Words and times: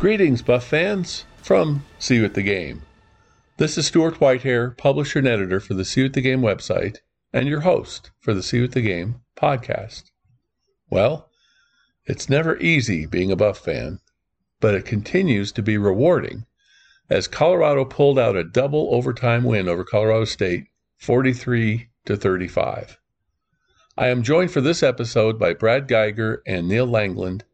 Greetings, 0.00 0.40
Buff 0.40 0.64
fans, 0.64 1.26
from 1.42 1.84
CU 2.00 2.24
at 2.24 2.32
the 2.32 2.42
Game. 2.42 2.80
This 3.58 3.76
is 3.76 3.88
Stuart 3.88 4.14
Whitehair, 4.14 4.74
publisher 4.78 5.18
and 5.18 5.28
editor 5.28 5.60
for 5.60 5.74
the 5.74 5.84
CU 5.84 6.06
at 6.06 6.14
the 6.14 6.22
Game 6.22 6.40
website, 6.40 7.00
and 7.34 7.46
your 7.46 7.60
host 7.60 8.10
for 8.18 8.32
the 8.32 8.40
CU 8.40 8.64
at 8.64 8.72
the 8.72 8.80
Game 8.80 9.20
podcast. 9.36 10.04
Well, 10.88 11.28
it's 12.06 12.30
never 12.30 12.56
easy 12.60 13.04
being 13.04 13.30
a 13.30 13.36
Buff 13.36 13.58
fan, 13.58 14.00
but 14.58 14.74
it 14.74 14.86
continues 14.86 15.52
to 15.52 15.62
be 15.62 15.76
rewarding 15.76 16.46
as 17.10 17.28
Colorado 17.28 17.84
pulled 17.84 18.18
out 18.18 18.36
a 18.36 18.42
double 18.42 18.88
overtime 18.94 19.44
win 19.44 19.68
over 19.68 19.84
Colorado 19.84 20.24
State, 20.24 20.64
43 20.96 21.90
to 22.06 22.16
35. 22.16 22.96
I 23.98 24.08
am 24.08 24.22
joined 24.22 24.50
for 24.50 24.62
this 24.62 24.82
episode 24.82 25.38
by 25.38 25.52
Brad 25.52 25.88
Geiger 25.88 26.42
and 26.46 26.66
Neil 26.66 26.86
Langland 26.86 27.44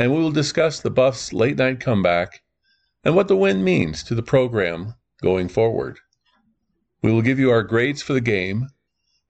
and 0.00 0.14
we 0.14 0.18
will 0.18 0.30
discuss 0.30 0.80
the 0.80 0.90
Buffs' 0.90 1.30
late 1.30 1.58
night 1.58 1.78
comeback 1.78 2.40
and 3.04 3.14
what 3.14 3.28
the 3.28 3.36
win 3.36 3.62
means 3.62 4.02
to 4.02 4.14
the 4.14 4.22
program 4.22 4.94
going 5.20 5.46
forward. 5.46 5.98
We 7.02 7.12
will 7.12 7.20
give 7.20 7.38
you 7.38 7.50
our 7.50 7.62
grades 7.62 8.00
for 8.00 8.14
the 8.14 8.22
game, 8.22 8.70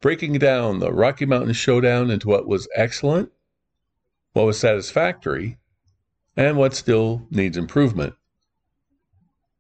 breaking 0.01 0.35
down 0.35 0.79
the 0.79 0.93
Rocky 0.93 1.27
Mountain 1.27 1.55
Showdown 1.55 2.09
into 2.09 2.29
what 2.29 2.47
was 2.47 2.69
excellent, 2.77 3.33
what 4.33 4.47
was 4.47 4.61
satisfactory, 4.61 5.59
and 6.37 6.57
what 6.57 6.75
still 6.75 7.27
needs 7.33 7.57
improvement. 7.57 8.15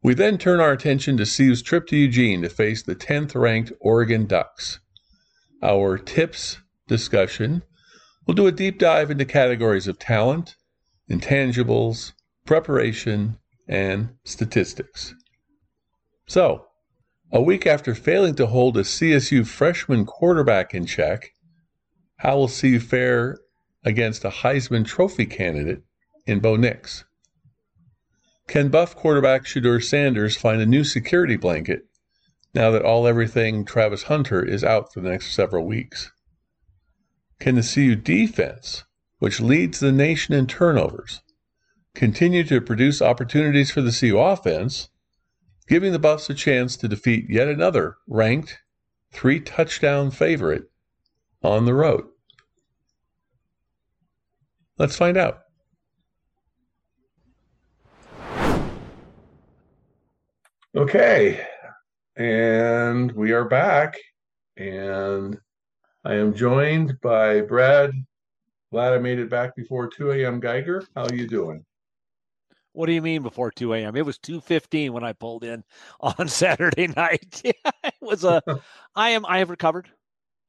We 0.04 0.14
then 0.14 0.38
turn 0.38 0.60
our 0.60 0.70
attention 0.70 1.16
to 1.16 1.24
CU's 1.24 1.60
trip 1.60 1.88
to 1.88 1.96
Eugene 1.96 2.42
to 2.42 2.48
face 2.48 2.84
the 2.84 2.94
10th 2.94 3.34
ranked 3.34 3.72
Oregon 3.80 4.26
Ducks. 4.26 4.78
Our 5.60 5.98
tips 5.98 6.58
discussion 6.86 7.64
will 8.28 8.34
do 8.34 8.46
a 8.46 8.52
deep 8.52 8.78
dive 8.78 9.10
into 9.10 9.24
categories 9.24 9.88
of 9.88 9.98
talent, 9.98 10.54
intangibles, 11.10 12.12
preparation, 12.46 13.38
and 13.68 14.10
statistics. 14.24 15.14
So, 16.26 16.66
a 17.32 17.42
week 17.42 17.66
after 17.66 17.94
failing 17.94 18.34
to 18.36 18.46
hold 18.46 18.76
a 18.76 18.82
CSU 18.82 19.46
freshman 19.46 20.04
quarterback 20.06 20.74
in 20.74 20.86
check, 20.86 21.32
how 22.16 22.36
will 22.36 22.48
CU 22.48 22.78
fare 22.78 23.38
against 23.84 24.24
a 24.24 24.30
Heisman 24.30 24.84
Trophy 24.84 25.26
candidate 25.26 25.82
in 26.26 26.40
Bo 26.40 26.56
Nix? 26.56 27.04
Can 28.46 28.68
Buff 28.68 28.96
quarterback 28.96 29.44
Shedeur 29.44 29.82
Sanders 29.82 30.36
find 30.36 30.60
a 30.60 30.66
new 30.66 30.82
security 30.82 31.36
blanket 31.36 31.82
now 32.52 32.70
that 32.72 32.82
all 32.82 33.06
everything 33.06 33.64
Travis 33.64 34.04
Hunter 34.04 34.44
is 34.44 34.64
out 34.64 34.92
for 34.92 35.00
the 35.00 35.08
next 35.08 35.32
several 35.32 35.64
weeks? 35.64 36.10
Can 37.38 37.54
the 37.54 37.62
CU 37.62 37.94
defense 37.94 38.84
which 39.20 39.38
leads 39.40 39.78
the 39.78 39.92
nation 39.92 40.34
in 40.34 40.46
turnovers, 40.46 41.20
continue 41.94 42.42
to 42.42 42.60
produce 42.60 43.02
opportunities 43.02 43.70
for 43.70 43.82
the 43.82 43.92
CU 43.92 44.18
offense, 44.18 44.88
giving 45.68 45.92
the 45.92 45.98
Buffs 45.98 46.28
a 46.30 46.34
chance 46.34 46.74
to 46.74 46.88
defeat 46.88 47.26
yet 47.28 47.46
another 47.46 47.98
ranked 48.08 48.58
three 49.12 49.38
touchdown 49.38 50.10
favorite 50.10 50.64
on 51.42 51.66
the 51.66 51.74
road. 51.74 52.06
Let's 54.78 54.96
find 54.96 55.18
out. 55.18 55.40
Okay, 60.74 61.44
and 62.16 63.12
we 63.12 63.32
are 63.32 63.44
back, 63.44 63.98
and 64.56 65.38
I 66.04 66.14
am 66.14 66.32
joined 66.32 67.00
by 67.02 67.42
Brad 67.42 67.90
Glad 68.72 68.92
I 68.92 68.98
made 68.98 69.18
it 69.18 69.28
back 69.28 69.56
before 69.56 69.88
2 69.88 70.12
a.m. 70.12 70.38
Geiger. 70.38 70.84
How 70.94 71.04
are 71.04 71.14
you 71.14 71.26
doing? 71.26 71.64
What 72.72 72.86
do 72.86 72.92
you 72.92 73.02
mean 73.02 73.22
before 73.22 73.50
2 73.50 73.74
a.m.? 73.74 73.96
It 73.96 74.06
was 74.06 74.18
2:15 74.18 74.92
when 74.92 75.02
I 75.02 75.12
pulled 75.12 75.42
in 75.42 75.64
on 76.00 76.28
Saturday 76.28 76.86
night. 76.86 77.42
it 77.44 77.94
was 78.00 78.22
a. 78.22 78.42
I 78.94 79.10
am. 79.10 79.26
I 79.26 79.38
have 79.38 79.50
recovered. 79.50 79.88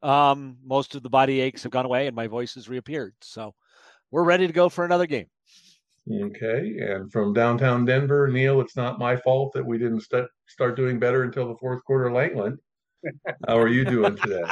Um, 0.03 0.57
most 0.63 0.95
of 0.95 1.03
the 1.03 1.09
body 1.09 1.39
aches 1.39 1.63
have 1.63 1.71
gone 1.71 1.85
away, 1.85 2.07
and 2.07 2.15
my 2.15 2.27
voice 2.27 2.55
has 2.55 2.69
reappeared. 2.69 3.13
So, 3.21 3.55
we're 4.11 4.23
ready 4.23 4.47
to 4.47 4.53
go 4.53 4.69
for 4.69 4.85
another 4.85 5.07
game. 5.07 5.27
Okay, 6.11 6.77
and 6.79 7.11
from 7.11 7.33
downtown 7.33 7.85
Denver, 7.85 8.27
Neil, 8.27 8.61
it's 8.61 8.75
not 8.75 8.99
my 8.99 9.15
fault 9.15 9.53
that 9.53 9.65
we 9.65 9.77
didn't 9.77 10.01
st- 10.01 10.27
start 10.47 10.75
doing 10.75 10.99
better 10.99 11.23
until 11.23 11.47
the 11.47 11.57
fourth 11.57 11.83
quarter. 11.85 12.11
Langland, 12.11 12.57
how 13.47 13.57
are 13.57 13.67
you 13.67 13.85
doing 13.85 14.15
today? 14.15 14.43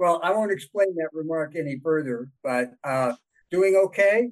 Well, 0.00 0.18
I 0.22 0.32
won't 0.32 0.50
explain 0.50 0.94
that 0.94 1.10
remark 1.12 1.54
any 1.54 1.78
further, 1.78 2.30
but 2.42 2.72
uh, 2.82 3.12
doing 3.50 3.76
okay. 3.84 4.30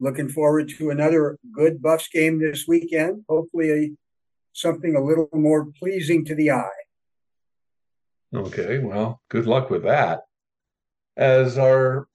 Looking 0.00 0.28
forward 0.28 0.70
to 0.70 0.90
another 0.90 1.38
good 1.52 1.80
Buffs 1.80 2.08
game 2.08 2.40
this 2.40 2.66
weekend. 2.66 3.24
Hopefully, 3.28 3.96
something 4.54 4.96
a 4.96 5.00
little 5.00 5.28
more 5.32 5.68
pleasing 5.78 6.24
to 6.24 6.34
the 6.34 6.50
eye. 6.50 6.80
Okay, 8.34 8.78
well, 8.78 9.20
good 9.28 9.46
luck 9.46 9.70
with 9.70 9.84
that. 9.84 10.22
As 11.16 11.58
our 11.58 12.08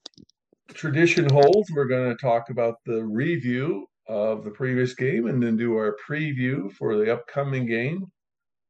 tradition 0.74 1.26
holds, 1.30 1.70
we're 1.70 1.86
going 1.86 2.10
to 2.10 2.22
talk 2.22 2.50
about 2.50 2.74
the 2.84 3.02
review 3.02 3.86
of 4.08 4.44
the 4.44 4.50
previous 4.50 4.92
game 4.92 5.26
and 5.26 5.42
then 5.42 5.56
do 5.56 5.74
our 5.74 5.96
preview 6.06 6.70
for 6.72 6.98
the 6.98 7.10
upcoming 7.10 7.64
game. 7.64 8.12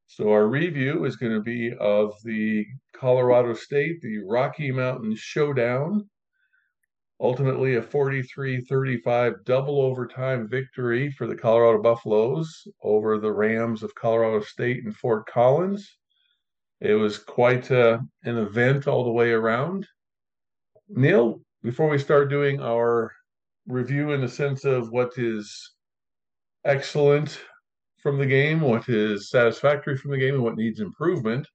So 0.07 0.31
our 0.31 0.47
review 0.47 1.05
is 1.05 1.17
going 1.17 1.33
to 1.33 1.41
be 1.41 1.73
of 1.81 2.15
the 2.25 2.67
Colorado 2.93 3.55
State, 3.55 4.01
the 4.01 4.19
Rocky 4.19 4.71
Mountain 4.71 5.17
Showdown. 5.17 6.09
Ultimately, 7.21 7.77
a 7.77 7.83
43 7.83 8.61
35 8.63 9.45
double 9.45 9.81
overtime 9.81 10.49
victory 10.49 11.11
for 11.11 11.27
the 11.27 11.37
Colorado 11.37 11.83
Buffaloes 11.83 12.67
over 12.83 13.19
the 13.19 13.33
Rams 13.33 13.83
of 13.83 13.95
Colorado 13.95 14.41
State 14.41 14.85
and 14.85 14.95
Fort 14.95 15.27
Collins. 15.27 15.97
It 16.81 16.95
was 16.95 17.19
quite 17.19 17.71
uh, 17.71 17.99
an 18.25 18.37
event 18.37 18.87
all 18.87 19.05
the 19.05 19.13
way 19.13 19.31
around. 19.31 19.87
Neil, 20.89 21.41
before 21.63 21.89
we 21.89 21.99
start 21.99 22.29
doing 22.29 22.61
our 22.61 23.11
review 23.67 24.13
in 24.13 24.21
the 24.21 24.29
sense 24.29 24.65
of 24.65 24.91
what 24.91 25.13
is 25.17 25.73
excellent 26.65 27.41
from 28.05 28.19
the 28.19 28.27
game, 28.27 28.61
what 28.61 28.87
is 28.87 29.31
satisfactory 29.31 29.97
from 29.97 30.11
the 30.11 30.19
game, 30.19 30.35
and 30.35 30.45
what 30.45 30.57
needs 30.57 30.81
improvement. 30.81 31.49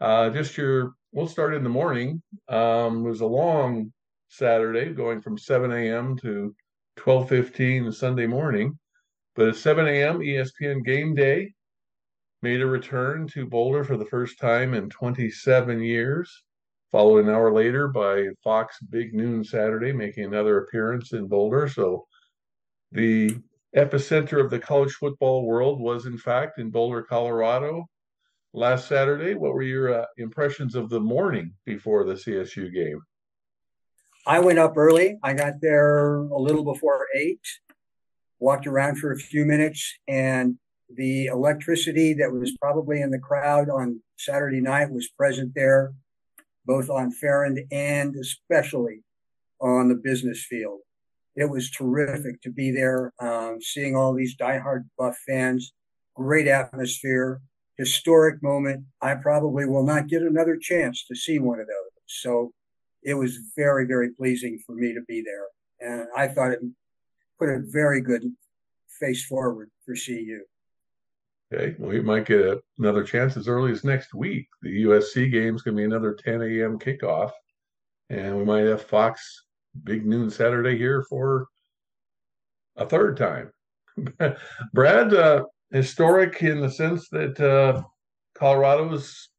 Uh, 0.00 0.30
just 0.30 0.56
your, 0.56 0.92
we'll 1.10 1.26
start 1.26 1.54
in 1.54 1.64
the 1.64 1.68
morning. 1.68 2.22
Um, 2.48 3.04
it 3.04 3.08
was 3.08 3.20
a 3.20 3.26
long 3.26 3.92
Saturday, 4.28 4.94
going 4.94 5.20
from 5.20 5.36
7 5.36 5.72
a.m. 5.72 6.16
to 6.18 6.54
12:15 6.98 7.92
Sunday 7.92 8.28
morning. 8.28 8.78
But 9.34 9.48
at 9.48 9.56
7 9.56 9.86
a.m., 9.88 10.20
ESPN 10.20 10.84
Game 10.84 11.16
Day 11.16 11.52
made 12.42 12.62
a 12.62 12.66
return 12.66 13.26
to 13.28 13.44
Boulder 13.44 13.82
for 13.82 13.96
the 13.96 14.06
first 14.06 14.38
time 14.38 14.72
in 14.72 14.88
27 14.88 15.82
years, 15.82 16.44
followed 16.92 17.24
an 17.24 17.30
hour 17.30 17.52
later 17.52 17.88
by 17.88 18.28
Fox 18.44 18.78
Big 18.88 19.14
Noon 19.14 19.42
Saturday, 19.42 19.92
making 19.92 20.24
another 20.24 20.58
appearance 20.58 21.12
in 21.12 21.26
Boulder. 21.26 21.66
So 21.66 22.06
the 22.92 23.36
epicenter 23.76 24.42
of 24.42 24.50
the 24.50 24.58
college 24.58 24.92
football 24.94 25.44
world 25.44 25.80
was, 25.80 26.06
in 26.06 26.16
fact, 26.18 26.58
in 26.58 26.70
Boulder, 26.70 27.02
Colorado 27.02 27.86
last 28.54 28.88
Saturday. 28.88 29.34
What 29.34 29.52
were 29.52 29.62
your 29.62 30.02
uh, 30.02 30.06
impressions 30.16 30.74
of 30.74 30.88
the 30.88 31.00
morning 31.00 31.52
before 31.66 32.04
the 32.04 32.14
CSU 32.14 32.72
game? 32.72 33.00
I 34.26 34.40
went 34.40 34.58
up 34.58 34.76
early. 34.76 35.18
I 35.22 35.34
got 35.34 35.60
there 35.60 36.16
a 36.16 36.38
little 36.38 36.64
before 36.64 37.06
eight, 37.14 37.42
walked 38.40 38.66
around 38.66 38.96
for 38.96 39.12
a 39.12 39.18
few 39.18 39.44
minutes, 39.44 39.94
and 40.08 40.56
the 40.88 41.26
electricity 41.26 42.14
that 42.14 42.32
was 42.32 42.56
probably 42.60 43.02
in 43.02 43.10
the 43.10 43.18
crowd 43.18 43.68
on 43.68 44.00
Saturday 44.16 44.60
night 44.60 44.90
was 44.90 45.08
present 45.08 45.52
there, 45.54 45.92
both 46.64 46.88
on 46.88 47.12
Farrand 47.12 47.60
and 47.70 48.16
especially 48.16 49.02
on 49.60 49.88
the 49.88 49.94
business 49.94 50.44
field. 50.44 50.80
It 51.36 51.50
was 51.50 51.70
terrific 51.70 52.40
to 52.42 52.50
be 52.50 52.70
there, 52.70 53.12
um, 53.20 53.60
seeing 53.60 53.94
all 53.94 54.14
these 54.14 54.36
diehard 54.36 54.84
Buff 54.98 55.18
fans. 55.26 55.74
Great 56.14 56.48
atmosphere, 56.48 57.42
historic 57.76 58.42
moment. 58.42 58.84
I 59.02 59.16
probably 59.16 59.66
will 59.66 59.84
not 59.84 60.08
get 60.08 60.22
another 60.22 60.56
chance 60.56 61.04
to 61.06 61.14
see 61.14 61.38
one 61.38 61.60
of 61.60 61.66
those. 61.66 62.02
So 62.06 62.52
it 63.02 63.14
was 63.14 63.38
very, 63.54 63.86
very 63.86 64.10
pleasing 64.14 64.58
for 64.66 64.74
me 64.74 64.94
to 64.94 65.02
be 65.06 65.22
there. 65.22 65.46
And 65.80 66.08
I 66.16 66.28
thought 66.28 66.52
it 66.52 66.60
put 67.38 67.50
a 67.50 67.60
very 67.66 68.00
good 68.00 68.24
face 68.98 69.24
forward 69.26 69.70
for 69.84 69.94
CU. 69.94 70.40
Okay, 71.52 71.76
well, 71.78 71.90
we 71.90 72.00
might 72.00 72.24
get 72.24 72.40
a, 72.40 72.60
another 72.78 73.04
chance 73.04 73.36
as 73.36 73.46
early 73.46 73.70
as 73.70 73.84
next 73.84 74.14
week. 74.14 74.48
The 74.62 74.84
USC 74.84 75.30
game 75.30 75.54
is 75.54 75.62
going 75.62 75.76
to 75.76 75.80
be 75.80 75.84
another 75.84 76.14
10 76.14 76.42
a.m. 76.42 76.78
kickoff, 76.78 77.30
and 78.10 78.36
we 78.36 78.44
might 78.44 78.64
have 78.64 78.82
Fox 78.82 79.45
Big 79.84 80.06
Noon 80.06 80.30
Saturday 80.30 80.76
here 80.76 81.04
for 81.08 81.46
a 82.76 82.86
third 82.86 83.16
time. 83.16 83.50
Brad, 84.74 85.14
uh, 85.14 85.44
historic 85.70 86.42
in 86.42 86.60
the 86.60 86.70
sense 86.70 87.08
that 87.10 87.40
uh, 87.40 87.82
Colorado 88.34 88.92
is 88.92 89.30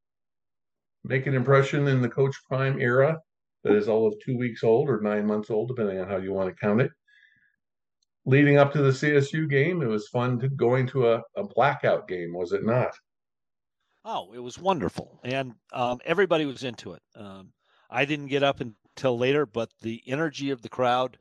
making 1.04 1.30
an 1.30 1.36
impression 1.36 1.88
in 1.88 2.02
the 2.02 2.10
Coach 2.10 2.36
Prime 2.50 2.80
era 2.80 3.18
that 3.64 3.74
is 3.74 3.88
all 3.88 4.08
of 4.08 4.16
two 4.24 4.38
weeks 4.38 4.64
old 4.64 4.90
or 4.90 5.02
nine 5.02 5.26
months 5.26 5.50
old, 5.50 5.68
depending 5.68 6.00
on 6.00 6.08
how 6.08 6.18
you 6.18 6.34
want 6.34 6.50
to 6.50 6.60
count 6.60 6.82
it 6.82 6.92
leading 8.28 8.58
up 8.58 8.74
to 8.74 8.82
the 8.82 8.92
CSU 8.92 9.50
game, 9.50 9.82
it 9.82 9.88
was 9.88 10.10
fun 10.10 10.38
to 10.40 10.50
going 10.50 10.86
to 10.88 11.14
a, 11.14 11.22
a 11.36 11.44
blackout 11.44 12.08
game, 12.08 12.34
was 12.34 12.52
it 12.52 12.64
not? 12.64 12.92
Oh, 14.06 14.34
it 14.34 14.40
was 14.40 14.60
wonderful, 14.60 15.20
and 15.24 15.54
um, 15.74 16.00
everybody 16.06 16.46
was 16.46 16.64
into 16.64 16.94
it. 16.94 17.02
Um, 17.16 17.52
I 17.90 18.06
didn't 18.06 18.28
get 18.28 18.44
up 18.44 18.62
until 18.98 19.18
later, 19.18 19.46
but 19.46 19.70
the 19.82 20.02
energy 20.08 20.50
of 20.50 20.64
the 20.64 20.70
crowd, 20.70 21.20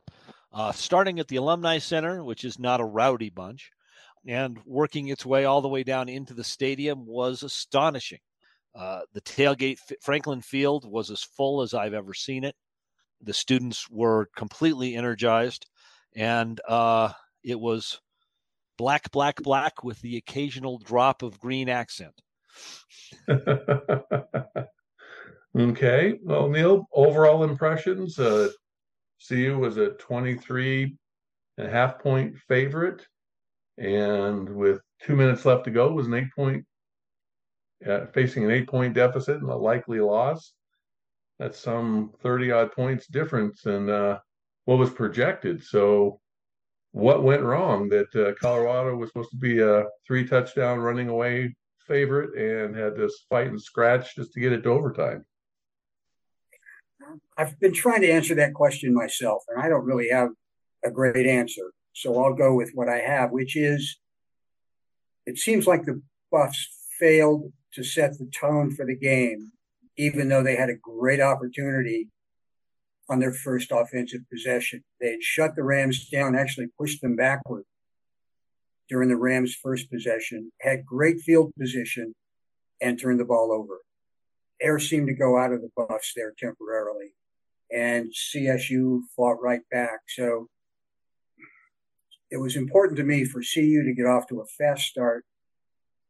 uh, 0.50 0.72
starting 0.72 1.20
at 1.20 1.28
the 1.28 1.36
Alumni 1.36 1.76
Center, 1.76 2.24
which 2.24 2.42
is 2.42 2.58
not 2.58 2.80
a 2.80 2.84
rowdy 2.84 3.28
bunch, 3.28 3.70
and 4.26 4.58
working 4.64 5.08
its 5.08 5.26
way 5.26 5.44
all 5.44 5.60
the 5.60 5.68
way 5.68 5.82
down 5.82 6.08
into 6.08 6.32
the 6.32 6.42
stadium 6.42 7.04
was 7.04 7.42
astonishing. 7.42 8.20
Uh, 8.74 9.00
the 9.12 9.20
tailgate, 9.20 9.76
Franklin 10.00 10.40
Field, 10.40 10.90
was 10.90 11.10
as 11.10 11.22
full 11.22 11.60
as 11.60 11.74
I've 11.74 11.92
ever 11.92 12.14
seen 12.14 12.44
it. 12.44 12.56
The 13.20 13.34
students 13.34 13.90
were 13.90 14.30
completely 14.34 14.96
energized 14.96 15.66
and 16.14 16.58
uh, 16.66 17.12
it 17.44 17.60
was 17.60 18.00
black, 18.78 19.10
black, 19.10 19.42
black 19.42 19.84
with 19.84 20.00
the 20.00 20.16
occasional 20.16 20.78
drop 20.78 21.22
of 21.22 21.38
green 21.38 21.68
accent. 21.68 22.14
okay. 25.56 26.18
Well, 26.22 26.48
Neil, 26.48 26.86
overall 26.92 27.44
impressions. 27.44 28.18
Uh, 28.18 28.48
CU 29.26 29.58
was 29.58 29.76
a 29.76 29.90
23 29.90 30.96
and 31.58 31.66
a 31.66 31.70
half 31.70 31.98
point 31.98 32.36
favorite, 32.48 33.06
and 33.78 34.48
with 34.48 34.80
two 35.02 35.16
minutes 35.16 35.44
left 35.44 35.64
to 35.64 35.70
go, 35.70 35.90
was 35.92 36.06
an 36.06 36.14
eight 36.14 36.32
point 36.34 36.64
uh, 37.86 38.06
facing 38.06 38.44
an 38.44 38.50
eight 38.50 38.68
point 38.68 38.94
deficit 38.94 39.40
and 39.40 39.50
a 39.50 39.56
likely 39.56 40.00
loss. 40.00 40.52
That's 41.38 41.58
some 41.58 42.12
30 42.22 42.50
odd 42.52 42.72
points 42.72 43.06
difference 43.06 43.62
than 43.62 43.90
uh, 43.90 44.18
what 44.64 44.78
was 44.78 44.90
projected. 44.90 45.62
So, 45.62 46.20
what 46.92 47.22
went 47.22 47.42
wrong 47.42 47.90
that 47.90 48.14
uh, 48.16 48.32
Colorado 48.40 48.96
was 48.96 49.10
supposed 49.10 49.30
to 49.30 49.36
be 49.36 49.60
a 49.60 49.84
three 50.06 50.26
touchdown 50.26 50.78
running 50.78 51.08
away 51.08 51.54
favorite 51.86 52.34
and 52.38 52.74
had 52.74 52.96
to 52.96 53.10
fight 53.28 53.48
and 53.48 53.60
scratch 53.60 54.16
just 54.16 54.32
to 54.32 54.40
get 54.40 54.52
it 54.52 54.62
to 54.62 54.70
overtime? 54.70 55.24
I've 57.36 57.58
been 57.60 57.72
trying 57.72 58.00
to 58.02 58.10
answer 58.10 58.34
that 58.36 58.54
question 58.54 58.94
myself, 58.94 59.42
and 59.48 59.60
I 59.60 59.68
don't 59.68 59.84
really 59.84 60.08
have 60.10 60.30
a 60.84 60.90
great 60.90 61.26
answer. 61.26 61.72
So 61.92 62.22
I'll 62.22 62.34
go 62.34 62.54
with 62.54 62.70
what 62.74 62.88
I 62.88 62.98
have, 62.98 63.30
which 63.30 63.56
is 63.56 63.98
it 65.26 65.38
seems 65.38 65.66
like 65.66 65.84
the 65.84 66.02
Buffs 66.30 66.68
failed 66.98 67.52
to 67.74 67.82
set 67.82 68.18
the 68.18 68.30
tone 68.38 68.74
for 68.74 68.86
the 68.86 68.96
game, 68.96 69.52
even 69.96 70.28
though 70.28 70.42
they 70.42 70.56
had 70.56 70.70
a 70.70 70.76
great 70.76 71.20
opportunity 71.20 72.08
on 73.08 73.18
their 73.18 73.32
first 73.32 73.70
offensive 73.70 74.22
possession. 74.30 74.82
They 75.00 75.12
had 75.12 75.22
shut 75.22 75.56
the 75.56 75.62
Rams 75.62 76.08
down, 76.08 76.36
actually 76.36 76.68
pushed 76.78 77.02
them 77.02 77.16
backward 77.16 77.64
during 78.88 79.08
the 79.08 79.16
Rams' 79.16 79.54
first 79.54 79.90
possession, 79.90 80.52
had 80.60 80.86
great 80.86 81.20
field 81.20 81.52
position, 81.58 82.14
and 82.80 83.00
turned 83.00 83.20
the 83.20 83.24
ball 83.24 83.52
over. 83.52 83.80
Air 84.60 84.78
seemed 84.78 85.08
to 85.08 85.14
go 85.14 85.38
out 85.38 85.52
of 85.52 85.62
the 85.62 85.70
Buffs 85.76 86.12
there 86.14 86.32
temporarily, 86.38 87.14
and 87.72 88.12
CSU 88.12 89.02
fought 89.14 89.42
right 89.42 89.62
back. 89.70 90.00
So 90.08 90.48
it 92.30 92.38
was 92.38 92.56
important 92.56 92.96
to 92.98 93.04
me 93.04 93.24
for 93.24 93.40
CU 93.40 93.82
to 93.84 93.94
get 93.94 94.06
off 94.06 94.26
to 94.28 94.40
a 94.40 94.46
fast 94.46 94.84
start, 94.84 95.24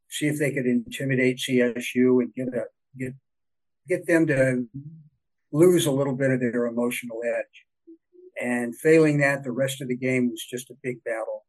see 0.09 0.27
if 0.27 0.39
they 0.39 0.51
could 0.51 0.65
intimidate 0.65 1.37
CSU 1.37 2.21
and 2.21 2.33
get 2.33 2.47
a 2.47 2.65
get 2.97 3.13
get 3.87 4.07
them 4.07 4.27
to 4.27 4.67
lose 5.51 5.85
a 5.85 5.91
little 5.91 6.15
bit 6.15 6.31
of 6.31 6.39
their 6.39 6.65
emotional 6.65 7.21
edge. 7.25 7.65
And 8.39 8.77
failing 8.77 9.19
that, 9.19 9.43
the 9.43 9.51
rest 9.51 9.81
of 9.81 9.87
the 9.87 9.95
game 9.95 10.29
was 10.29 10.43
just 10.43 10.69
a 10.69 10.75
big 10.83 11.03
battle. 11.03 11.45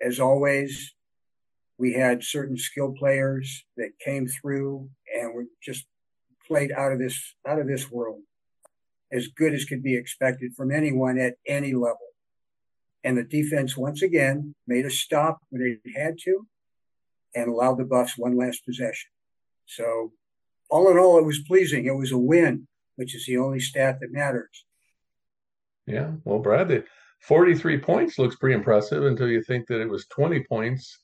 As 0.00 0.20
always, 0.20 0.94
we 1.78 1.92
had 1.92 2.24
certain 2.24 2.56
skill 2.56 2.92
players 2.92 3.64
that 3.76 3.98
came 4.02 4.26
through 4.26 4.88
and 5.14 5.34
were 5.34 5.46
just 5.62 5.86
played 6.50 6.72
out 6.72 6.92
of 6.92 6.98
this 6.98 7.34
out 7.46 7.60
of 7.60 7.66
this 7.66 7.90
world, 7.90 8.20
as 9.12 9.28
good 9.28 9.54
as 9.54 9.64
could 9.64 9.82
be 9.82 9.96
expected 9.96 10.52
from 10.56 10.72
anyone 10.72 11.18
at 11.18 11.34
any 11.46 11.72
level. 11.72 11.98
And 13.04 13.16
the 13.16 13.24
defense 13.24 13.76
once 13.76 14.02
again 14.02 14.54
made 14.66 14.84
a 14.84 14.90
stop 14.90 15.38
when 15.50 15.62
it 15.62 15.90
had 15.96 16.16
to, 16.24 16.46
and 17.34 17.48
allowed 17.48 17.78
the 17.78 17.84
Buffs 17.84 18.18
one 18.18 18.36
last 18.36 18.64
possession. 18.66 19.10
So, 19.66 20.12
all 20.70 20.90
in 20.90 20.98
all, 20.98 21.18
it 21.18 21.24
was 21.24 21.38
pleasing. 21.46 21.86
It 21.86 21.96
was 21.96 22.12
a 22.12 22.18
win 22.18 22.66
which 23.00 23.14
is 23.14 23.24
the 23.24 23.38
only 23.38 23.58
stat 23.58 23.96
that 23.98 24.12
matters. 24.12 24.66
Yeah, 25.86 26.10
well, 26.24 26.38
Brad, 26.38 26.68
the 26.68 26.84
43 27.22 27.78
points 27.78 28.18
looks 28.18 28.36
pretty 28.36 28.54
impressive 28.54 29.06
until 29.06 29.26
you 29.26 29.42
think 29.42 29.66
that 29.68 29.80
it 29.80 29.88
was 29.88 30.06
20 30.08 30.44
points 30.44 30.98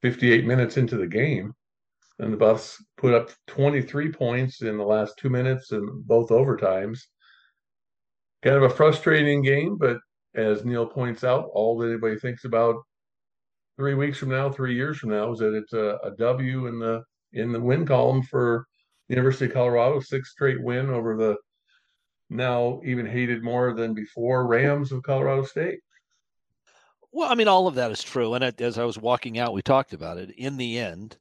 58 0.00 0.46
minutes 0.46 0.78
into 0.78 0.96
the 0.96 1.06
game. 1.06 1.52
And 2.18 2.32
the 2.32 2.36
Buffs 2.36 2.82
put 2.96 3.14
up 3.14 3.30
23 3.46 4.10
points 4.12 4.62
in 4.62 4.78
the 4.78 4.84
last 4.84 5.14
two 5.18 5.28
minutes 5.28 5.72
in 5.72 6.02
both 6.06 6.30
overtimes. 6.30 7.00
Kind 8.42 8.56
of 8.56 8.62
a 8.62 8.70
frustrating 8.70 9.42
game, 9.42 9.76
but 9.76 9.98
as 10.34 10.64
Neil 10.64 10.86
points 10.86 11.24
out, 11.24 11.50
all 11.52 11.78
that 11.78 11.88
anybody 11.88 12.18
thinks 12.18 12.44
about 12.44 12.76
three 13.76 13.94
weeks 13.94 14.18
from 14.18 14.30
now, 14.30 14.50
three 14.50 14.74
years 14.74 14.98
from 14.98 15.10
now, 15.10 15.32
is 15.32 15.38
that 15.40 15.54
it's 15.54 15.72
a, 15.72 15.98
a 16.02 16.12
W 16.12 16.66
in 16.66 16.78
the 16.78 17.02
in 17.32 17.52
the 17.52 17.60
win 17.60 17.84
column 17.84 18.22
for 18.22 18.66
the 19.08 19.14
University 19.14 19.46
of 19.46 19.52
Colorado, 19.52 20.00
sixth 20.00 20.32
straight 20.32 20.62
win 20.62 20.90
over 20.90 21.16
the 21.16 21.36
now 22.28 22.80
even 22.84 23.06
hated 23.06 23.42
more 23.42 23.72
than 23.74 23.94
before 23.94 24.46
Rams 24.46 24.92
of 24.92 25.02
Colorado 25.02 25.44
State. 25.44 25.80
Well, 27.12 27.30
I 27.30 27.34
mean, 27.34 27.48
all 27.48 27.66
of 27.66 27.76
that 27.76 27.90
is 27.90 28.02
true. 28.02 28.34
And 28.34 28.44
as 28.60 28.78
I 28.78 28.84
was 28.84 28.98
walking 28.98 29.38
out, 29.38 29.52
we 29.52 29.62
talked 29.62 29.92
about 29.92 30.18
it. 30.18 30.30
In 30.36 30.56
the 30.56 30.78
end, 30.78 31.16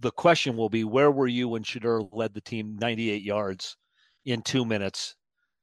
the 0.00 0.10
question 0.10 0.56
will 0.56 0.68
be 0.68 0.84
where 0.84 1.10
were 1.10 1.26
you 1.26 1.48
when 1.48 1.62
Shedeur 1.62 2.08
led 2.12 2.34
the 2.34 2.40
team 2.40 2.76
98 2.80 3.22
yards 3.22 3.76
in 4.24 4.42
two 4.42 4.64
minutes 4.64 5.14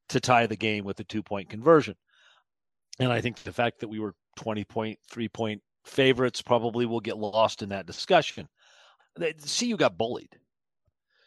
to 0.09 0.19
tie 0.19 0.47
the 0.47 0.55
game 0.55 0.85
with 0.85 0.99
a 0.99 1.03
two 1.03 1.23
point 1.23 1.49
conversion? 1.49 1.95
And 2.99 3.11
I 3.11 3.21
think 3.21 3.37
the 3.37 3.53
fact 3.53 3.79
that 3.79 3.87
we 3.87 3.99
were 3.99 4.15
20 4.37 4.63
point, 4.65 4.99
three 5.09 5.29
point 5.29 5.61
favorites 5.85 6.41
probably 6.41 6.85
will 6.85 6.99
get 6.99 7.17
lost 7.17 7.61
in 7.61 7.69
that 7.69 7.85
discussion. 7.85 8.47
You 9.59 9.77
got 9.77 9.97
bullied. 9.97 10.37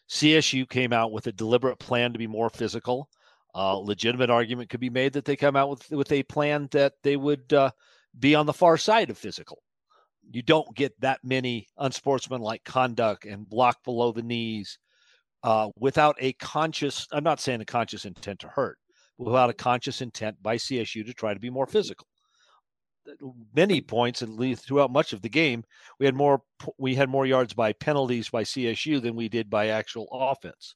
CSU 0.09 0.69
came 0.69 0.93
out 0.93 1.13
with 1.13 1.27
a 1.27 1.33
deliberate 1.33 1.79
plan 1.79 2.13
to 2.13 2.19
be 2.19 2.27
more 2.27 2.51
physical. 2.51 3.09
A 3.55 3.75
legitimate 3.77 4.31
argument 4.31 4.71
could 4.71 4.81
be 4.81 4.91
made 4.91 5.13
that 5.15 5.25
they 5.25 5.37
come 5.37 5.57
out 5.57 5.71
with 5.71 5.91
with 5.91 6.13
a 6.13 6.23
plan 6.25 6.69
that 6.71 6.95
they 7.03 7.17
would 7.17 7.53
uh, 7.53 7.71
be 8.19 8.35
on 8.35 8.47
the 8.47 8.53
far 8.53 8.77
side 8.77 9.11
of 9.11 9.19
physical. 9.19 9.63
You 10.31 10.43
don't 10.43 10.75
get 10.75 10.99
that 11.01 11.21
many 11.23 11.69
unsportsmanlike 11.79 12.65
conduct 12.65 13.25
and 13.25 13.49
block 13.49 13.83
below 13.85 14.13
the 14.13 14.23
knees 14.23 14.79
uh, 15.43 15.69
without 15.79 16.17
a 16.21 16.33
conscious. 16.35 17.07
I'm 17.13 17.25
not 17.25 17.41
saying 17.41 17.61
a 17.61 17.65
conscious 17.65 18.05
intent 18.05 18.41
to 18.41 18.49
hurt, 18.49 18.79
without 19.19 19.51
a 19.51 19.55
conscious 19.55 20.01
intent 20.01 20.43
by 20.43 20.57
CSU 20.57 21.05
to 21.07 21.15
try 21.15 21.35
to 21.35 21.41
be 21.41 21.51
more 21.51 21.67
physical 21.67 22.07
many 23.55 23.81
points, 23.81 24.23
least 24.23 24.67
throughout 24.67 24.93
much 24.93 25.13
of 25.13 25.23
the 25.23 25.29
game, 25.29 25.65
we 25.99 26.07
had 26.07 26.15
more 26.15 26.43
we 26.79 26.95
had 26.95 27.09
more 27.09 27.27
yards 27.27 27.53
by 27.55 27.73
penalties 27.73 28.29
by 28.29 28.43
CSU 28.43 29.01
than 29.01 29.17
we 29.17 29.29
did 29.29 29.51
by 29.51 29.69
actual 29.69 30.09
offense. 30.13 30.75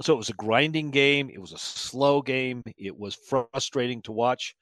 So 0.00 0.14
it 0.14 0.18
was 0.18 0.30
a 0.30 0.34
grinding 0.34 0.90
game. 0.90 1.30
It 1.30 1.40
was 1.40 1.52
a 1.52 1.58
slow 1.58 2.22
game. 2.22 2.62
It 2.78 2.96
was 2.96 3.14
frustrating 3.14 4.02
to 4.02 4.12
watch, 4.12 4.56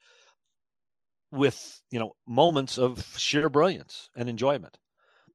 with 1.32 1.80
you 1.90 1.98
know 1.98 2.12
moments 2.26 2.78
of 2.78 3.06
sheer 3.16 3.48
brilliance 3.48 4.08
and 4.16 4.28
enjoyment. 4.28 4.78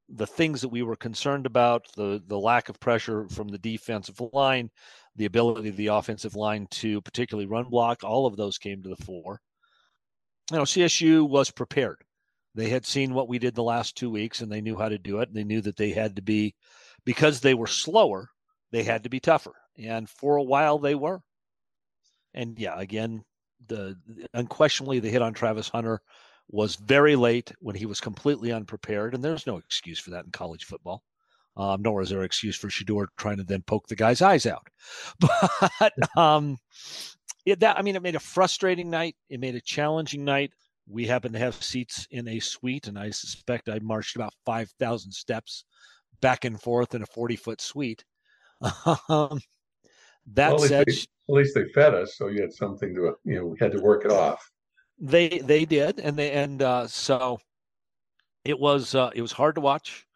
The 0.08 0.26
things 0.26 0.60
that 0.60 0.68
we 0.68 0.82
were 0.82 0.96
concerned 0.96 1.46
about, 1.46 1.86
the 1.96 2.22
the 2.26 2.38
lack 2.38 2.68
of 2.68 2.80
pressure 2.80 3.28
from 3.28 3.48
the 3.48 3.58
defensive 3.58 4.20
line, 4.32 4.70
the 5.16 5.24
ability 5.24 5.68
of 5.68 5.76
the 5.76 5.88
offensive 5.88 6.36
line 6.36 6.68
to 6.72 7.00
particularly 7.02 7.46
run 7.46 7.68
block, 7.70 8.04
all 8.04 8.26
of 8.26 8.36
those 8.36 8.58
came 8.58 8.82
to 8.82 8.88
the 8.88 9.04
fore 9.04 9.40
you 10.50 10.58
know, 10.58 10.62
CSU 10.62 11.28
was 11.28 11.50
prepared. 11.50 11.98
They 12.54 12.68
had 12.68 12.86
seen 12.86 13.14
what 13.14 13.28
we 13.28 13.38
did 13.38 13.54
the 13.54 13.62
last 13.62 13.96
two 13.96 14.10
weeks 14.10 14.40
and 14.40 14.50
they 14.50 14.60
knew 14.60 14.76
how 14.76 14.88
to 14.88 14.98
do 14.98 15.20
it. 15.20 15.28
And 15.28 15.36
they 15.36 15.44
knew 15.44 15.60
that 15.62 15.76
they 15.76 15.90
had 15.90 16.16
to 16.16 16.22
be, 16.22 16.54
because 17.04 17.40
they 17.40 17.54
were 17.54 17.66
slower, 17.66 18.28
they 18.70 18.82
had 18.82 19.02
to 19.02 19.10
be 19.10 19.20
tougher. 19.20 19.52
And 19.76 20.08
for 20.08 20.36
a 20.36 20.42
while 20.42 20.78
they 20.78 20.94
were. 20.94 21.20
And 22.32 22.58
yeah, 22.58 22.78
again, 22.78 23.24
the 23.68 23.96
unquestionably 24.34 25.00
the 25.00 25.10
hit 25.10 25.22
on 25.22 25.34
Travis 25.34 25.68
Hunter 25.68 26.00
was 26.48 26.76
very 26.76 27.16
late 27.16 27.52
when 27.60 27.74
he 27.74 27.86
was 27.86 28.00
completely 28.00 28.52
unprepared. 28.52 29.14
And 29.14 29.24
there's 29.24 29.46
no 29.46 29.56
excuse 29.56 29.98
for 29.98 30.10
that 30.10 30.24
in 30.24 30.30
college 30.30 30.64
football. 30.64 31.02
Um, 31.56 31.80
nor 31.80 32.02
is 32.02 32.10
there 32.10 32.18
an 32.18 32.26
excuse 32.26 32.54
for 32.54 32.68
Shedeur 32.68 33.06
trying 33.16 33.38
to 33.38 33.44
then 33.44 33.62
poke 33.62 33.88
the 33.88 33.96
guy's 33.96 34.20
eyes 34.20 34.46
out. 34.46 34.68
But 35.80 35.92
um, 36.16 36.58
it, 37.46 37.60
that 37.60 37.78
I 37.78 37.82
mean, 37.82 37.96
it 37.96 38.02
made 38.02 38.14
a 38.14 38.20
frustrating 38.20 38.90
night. 38.90 39.16
It 39.30 39.40
made 39.40 39.54
a 39.54 39.60
challenging 39.60 40.24
night. 40.24 40.52
We 40.86 41.06
happened 41.06 41.32
to 41.32 41.40
have 41.40 41.54
seats 41.54 42.06
in 42.10 42.28
a 42.28 42.40
suite, 42.40 42.88
and 42.88 42.98
I 42.98 43.10
suspect 43.10 43.68
I 43.68 43.78
marched 43.78 44.16
about 44.16 44.34
five 44.44 44.70
thousand 44.78 45.12
steps 45.12 45.64
back 46.20 46.44
and 46.44 46.60
forth 46.60 46.94
in 46.94 47.02
a 47.02 47.06
forty 47.06 47.36
foot 47.36 47.60
suite. 47.60 48.04
Um, 49.08 49.40
that 50.34 50.52
well, 50.52 50.64
at 50.64 50.68
said, 50.68 50.86
they, 50.86 50.92
at 50.92 51.34
least 51.34 51.54
they 51.54 51.64
fed 51.74 51.94
us, 51.94 52.16
so 52.16 52.28
you 52.28 52.40
had 52.40 52.52
something 52.52 52.94
to 52.94 53.14
you 53.24 53.36
know 53.36 53.46
we 53.46 53.58
had 53.58 53.72
to 53.72 53.80
work 53.80 54.04
it 54.04 54.10
off. 54.10 54.50
They 54.98 55.40
they 55.40 55.64
did, 55.64 55.98
and 56.00 56.16
they 56.16 56.32
and 56.32 56.62
uh, 56.62 56.86
so 56.86 57.38
it 58.44 58.58
was 58.58 58.94
uh, 58.94 59.10
it 59.14 59.22
was 59.22 59.32
hard 59.32 59.56
to 59.56 59.60
watch 59.60 60.06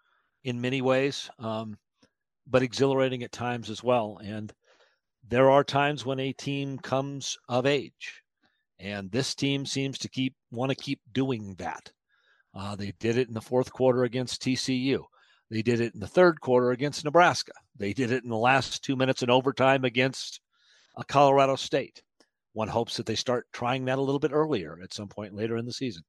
in 0.45 0.61
many 0.61 0.81
ways, 0.81 1.31
um, 1.39 1.79
but 2.47 2.63
exhilarating 2.63 3.23
at 3.23 3.33
times 3.33 3.71
as 3.71 3.83
well. 3.83 4.21
And 4.23 4.53
there 5.29 5.51
are 5.51 5.65
times 5.65 6.07
when 6.07 6.19
a 6.19 6.33
team 6.33 6.79
comes 6.79 7.37
of 7.49 7.67
age, 7.67 8.23
and 8.79 9.11
this 9.11 9.35
team 9.35 9.67
seems 9.67 9.99
to 9.99 10.09
keep 10.09 10.35
want 10.51 10.71
to 10.71 10.77
keep 10.77 11.01
doing 11.13 11.55
that. 11.59 11.93
Uh, 12.55 12.75
they 12.75 12.93
did 12.99 13.17
it 13.17 13.29
in 13.29 13.35
the 13.35 13.41
fourth 13.41 13.73
quarter 13.73 14.05
against 14.05 14.43
TCU. 14.43 15.05
They 15.51 15.63
did 15.63 15.81
it 15.81 15.95
in 15.95 16.01
the 16.01 16.07
third 16.07 16.41
quarter 16.41 16.71
against 16.71 17.05
Nebraska. 17.05 17.53
They 17.81 17.95
did 17.95 18.13
it 18.13 18.25
in 18.25 18.31
the 18.31 18.37
last 18.37 18.85
two 18.85 18.95
minutes 18.95 19.23
in 19.23 19.31
overtime 19.31 19.87
against 19.87 20.41
uh, 20.99 21.03
Colorado 21.09 21.57
State. 21.57 22.03
One 22.53 22.69
hopes 22.69 22.99
that 22.99 23.07
they 23.07 23.15
start 23.15 23.47
trying 23.55 23.87
that 23.87 23.99
a 23.99 24.03
little 24.03 24.19
bit 24.19 24.33
earlier 24.33 24.79
at 24.83 24.93
some 24.93 25.09
point 25.09 25.35
later 25.35 25.57
in 25.57 25.65
the 25.65 25.73
season. 25.73 26.03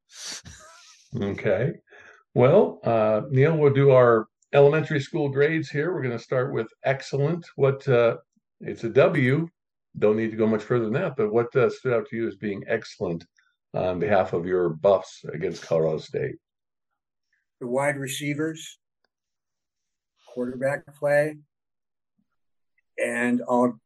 okay. 1.21 1.71
Well, 2.33 2.79
uh, 2.83 3.21
Neil, 3.29 3.55
we'll 3.55 3.73
do 3.73 3.91
our 3.91 4.27
elementary 4.51 4.99
school 4.99 5.29
grades 5.29 5.69
here. 5.69 5.93
We're 5.93 6.03
going 6.03 6.17
to 6.17 6.23
start 6.23 6.51
with 6.51 6.67
excellent. 6.83 7.45
What 7.55 7.87
uh, 7.87 8.17
it's 8.59 8.83
a 8.83 8.89
W. 8.89 9.47
Don't 9.97 10.17
need 10.17 10.31
to 10.31 10.37
go 10.37 10.47
much 10.47 10.63
further 10.63 10.85
than 10.85 10.93
that. 10.95 11.15
But 11.15 11.31
what 11.31 11.55
uh, 11.55 11.69
stood 11.69 11.93
out 11.93 12.07
to 12.09 12.17
you 12.17 12.27
as 12.27 12.35
being 12.35 12.65
excellent 12.67 13.25
on 13.73 13.99
behalf 13.99 14.33
of 14.33 14.45
your 14.45 14.69
Buffs 14.69 15.23
against 15.33 15.61
Colorado 15.63 15.99
State? 15.99 16.35
The 17.61 17.67
wide 17.67 17.97
receivers, 17.97 18.77
quarterback 20.33 20.83
play, 20.97 21.35
and 23.03 23.41
I'll 23.49 23.79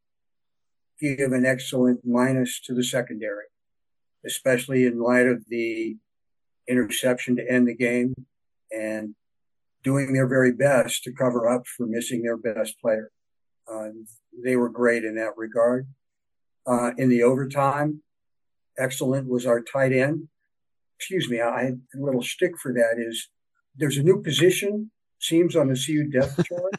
give 1.00 1.32
an 1.32 1.46
excellent 1.46 2.02
minus 2.06 2.60
to 2.62 2.74
the 2.74 2.84
secondary, 2.84 3.46
especially 4.26 4.86
in 4.86 5.00
light 5.00 5.28
of 5.28 5.44
the 5.50 5.98
interception 6.68 7.36
to 7.36 7.50
end 7.50 7.68
the 7.68 7.76
game 7.76 8.14
and 8.76 9.16
doing 9.84 10.14
their 10.14 10.28
very 10.28 10.52
best 10.52 11.04
to 11.04 11.12
cover 11.12 11.48
up 11.48 11.68
for 11.68 11.86
missing 11.86 12.24
their 12.24 12.38
best 12.38 12.80
player. 12.82 13.12
Uh, 13.72 13.90
they 14.44 14.56
were 14.56 14.70
great 14.70 15.04
in 15.04 15.16
that 15.16 15.38
regard. 15.38 15.88
Uh, 16.68 16.92
in 16.98 17.10
the 17.10 17.24
overtime, 17.24 18.02
excellent 18.78 19.30
was 19.30 19.46
our 19.46 19.62
tight 19.62 19.94
end. 19.94 20.28
Excuse 20.98 21.30
me, 21.30 21.42
I 21.42 21.64
had 21.66 21.82
a 21.94 22.00
little 22.00 22.24
stick 22.24 22.58
for 22.58 22.74
that. 22.74 22.96
Is 22.98 23.30
there's 23.76 23.98
a 23.98 24.04
new 24.04 24.22
position 24.22 24.92
seems 25.20 25.56
on 25.56 25.68
the 25.68 25.76
CU 25.76 26.04
depth 26.10 26.44
chart. 26.46 26.74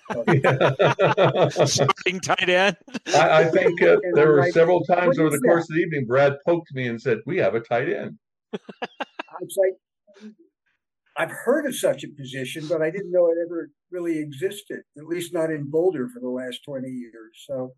Starting 1.68 2.20
tight 2.20 2.48
end. 2.48 2.76
I, 3.08 3.42
I 3.42 3.44
think 3.46 3.82
uh, 3.82 3.96
there 4.14 4.32
were 4.32 4.40
like, 4.40 4.52
several 4.52 4.84
times 4.84 5.18
over 5.18 5.30
the 5.30 5.38
that? 5.38 5.46
course 5.46 5.68
of 5.68 5.76
the 5.76 5.82
evening, 5.82 6.06
Brad 6.06 6.36
poked 6.46 6.74
me 6.74 6.88
and 6.88 7.00
said, 7.00 7.18
"We 7.26 7.38
have 7.38 7.54
a 7.54 7.60
tight 7.60 7.88
end." 7.88 8.18
I 8.52 9.38
was 9.40 9.56
like, 9.58 10.32
I've 11.16 11.30
heard 11.30 11.66
of 11.66 11.74
such 11.74 12.04
a 12.04 12.08
position, 12.08 12.66
but 12.68 12.82
I 12.82 12.90
didn't 12.90 13.12
know 13.12 13.26
it 13.26 13.38
ever 13.44 13.70
really 13.90 14.18
existed, 14.18 14.82
at 14.98 15.04
least 15.04 15.32
not 15.32 15.50
in 15.50 15.70
Boulder 15.70 16.08
for 16.08 16.20
the 16.20 16.28
last 16.28 16.60
20 16.64 16.88
years. 16.88 17.44
So, 17.46 17.72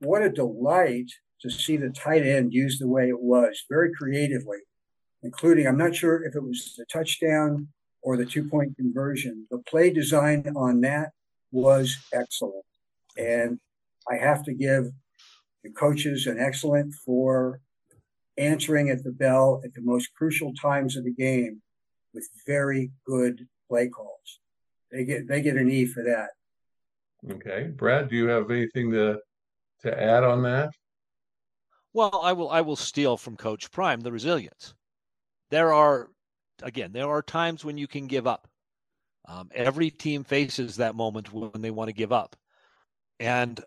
what 0.00 0.22
a 0.22 0.30
delight 0.30 1.10
to 1.42 1.50
see 1.50 1.76
the 1.76 1.90
tight 1.90 2.24
end 2.24 2.52
used 2.52 2.80
the 2.80 2.88
way 2.88 3.08
it 3.08 3.20
was, 3.20 3.64
very 3.68 3.90
creatively, 3.92 4.58
including, 5.22 5.66
I'm 5.66 5.78
not 5.78 5.94
sure 5.94 6.24
if 6.24 6.34
it 6.36 6.42
was 6.42 6.74
the 6.76 6.86
touchdown 6.92 7.68
or 8.02 8.16
the 8.16 8.26
two 8.26 8.48
point 8.48 8.76
conversion. 8.76 9.46
The 9.50 9.58
play 9.58 9.90
design 9.90 10.52
on 10.56 10.80
that 10.82 11.10
was 11.50 11.96
excellent. 12.12 12.64
And 13.16 13.58
I 14.10 14.16
have 14.16 14.44
to 14.44 14.54
give 14.54 14.86
the 15.64 15.70
coaches 15.70 16.26
an 16.26 16.38
excellent 16.38 16.94
for 17.04 17.60
answering 18.36 18.90
at 18.90 19.02
the 19.02 19.10
bell 19.10 19.60
at 19.64 19.74
the 19.74 19.82
most 19.82 20.14
crucial 20.14 20.52
times 20.54 20.96
of 20.96 21.04
the 21.04 21.12
game 21.12 21.60
with 22.14 22.28
very 22.46 22.90
good 23.04 23.46
play 23.68 23.88
calls. 23.88 24.40
They 24.90 25.04
get 25.04 25.28
they 25.28 25.42
get 25.42 25.56
an 25.56 25.70
E 25.70 25.84
for 25.84 26.02
that. 26.04 26.30
Okay, 27.30 27.64
Brad, 27.76 28.08
do 28.08 28.16
you 28.16 28.28
have 28.28 28.50
anything 28.50 28.90
to 28.92 29.18
to 29.82 30.02
add 30.02 30.24
on 30.24 30.42
that? 30.44 30.70
Well, 31.92 32.20
I 32.22 32.32
will 32.32 32.48
I 32.48 32.60
will 32.60 32.76
steal 32.76 33.16
from 33.16 33.36
Coach 33.36 33.70
Prime 33.70 34.00
the 34.00 34.12
resilience. 34.12 34.74
There 35.50 35.72
are 35.72 36.10
again 36.62 36.92
there 36.92 37.08
are 37.08 37.22
times 37.22 37.64
when 37.64 37.78
you 37.78 37.86
can 37.86 38.06
give 38.06 38.26
up. 38.26 38.48
Um, 39.26 39.50
every 39.54 39.90
team 39.90 40.24
faces 40.24 40.76
that 40.76 40.94
moment 40.94 41.32
when 41.32 41.60
they 41.60 41.70
want 41.70 41.88
to 41.88 41.94
give 41.94 42.12
up, 42.12 42.34
and 43.20 43.60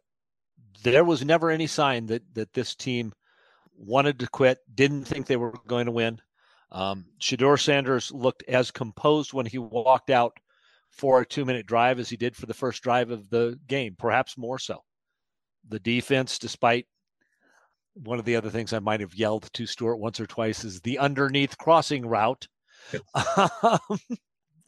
there 0.84 1.04
was 1.04 1.24
never 1.24 1.52
any 1.52 1.68
sign 1.68 2.08
that 2.08 2.24
that 2.34 2.54
this 2.54 2.76
team 2.76 3.14
wanted 3.78 4.20
to 4.20 4.28
quit, 4.28 4.60
didn't 4.74 5.06
think 5.06 5.26
they 5.26 5.38
were 5.38 5.54
going 5.68 5.86
to 5.86 5.92
win. 5.92 6.20
Um, 6.72 7.06
Shedeur 7.20 7.60
Sanders 7.60 8.12
looked 8.12 8.44
as 8.48 8.72
composed 8.72 9.34
when 9.34 9.46
he 9.46 9.58
walked 9.58 10.10
out 10.10 10.38
for 10.90 11.22
a 11.22 11.26
two 11.26 11.46
minute 11.46 11.66
drive 11.66 12.00
as 12.00 12.10
he 12.10 12.18
did 12.18 12.36
for 12.36 12.46
the 12.46 12.54
first 12.54 12.82
drive 12.84 13.12
of 13.12 13.30
the 13.30 13.60
game, 13.68 13.96
perhaps 13.98 14.38
more 14.38 14.60
so. 14.60 14.84
The 15.68 15.80
defense, 15.80 16.40
despite 16.40 16.86
one 17.94 18.20
of 18.20 18.26
the 18.26 18.36
other 18.36 18.50
things 18.50 18.74
I 18.74 18.80
might 18.80 19.02
have 19.02 19.16
yelled 19.16 19.52
to 19.54 19.66
Stuart 19.66 19.98
once 19.98 20.20
or 20.20 20.26
twice 20.26 20.64
is 20.64 20.82
the 20.82 20.98
underneath 20.98 21.58
crossing 21.58 22.06
route. 22.06 22.48
Um, 23.14 24.00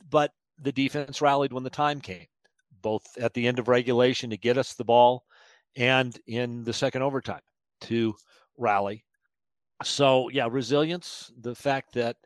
but 0.10 0.32
the 0.62 0.72
defense 0.72 1.22
rallied 1.22 1.54
when 1.54 1.64
the 1.64 1.70
time 1.70 2.00
came, 2.00 2.28
both 2.82 3.04
at 3.20 3.34
the 3.34 3.48
end 3.48 3.60
of 3.60 3.68
regulation 3.68 4.30
to 4.30 4.38
get 4.38 4.58
us 4.58 4.74
the 4.74 4.84
ball 4.84 5.24
and 5.76 6.18
in 6.28 6.64
the 6.64 6.74
second 6.74 7.02
overtime 7.02 7.42
to 7.82 8.14
rally 8.58 9.04
so 9.84 10.30
yeah, 10.30 10.48
resilience, 10.50 11.32
the 11.40 11.56
fact 11.56 11.94
that 11.94 12.18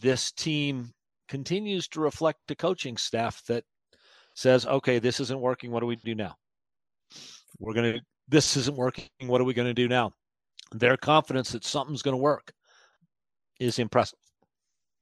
this 0.00 0.32
team 0.32 0.92
continues 1.28 1.88
to 1.88 2.00
reflect 2.00 2.40
the 2.46 2.56
coaching 2.56 2.96
staff 2.96 3.42
that 3.48 3.64
says, 4.34 4.66
okay, 4.66 4.98
this 4.98 5.20
isn't 5.20 5.40
working. 5.40 5.70
What 5.70 5.80
do 5.80 5.86
we 5.86 5.96
do 5.96 6.14
now? 6.14 6.36
We're 7.58 7.74
going 7.74 7.94
to, 7.94 8.00
this 8.28 8.56
isn't 8.56 8.76
working. 8.76 9.08
What 9.20 9.40
are 9.40 9.44
we 9.44 9.54
going 9.54 9.68
to 9.68 9.74
do 9.74 9.88
now? 9.88 10.12
Their 10.72 10.96
confidence 10.96 11.50
that 11.50 11.64
something's 11.64 12.02
going 12.02 12.16
to 12.16 12.22
work 12.22 12.52
is 13.58 13.78
impressive. 13.78 14.18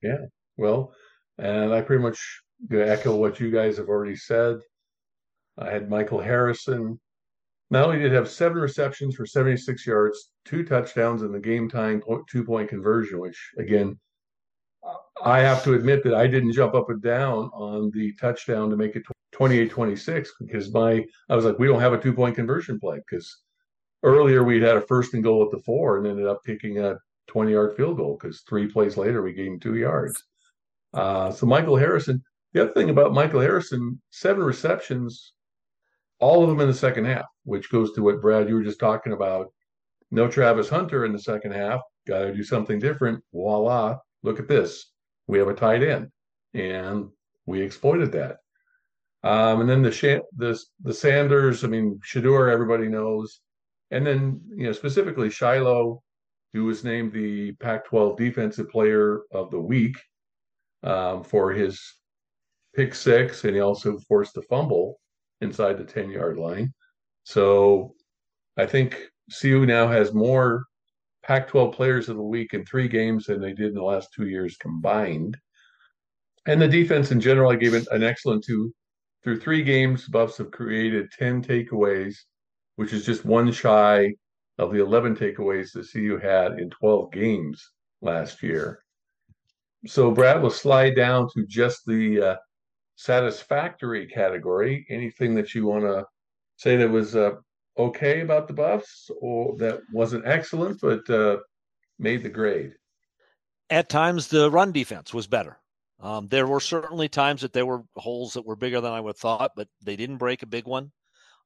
Yeah. 0.02 0.26
Well, 0.56 0.94
and 1.38 1.72
I 1.74 1.82
pretty 1.82 2.02
much 2.02 2.18
echo 2.72 3.14
what 3.16 3.40
you 3.40 3.50
guys 3.50 3.76
have 3.78 3.88
already 3.88 4.16
said. 4.16 4.58
I 5.58 5.70
had 5.70 5.90
Michael 5.90 6.20
Harrison 6.22 6.98
Not 7.70 7.84
only 7.86 8.00
did 8.00 8.12
have 8.12 8.28
seven 8.28 8.58
receptions 8.58 9.16
for 9.16 9.26
76 9.26 9.86
yards, 9.86 10.32
two 10.44 10.64
touchdowns 10.64 11.22
in 11.22 11.32
the 11.32 11.40
game 11.40 11.68
time 11.68 12.02
two 12.30 12.44
point 12.44 12.68
conversion, 12.70 13.20
which 13.20 13.38
again, 13.58 13.98
I 15.24 15.40
have 15.40 15.62
to 15.64 15.74
admit 15.74 16.02
that 16.04 16.14
I 16.14 16.26
didn't 16.26 16.52
jump 16.52 16.74
up 16.74 16.90
and 16.90 17.02
down 17.02 17.50
on 17.54 17.90
the 17.92 18.12
touchdown 18.20 18.70
to 18.70 18.76
make 18.76 18.96
it 18.96 19.02
28 19.32 19.70
26 19.70 20.32
because 20.40 20.72
my, 20.72 21.04
I 21.28 21.36
was 21.36 21.44
like, 21.44 21.58
we 21.58 21.66
don't 21.66 21.80
have 21.80 21.92
a 21.92 22.00
two 22.00 22.12
point 22.12 22.36
conversion 22.36 22.78
play 22.78 22.98
because 22.98 23.42
earlier 24.02 24.44
we'd 24.44 24.62
had 24.62 24.76
a 24.76 24.82
first 24.82 25.14
and 25.14 25.24
goal 25.24 25.44
at 25.44 25.50
the 25.50 25.62
four 25.64 25.98
and 25.98 26.06
ended 26.06 26.26
up 26.26 26.40
kicking 26.46 26.78
a 26.80 26.96
20 27.28 27.52
yard 27.52 27.76
field 27.76 27.96
goal 27.96 28.18
because 28.20 28.42
three 28.42 28.66
plays 28.66 28.96
later 28.96 29.22
we 29.22 29.32
gained 29.32 29.62
two 29.62 29.76
yards. 29.76 30.22
Uh, 30.94 31.30
so 31.30 31.46
Michael 31.46 31.76
Harrison, 31.76 32.22
the 32.52 32.62
other 32.62 32.72
thing 32.72 32.90
about 32.90 33.12
Michael 33.12 33.40
Harrison, 33.40 34.00
seven 34.10 34.42
receptions, 34.42 35.34
all 36.18 36.42
of 36.42 36.48
them 36.48 36.60
in 36.60 36.68
the 36.68 36.74
second 36.74 37.04
half, 37.04 37.26
which 37.44 37.70
goes 37.70 37.92
to 37.92 38.02
what 38.02 38.22
Brad 38.22 38.48
you 38.48 38.54
were 38.54 38.62
just 38.62 38.80
talking 38.80 39.12
about. 39.12 39.52
No 40.10 40.28
Travis 40.28 40.68
Hunter 40.68 41.04
in 41.04 41.12
the 41.12 41.18
second 41.18 41.52
half. 41.52 41.80
Got 42.06 42.20
to 42.20 42.34
do 42.34 42.44
something 42.44 42.78
different. 42.78 43.22
Voila! 43.32 43.98
Look 44.22 44.38
at 44.38 44.48
this. 44.48 44.92
We 45.26 45.38
have 45.38 45.48
a 45.48 45.54
tight 45.54 45.82
end, 45.82 46.10
and 46.54 47.08
we 47.46 47.60
exploited 47.60 48.12
that. 48.12 48.36
Um, 49.24 49.60
and 49.60 49.68
then 49.68 49.82
the 49.82 50.22
the 50.36 50.58
the 50.82 50.94
Sanders. 50.94 51.64
I 51.64 51.66
mean, 51.66 52.00
Shedeur, 52.04 52.50
everybody 52.50 52.88
knows, 52.88 53.40
and 53.90 54.06
then 54.06 54.40
you 54.54 54.66
know 54.66 54.72
specifically 54.72 55.28
Shilo, 55.28 56.00
who 56.56 56.64
was 56.64 56.84
named 56.84 57.12
the 57.12 57.52
Pac-12 57.60 58.16
Defensive 58.16 58.70
Player 58.70 59.20
of 59.30 59.50
the 59.50 59.60
Week 59.60 59.94
um, 60.82 61.22
for 61.22 61.52
his 61.52 61.78
pick 62.74 62.94
six, 62.94 63.44
and 63.44 63.54
he 63.54 63.60
also 63.60 63.98
forced 64.08 64.38
a 64.38 64.42
fumble 64.42 64.98
inside 65.42 65.76
the 65.76 65.84
10 65.84 66.10
yard 66.10 66.38
line. 66.38 66.72
So 67.24 67.94
I 68.56 68.64
think 68.64 68.98
CU 69.38 69.66
now 69.66 69.86
has 69.86 70.14
more 70.14 70.64
Pac 71.22 71.48
12 71.48 71.74
players 71.74 72.08
of 72.08 72.16
the 72.16 72.22
week 72.22 72.54
in 72.54 72.64
three 72.64 72.88
games 72.88 73.26
than 73.26 73.38
they 73.38 73.52
did 73.52 73.68
in 73.68 73.74
the 73.74 73.82
last 73.82 74.08
two 74.14 74.26
years 74.26 74.56
combined. 74.56 75.36
And 76.46 76.62
the 76.62 76.68
defense 76.68 77.10
in 77.10 77.20
general, 77.20 77.50
I 77.50 77.56
gave 77.56 77.74
it 77.74 77.86
an 77.90 78.02
excellent 78.02 78.44
two. 78.44 78.72
Through 79.22 79.40
three 79.40 79.62
games, 79.62 80.08
Buffs 80.08 80.38
have 80.38 80.52
created 80.52 81.10
10 81.18 81.42
takeaways, 81.42 82.16
which 82.76 82.94
is 82.94 83.04
just 83.04 83.26
one 83.26 83.52
shy 83.52 84.14
of 84.58 84.72
the 84.72 84.80
11 84.80 85.16
takeaways 85.16 85.72
that 85.72 85.90
CU 85.90 86.18
had 86.18 86.58
in 86.58 86.70
12 86.70 87.12
games 87.12 87.70
last 88.00 88.42
year. 88.42 88.80
So 89.86 90.10
Brad 90.10 90.42
will 90.42 90.50
slide 90.50 90.96
down 90.96 91.28
to 91.34 91.46
just 91.46 91.84
the 91.86 92.20
uh, 92.20 92.36
satisfactory 92.96 94.06
category. 94.06 94.86
Anything 94.88 95.34
that 95.34 95.54
you 95.54 95.66
want 95.66 95.84
to 95.84 96.06
say 96.56 96.76
that 96.76 96.90
was 96.90 97.14
uh, 97.14 97.32
okay 97.78 98.20
about 98.20 98.48
the 98.48 98.54
Buffs 98.54 99.10
or 99.20 99.56
that 99.58 99.80
wasn't 99.92 100.26
excellent 100.26 100.80
but 100.80 101.08
uh, 101.10 101.38
made 101.98 102.22
the 102.22 102.28
grade? 102.28 102.72
At 103.68 103.88
times, 103.88 104.28
the 104.28 104.50
run 104.50 104.72
defense 104.72 105.12
was 105.12 105.26
better. 105.26 105.58
Um, 106.00 106.28
there 106.28 106.46
were 106.46 106.60
certainly 106.60 107.08
times 107.08 107.40
that 107.40 107.52
there 107.52 107.66
were 107.66 107.82
holes 107.96 108.34
that 108.34 108.46
were 108.46 108.56
bigger 108.56 108.80
than 108.80 108.92
I 108.92 109.00
would 109.00 109.10
have 109.10 109.18
thought, 109.18 109.52
but 109.56 109.68
they 109.82 109.96
didn't 109.96 110.18
break 110.18 110.42
a 110.42 110.46
big 110.46 110.66
one. 110.66 110.92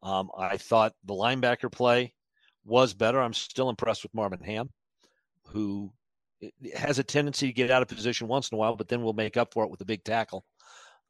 Um, 0.02 0.30
I 0.36 0.56
thought 0.56 0.94
the 1.04 1.14
linebacker 1.14 1.70
play 1.70 2.14
was 2.64 2.94
better. 2.94 3.20
I'm 3.20 3.34
still 3.34 3.70
impressed 3.70 4.02
with 4.02 4.14
Marvin 4.14 4.42
Ham, 4.44 4.70
who 5.46 5.92
has 6.74 6.98
a 6.98 7.04
tendency 7.04 7.48
to 7.48 7.52
get 7.52 7.70
out 7.70 7.82
of 7.82 7.88
position 7.88 8.28
once 8.28 8.50
in 8.50 8.56
a 8.56 8.58
while, 8.58 8.76
but 8.76 8.88
then 8.88 9.02
will 9.02 9.12
make 9.12 9.36
up 9.36 9.52
for 9.52 9.64
it 9.64 9.70
with 9.70 9.80
a 9.80 9.86
big 9.86 10.04
tackle. 10.04 10.44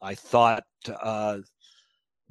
I 0.03 0.15
thought, 0.15 0.65
uh, 0.89 1.39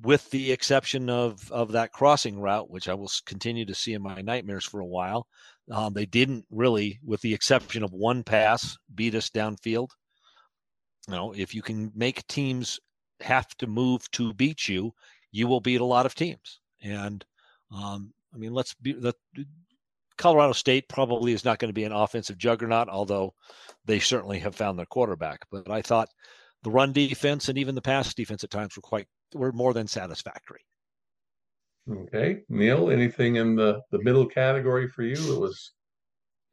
with 0.01 0.29
the 0.31 0.51
exception 0.51 1.09
of 1.09 1.51
of 1.51 1.73
that 1.73 1.91
crossing 1.91 2.39
route, 2.39 2.69
which 2.69 2.87
I 2.87 2.93
will 2.93 3.11
continue 3.25 3.65
to 3.65 3.75
see 3.75 3.93
in 3.93 4.01
my 4.01 4.21
nightmares 4.21 4.65
for 4.65 4.79
a 4.79 4.85
while, 4.85 5.27
um, 5.71 5.93
they 5.93 6.05
didn't 6.05 6.45
really, 6.49 6.99
with 7.05 7.21
the 7.21 7.33
exception 7.33 7.83
of 7.83 7.91
one 7.93 8.23
pass, 8.23 8.77
beat 8.95 9.15
us 9.15 9.29
downfield. 9.29 9.89
You 11.07 11.15
know, 11.15 11.33
if 11.33 11.53
you 11.53 11.61
can 11.61 11.91
make 11.95 12.25
teams 12.27 12.79
have 13.21 13.47
to 13.57 13.67
move 13.67 14.09
to 14.11 14.33
beat 14.33 14.67
you, 14.67 14.93
you 15.31 15.47
will 15.47 15.59
beat 15.59 15.81
a 15.81 15.85
lot 15.85 16.05
of 16.05 16.15
teams. 16.15 16.59
And 16.81 17.25
um, 17.71 18.13
I 18.33 18.37
mean, 18.37 18.53
let's 18.53 18.73
be 18.75 18.93
the 18.93 19.13
Colorado 20.17 20.53
State 20.53 20.89
probably 20.89 21.33
is 21.33 21.45
not 21.45 21.59
going 21.59 21.69
to 21.69 21.73
be 21.73 21.85
an 21.85 21.91
offensive 21.91 22.37
juggernaut, 22.37 22.89
although 22.89 23.33
they 23.85 23.99
certainly 23.99 24.39
have 24.39 24.55
found 24.55 24.77
their 24.77 24.85
quarterback. 24.85 25.39
But 25.51 25.69
I 25.69 25.81
thought 25.81 26.09
the 26.63 26.71
run 26.71 26.91
defense 26.91 27.49
and 27.49 27.57
even 27.57 27.73
the 27.73 27.81
pass 27.81 28.13
defense 28.13 28.43
at 28.43 28.51
times 28.51 28.75
were 28.75 28.81
quite 28.81 29.07
were 29.33 29.51
more 29.51 29.73
than 29.73 29.87
satisfactory. 29.87 30.61
Okay, 31.89 32.41
Neil, 32.49 32.91
anything 32.91 33.37
in 33.37 33.55
the 33.55 33.81
the 33.91 34.03
middle 34.03 34.25
category 34.25 34.87
for 34.89 35.03
you 35.03 35.15
that 35.15 35.39
was 35.39 35.71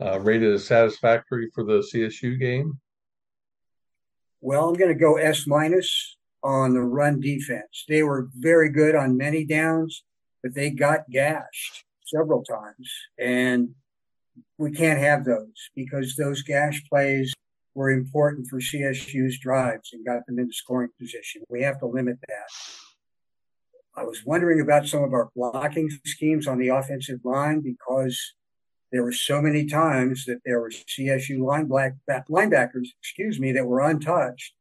uh, 0.00 0.20
rated 0.20 0.52
as 0.54 0.66
satisfactory 0.66 1.50
for 1.54 1.64
the 1.64 1.84
CSU 1.92 2.38
game? 2.38 2.78
Well, 4.40 4.68
I'm 4.68 4.74
going 4.74 4.92
to 4.92 4.98
go 4.98 5.16
S 5.16 5.46
minus 5.46 6.16
on 6.42 6.74
the 6.74 6.80
run 6.80 7.20
defense. 7.20 7.84
They 7.88 8.02
were 8.02 8.28
very 8.34 8.70
good 8.70 8.94
on 8.94 9.16
many 9.16 9.44
downs, 9.44 10.04
but 10.46 10.54
they 10.54 10.70
got 10.70 11.10
gashed 11.10 11.82
several 12.04 12.44
times, 12.44 12.88
and 13.18 13.70
we 14.58 14.70
can't 14.70 15.00
have 15.00 15.24
those 15.24 15.70
because 15.74 16.14
those 16.14 16.42
gash 16.42 16.80
plays 16.88 17.34
were 17.74 17.90
important 17.90 18.46
for 18.46 18.60
CSU's 18.60 19.40
drives 19.40 19.90
and 19.92 20.06
got 20.06 20.24
them 20.24 20.38
into 20.38 20.52
scoring 20.52 20.90
position. 21.00 21.42
We 21.48 21.62
have 21.62 21.80
to 21.80 21.86
limit 21.86 22.18
that. 22.28 22.46
I 23.96 24.04
was 24.04 24.24
wondering 24.24 24.60
about 24.60 24.86
some 24.86 25.02
of 25.02 25.12
our 25.12 25.30
blocking 25.34 25.90
schemes 26.04 26.46
on 26.46 26.58
the 26.58 26.68
offensive 26.68 27.24
line 27.24 27.60
because 27.60 28.16
there 28.92 29.02
were 29.02 29.10
so 29.10 29.42
many 29.42 29.66
times 29.66 30.26
that 30.26 30.42
there 30.44 30.60
were 30.60 30.70
CSU 30.70 31.40
line 31.40 31.66
black, 31.66 31.94
linebackers, 32.08 32.86
excuse 33.00 33.40
me, 33.40 33.50
that 33.50 33.66
were 33.66 33.80
untouched 33.80 34.54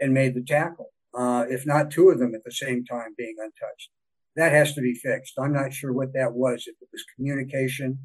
and 0.00 0.12
made 0.12 0.34
the 0.34 0.42
tackle. 0.42 0.90
Uh, 1.16 1.44
if 1.48 1.64
not 1.64 1.92
two 1.92 2.08
of 2.08 2.18
them 2.18 2.34
at 2.34 2.42
the 2.42 2.50
same 2.50 2.84
time 2.84 3.14
being 3.16 3.36
untouched. 3.38 3.90
That 4.36 4.52
has 4.52 4.74
to 4.74 4.80
be 4.80 4.94
fixed. 4.94 5.34
I'm 5.38 5.52
not 5.52 5.72
sure 5.72 5.92
what 5.92 6.12
that 6.14 6.32
was. 6.32 6.64
If 6.66 6.76
it 6.80 6.88
was 6.92 7.04
communication, 7.16 7.98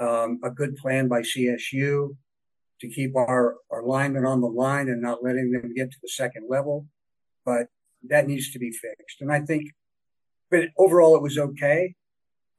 um, 0.00 0.40
a 0.42 0.50
good 0.50 0.76
plan 0.76 1.08
by 1.08 1.20
CSU, 1.20 2.16
to 2.80 2.88
keep 2.88 3.16
our, 3.16 3.56
our 3.70 3.82
linemen 3.82 4.26
on 4.26 4.40
the 4.40 4.46
line 4.46 4.88
and 4.88 5.00
not 5.00 5.24
letting 5.24 5.50
them 5.50 5.72
get 5.74 5.90
to 5.90 5.96
the 6.02 6.08
second 6.08 6.46
level. 6.48 6.86
But 7.44 7.68
that 8.08 8.26
needs 8.26 8.52
to 8.52 8.58
be 8.58 8.70
fixed. 8.70 9.20
And 9.20 9.32
I 9.32 9.40
think, 9.40 9.70
but 10.50 10.68
overall, 10.76 11.16
it 11.16 11.22
was 11.22 11.38
okay. 11.38 11.94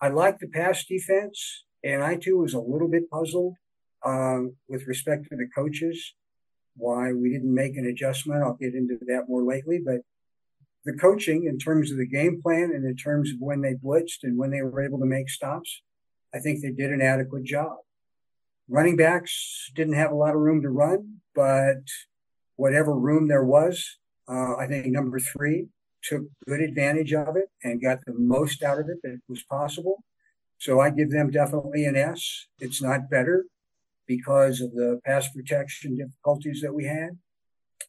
I 0.02 0.10
like 0.10 0.40
the 0.40 0.48
pass 0.48 0.86
defense, 0.86 1.64
and 1.84 2.04
I 2.04 2.16
too 2.16 2.38
was 2.38 2.54
a 2.54 2.60
little 2.60 2.88
bit 2.88 3.10
puzzled 3.10 3.56
um, 4.04 4.56
with 4.68 4.88
respect 4.88 5.30
to 5.30 5.36
the 5.36 5.48
coaches 5.56 6.14
why 6.78 7.12
we 7.12 7.32
didn't 7.32 7.54
make 7.54 7.76
an 7.76 7.86
adjustment. 7.86 8.44
I'll 8.44 8.54
get 8.54 8.76
into 8.76 9.00
that 9.08 9.28
more 9.28 9.44
lately, 9.44 9.82
but 9.84 10.02
the 10.88 10.94
coaching 10.94 11.44
in 11.44 11.60
terms 11.60 11.92
of 11.92 11.98
the 11.98 12.08
game 12.08 12.42
plan 12.42 12.72
and 12.74 12.86
in 12.86 12.96
terms 12.96 13.30
of 13.30 13.38
when 13.40 13.60
they 13.62 13.74
blitzed 13.74 14.24
and 14.24 14.38
when 14.38 14.52
they 14.52 14.62
were 14.62 14.82
able 14.82 14.98
to 15.00 15.06
make 15.06 15.30
stops, 15.30 15.82
I 16.34 16.40
think 16.40 16.62
they 16.62 16.72
did 16.72 16.92
an 16.92 17.02
adequate 17.02 17.44
job. 17.44 17.76
Running 18.70 18.96
backs 18.96 19.70
didn't 19.76 19.96
have 19.96 20.12
a 20.12 20.16
lot 20.16 20.34
of 20.34 20.40
room 20.40 20.62
to 20.62 20.70
run, 20.70 21.18
but 21.36 21.84
whatever 22.56 22.94
room 22.98 23.28
there 23.28 23.44
was, 23.44 23.98
uh, 24.30 24.56
I 24.56 24.66
think 24.68 24.88
number 24.88 25.20
three 25.20 25.68
took 26.04 26.24
good 26.48 26.62
advantage 26.62 27.14
of 27.14 27.36
it 27.36 27.50
and 27.64 27.82
got 27.82 28.00
the 28.06 28.14
most 28.14 28.64
out 28.64 28.80
of 28.80 28.88
it 28.88 29.02
that 29.04 29.20
was 29.28 29.44
possible. 29.44 30.06
So 30.58 30.80
I 30.80 30.90
give 30.90 31.12
them 31.12 31.32
definitely 31.32 31.84
an 31.84 31.98
S. 31.98 32.48
It's 32.60 32.82
not 32.82 33.10
better 33.10 33.46
because 34.08 34.62
of 34.62 34.72
the 34.72 35.02
pass 35.06 35.28
protection 35.34 35.98
difficulties 35.98 36.62
that 36.62 36.74
we 36.74 36.86
had. 36.86 37.18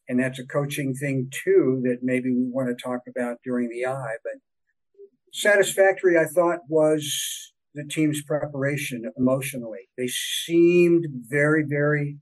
And 0.09 0.19
that's 0.19 0.39
a 0.39 0.45
coaching 0.45 0.93
thing 0.95 1.31
too 1.31 1.81
that 1.85 1.99
maybe 2.01 2.31
we 2.31 2.49
want 2.49 2.67
to 2.67 2.83
talk 2.83 3.01
about 3.07 3.37
during 3.43 3.69
the 3.69 3.85
eye. 3.85 4.15
But 4.23 4.41
satisfactory, 5.31 6.17
I 6.17 6.25
thought, 6.25 6.59
was 6.67 7.53
the 7.75 7.85
team's 7.85 8.23
preparation 8.23 9.09
emotionally. 9.15 9.87
They 9.97 10.07
seemed 10.07 11.05
very, 11.29 11.63
very 11.63 12.17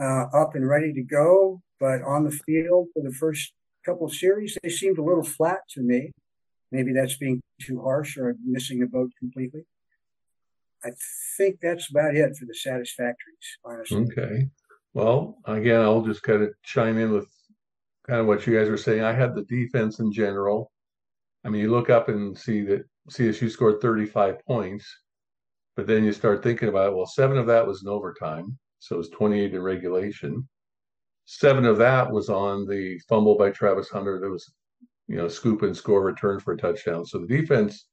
uh, 0.00 0.26
up 0.32 0.54
and 0.54 0.68
ready 0.68 0.92
to 0.92 1.02
go, 1.02 1.60
but 1.80 2.00
on 2.02 2.24
the 2.24 2.30
field 2.30 2.88
for 2.94 3.02
the 3.02 3.12
first 3.12 3.52
couple 3.84 4.06
of 4.06 4.14
series, 4.14 4.56
they 4.62 4.68
seemed 4.68 4.98
a 4.98 5.02
little 5.02 5.24
flat 5.24 5.60
to 5.70 5.82
me. 5.82 6.12
Maybe 6.70 6.92
that's 6.92 7.16
being 7.16 7.42
too 7.60 7.82
harsh 7.82 8.16
or 8.16 8.36
missing 8.44 8.78
the 8.78 8.86
boat 8.86 9.10
completely. 9.18 9.62
I 10.84 10.90
think 11.36 11.56
that's 11.60 11.90
about 11.90 12.14
it 12.14 12.36
for 12.36 12.46
the 12.46 12.54
satisfactories, 12.54 13.58
honestly. 13.64 14.02
Okay. 14.02 14.48
Well, 14.92 15.38
again, 15.44 15.80
I'll 15.80 16.02
just 16.02 16.22
kind 16.22 16.42
of 16.42 16.50
chime 16.64 16.98
in 16.98 17.12
with 17.12 17.28
kind 18.06 18.20
of 18.20 18.26
what 18.26 18.46
you 18.46 18.58
guys 18.58 18.68
were 18.68 18.76
saying. 18.76 19.02
I 19.02 19.12
had 19.12 19.34
the 19.34 19.44
defense 19.44 20.00
in 20.00 20.10
general. 20.10 20.72
I 21.44 21.48
mean, 21.48 21.62
you 21.62 21.70
look 21.70 21.90
up 21.90 22.08
and 22.08 22.36
see 22.36 22.62
that 22.62 22.84
CSU 23.10 23.50
scored 23.50 23.80
35 23.80 24.44
points, 24.44 24.86
but 25.76 25.86
then 25.86 26.04
you 26.04 26.12
start 26.12 26.42
thinking 26.42 26.68
about, 26.68 26.96
well, 26.96 27.06
seven 27.06 27.38
of 27.38 27.46
that 27.46 27.66
was 27.66 27.82
in 27.82 27.88
overtime. 27.88 28.58
So 28.80 28.96
it 28.96 28.98
was 28.98 29.10
28 29.10 29.54
in 29.54 29.62
regulation. 29.62 30.48
Seven 31.24 31.64
of 31.64 31.78
that 31.78 32.10
was 32.10 32.28
on 32.28 32.66
the 32.66 32.98
fumble 33.08 33.38
by 33.38 33.50
Travis 33.50 33.88
Hunter 33.88 34.18
that 34.18 34.30
was, 34.30 34.52
you 35.06 35.16
know, 35.16 35.28
scoop 35.28 35.62
and 35.62 35.76
score 35.76 36.02
return 36.02 36.40
for 36.40 36.54
a 36.54 36.58
touchdown. 36.58 37.06
So 37.06 37.18
the 37.18 37.28
defense 37.28 37.86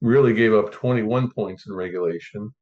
really 0.00 0.34
gave 0.34 0.52
up 0.52 0.72
21 0.72 1.30
points 1.30 1.66
in 1.68 1.74
regulation 1.74 2.52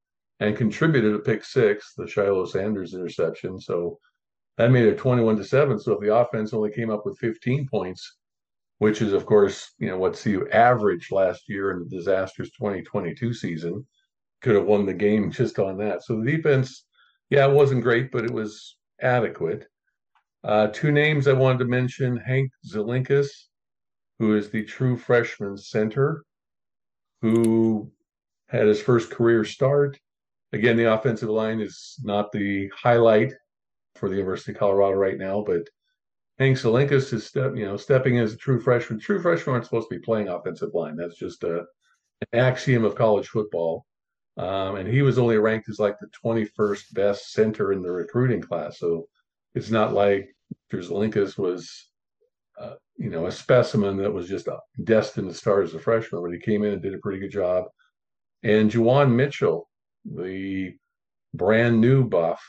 and 0.40 0.57
contributed 0.57 1.14
a 1.14 1.18
pick 1.18 1.44
six, 1.44 1.94
the 1.96 2.05
Shilo 2.05 2.46
Sanders 2.46 2.94
interception. 2.94 3.61
So 3.61 3.99
that 4.59 4.70
made 4.70 4.87
it 4.87 4.99
21 4.99 5.37
to 5.37 5.44
7. 5.44 5.79
So 5.79 5.92
if 5.92 6.01
the 6.01 6.14
offense 6.14 6.53
only 6.53 6.70
came 6.70 6.90
up 6.90 7.05
with 7.05 7.18
15 7.18 7.68
points, 7.68 8.16
which 8.79 9.01
is, 9.01 9.12
of 9.12 9.25
course, 9.25 9.72
you 9.79 9.88
know, 9.88 9.99
what 9.99 10.18
CU 10.18 10.46
averaged 10.53 11.11
last 11.12 11.49
year 11.49 11.70
in 11.72 11.79
the 11.79 11.96
disastrous 11.96 12.51
2022 12.51 13.33
season, 13.33 13.87
could 14.42 14.55
have 14.55 14.66
won 14.66 14.87
the 14.87 14.94
game 14.94 15.31
just 15.31 15.59
on 15.59 15.79
that. 15.79 16.03
So 16.03 16.20
the 16.20 16.31
defense, 16.31 16.85
yeah, 17.31 17.46
it 17.46 17.55
wasn't 17.55 17.83
great, 17.83 18.11
but 18.12 18.25
it 18.25 18.33
was 18.33 18.77
adequate. 19.01 19.66
Uh, 20.44 20.68
two 20.68 20.92
names 20.92 21.27
I 21.27 21.33
wanted 21.33 21.59
to 21.59 21.64
mention 21.64 22.16
Hank 22.18 22.51
Zilinskas, 22.66 23.29
who 24.18 24.37
is 24.37 24.51
the 24.51 24.64
true 24.64 24.96
freshman 24.96 25.57
center, 25.57 26.25
who 27.20 27.90
had 28.49 28.66
his 28.66 28.81
first 28.81 29.11
career 29.11 29.44
start. 29.44 29.99
Again, 30.57 30.79
the 30.79 30.90
offensive 30.95 31.29
line 31.29 31.61
is 31.61 31.97
not 32.03 32.33
the 32.33 32.71
highlight 32.75 33.35
for 33.95 34.09
the 34.09 34.16
University 34.16 34.53
of 34.53 34.59
Colorado 34.59 34.97
right 34.97 35.19
now, 35.19 35.45
but 35.47 35.69
Hank 36.38 36.57
Zilinskas 36.57 37.12
is 37.12 37.27
step, 37.27 37.55
you 37.55 37.66
know, 37.66 37.77
stepping 37.77 38.19
as 38.19 38.33
a 38.33 38.38
true 38.38 38.59
freshman. 38.59 38.99
True 38.99 39.21
freshmen 39.21 39.53
aren't 39.53 39.66
supposed 39.66 39.90
to 39.90 39.97
be 39.97 40.03
playing 40.03 40.29
offensive 40.29 40.73
line. 40.73 40.97
That's 40.97 41.19
just 41.19 41.45
a, 41.45 41.59
an 42.33 42.40
axiom 42.40 42.87
of 42.87 42.95
college 42.95 43.29
football. 43.29 43.85
Um, 44.38 44.77
and 44.77 44.88
he 44.88 45.03
was 45.03 45.19
only 45.19 45.37
ranked 45.37 45.69
as 45.69 45.79
like 45.79 45.97
the 45.99 46.09
21st 46.25 46.95
best 46.95 47.33
center 47.33 47.73
in 47.73 47.83
the 47.83 47.92
recruiting 47.92 48.40
class. 48.40 48.79
So 48.79 49.09
it's 49.55 49.71
not 49.71 49.92
like 49.92 50.35
Zilinskas 50.73 51.37
was, 51.37 51.90
uh, 52.59 52.77
you 52.97 53.11
know, 53.11 53.27
a 53.27 53.33
specimen 53.33 53.99
that 53.99 54.12
was 54.12 54.27
just 54.27 54.49
destined 54.85 55.29
to 55.29 55.35
start 55.35 55.64
as 55.64 55.75
a 55.75 55.79
freshman, 55.79 56.23
but 56.23 56.33
he 56.33 56.38
came 56.38 56.64
in 56.64 56.73
and 56.73 56.83
did 56.83 56.95
a 56.95 56.99
pretty 56.99 57.19
good 57.19 57.31
job. 57.31 57.66
And 58.42 58.71
Juwan 58.71 59.14
Mitchell, 59.14 59.69
the 60.14 60.75
brand 61.35 61.81
new 61.81 62.05
buff, 62.05 62.40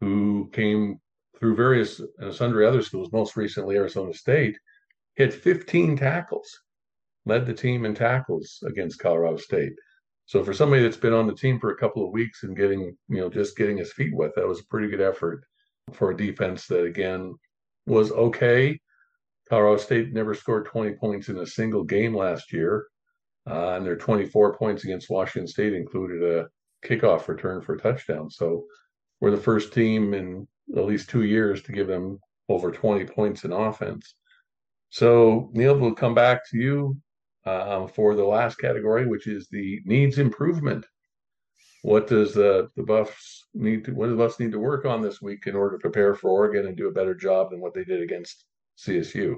who 0.00 0.50
came 0.52 1.00
through 1.38 1.56
various 1.56 2.00
uh, 2.22 2.32
sundry 2.32 2.66
other 2.66 2.82
schools, 2.82 3.12
most 3.12 3.36
recently 3.36 3.76
Arizona 3.76 4.12
State, 4.12 4.56
hit 5.16 5.32
15 5.32 5.96
tackles, 5.96 6.48
led 7.24 7.46
the 7.46 7.54
team 7.54 7.84
in 7.84 7.94
tackles 7.94 8.62
against 8.66 8.98
Colorado 8.98 9.36
State. 9.36 9.72
So 10.26 10.42
for 10.42 10.52
somebody 10.52 10.82
that's 10.82 10.96
been 10.96 11.12
on 11.12 11.26
the 11.26 11.34
team 11.34 11.60
for 11.60 11.70
a 11.70 11.76
couple 11.76 12.04
of 12.04 12.12
weeks 12.12 12.42
and 12.42 12.56
getting, 12.56 12.96
you 13.08 13.20
know, 13.20 13.30
just 13.30 13.56
getting 13.56 13.78
his 13.78 13.92
feet 13.92 14.14
wet, 14.14 14.32
that 14.36 14.46
was 14.46 14.60
a 14.60 14.66
pretty 14.66 14.88
good 14.88 15.00
effort 15.00 15.44
for 15.92 16.10
a 16.10 16.16
defense 16.16 16.66
that 16.66 16.84
again 16.84 17.34
was 17.86 18.10
okay. 18.10 18.80
Colorado 19.48 19.76
State 19.76 20.12
never 20.12 20.34
scored 20.34 20.66
20 20.66 20.94
points 20.94 21.28
in 21.28 21.38
a 21.38 21.46
single 21.46 21.84
game 21.84 22.14
last 22.14 22.52
year. 22.52 22.86
Uh, 23.48 23.74
and 23.76 23.86
their 23.86 23.96
24 23.96 24.56
points 24.56 24.82
against 24.82 25.08
Washington 25.08 25.46
State 25.46 25.72
included 25.72 26.20
a 26.22 26.48
kickoff 26.84 27.28
return 27.28 27.62
for 27.62 27.74
a 27.74 27.78
touchdown. 27.78 28.30
So 28.30 28.64
we're 29.20 29.30
the 29.30 29.36
first 29.36 29.72
team 29.72 30.14
in 30.14 30.46
at 30.76 30.84
least 30.84 31.08
two 31.08 31.22
years 31.22 31.62
to 31.62 31.72
give 31.72 31.86
them 31.86 32.18
over 32.48 32.70
20 32.70 33.04
points 33.06 33.44
in 33.44 33.52
offense. 33.52 34.14
So, 34.90 35.50
Neil, 35.52 35.78
we'll 35.78 35.94
come 35.94 36.14
back 36.14 36.48
to 36.50 36.56
you 36.56 36.96
uh, 37.44 37.86
for 37.86 38.14
the 38.14 38.24
last 38.24 38.56
category, 38.56 39.06
which 39.06 39.26
is 39.26 39.48
the 39.48 39.80
needs 39.84 40.18
improvement. 40.18 40.86
What 41.82 42.08
does 42.08 42.34
the, 42.34 42.68
the 42.76 42.82
Buffs 42.82 43.46
need 43.54 43.84
to 43.84 43.92
what 43.92 44.06
do 44.06 44.12
the 44.12 44.16
Buffs 44.16 44.40
need 44.40 44.52
to 44.52 44.58
work 44.58 44.84
on 44.84 45.02
this 45.02 45.22
week 45.22 45.46
in 45.46 45.54
order 45.54 45.76
to 45.76 45.80
prepare 45.80 46.14
for 46.14 46.30
Oregon 46.30 46.66
and 46.66 46.76
do 46.76 46.88
a 46.88 46.92
better 46.92 47.14
job 47.14 47.50
than 47.50 47.60
what 47.60 47.74
they 47.74 47.84
did 47.84 48.02
against 48.02 48.44
CSU? 48.78 49.36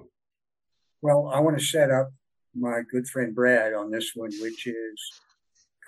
Well, 1.03 1.31
I 1.33 1.41
want 1.41 1.59
to 1.59 1.65
set 1.65 1.91
up 1.91 2.11
my 2.55 2.81
good 2.91 3.07
friend 3.07 3.35
Brad 3.35 3.75
on 3.75 3.91
this 3.91 4.13
one, 4.15 4.31
which 4.41 4.67
is 4.67 5.21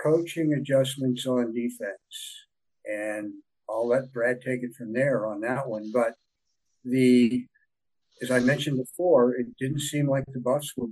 coaching 0.03 0.55
adjustments 0.55 1.27
on 1.27 1.55
defense. 1.55 2.47
And 2.85 3.33
I'll 3.69 3.89
let 3.89 4.13
Brad 4.13 4.41
take 4.41 4.63
it 4.63 4.75
from 4.75 4.93
there 4.93 5.27
on 5.27 5.41
that 5.43 5.69
one. 5.69 5.91
But 5.93 6.15
the, 6.85 7.47
as 8.23 8.31
I 8.31 8.41
mentioned 8.41 8.79
before, 8.79 9.35
it 9.35 9.47
didn't 9.59 9.81
seem 9.81 10.09
like 10.09 10.25
the 10.29 10.41
Buffs 10.41 10.73
were 10.77 10.89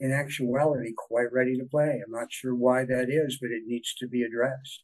in 0.00 0.12
actuality 0.12 0.92
quite 0.96 1.32
ready 1.32 1.58
to 1.58 1.64
play. 1.64 2.00
I'm 2.04 2.12
not 2.12 2.32
sure 2.32 2.54
why 2.54 2.84
that 2.84 3.08
is, 3.10 3.38
but 3.40 3.50
it 3.50 3.64
needs 3.66 3.94
to 3.94 4.06
be 4.06 4.22
addressed. 4.22 4.82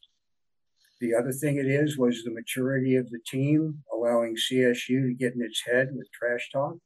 The 1.01 1.13
other 1.13 1.31
thing 1.31 1.57
it 1.57 1.67
is 1.67 1.97
was 1.97 2.23
the 2.23 2.31
maturity 2.31 2.95
of 2.95 3.09
the 3.09 3.19
team, 3.25 3.83
allowing 3.93 4.35
CSU 4.35 5.07
to 5.07 5.15
get 5.17 5.33
in 5.33 5.41
its 5.41 5.61
head 5.65 5.89
with 5.93 6.11
trash 6.11 6.49
talk. 6.51 6.77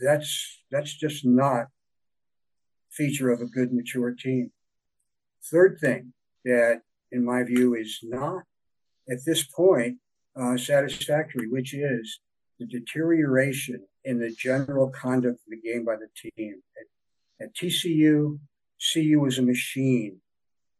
That's 0.00 0.60
that's 0.70 0.92
just 0.94 1.24
not 1.24 1.66
feature 2.90 3.30
of 3.30 3.40
a 3.40 3.46
good 3.46 3.72
mature 3.72 4.12
team. 4.12 4.50
Third 5.50 5.78
thing 5.80 6.12
that, 6.44 6.82
in 7.10 7.24
my 7.24 7.42
view, 7.42 7.74
is 7.74 7.98
not 8.02 8.42
at 9.10 9.24
this 9.26 9.44
point 9.44 9.98
uh, 10.36 10.56
satisfactory, 10.56 11.48
which 11.48 11.74
is 11.74 12.20
the 12.58 12.66
deterioration 12.66 13.80
in 14.04 14.18
the 14.18 14.30
general 14.30 14.90
conduct 14.90 15.34
of 15.34 15.48
the 15.48 15.60
game 15.60 15.84
by 15.84 15.96
the 15.96 16.08
team. 16.36 16.62
At, 17.40 17.46
at 17.46 17.54
TCU, 17.54 18.38
CU 18.92 19.20
was 19.20 19.38
a 19.38 19.42
machine. 19.42 20.20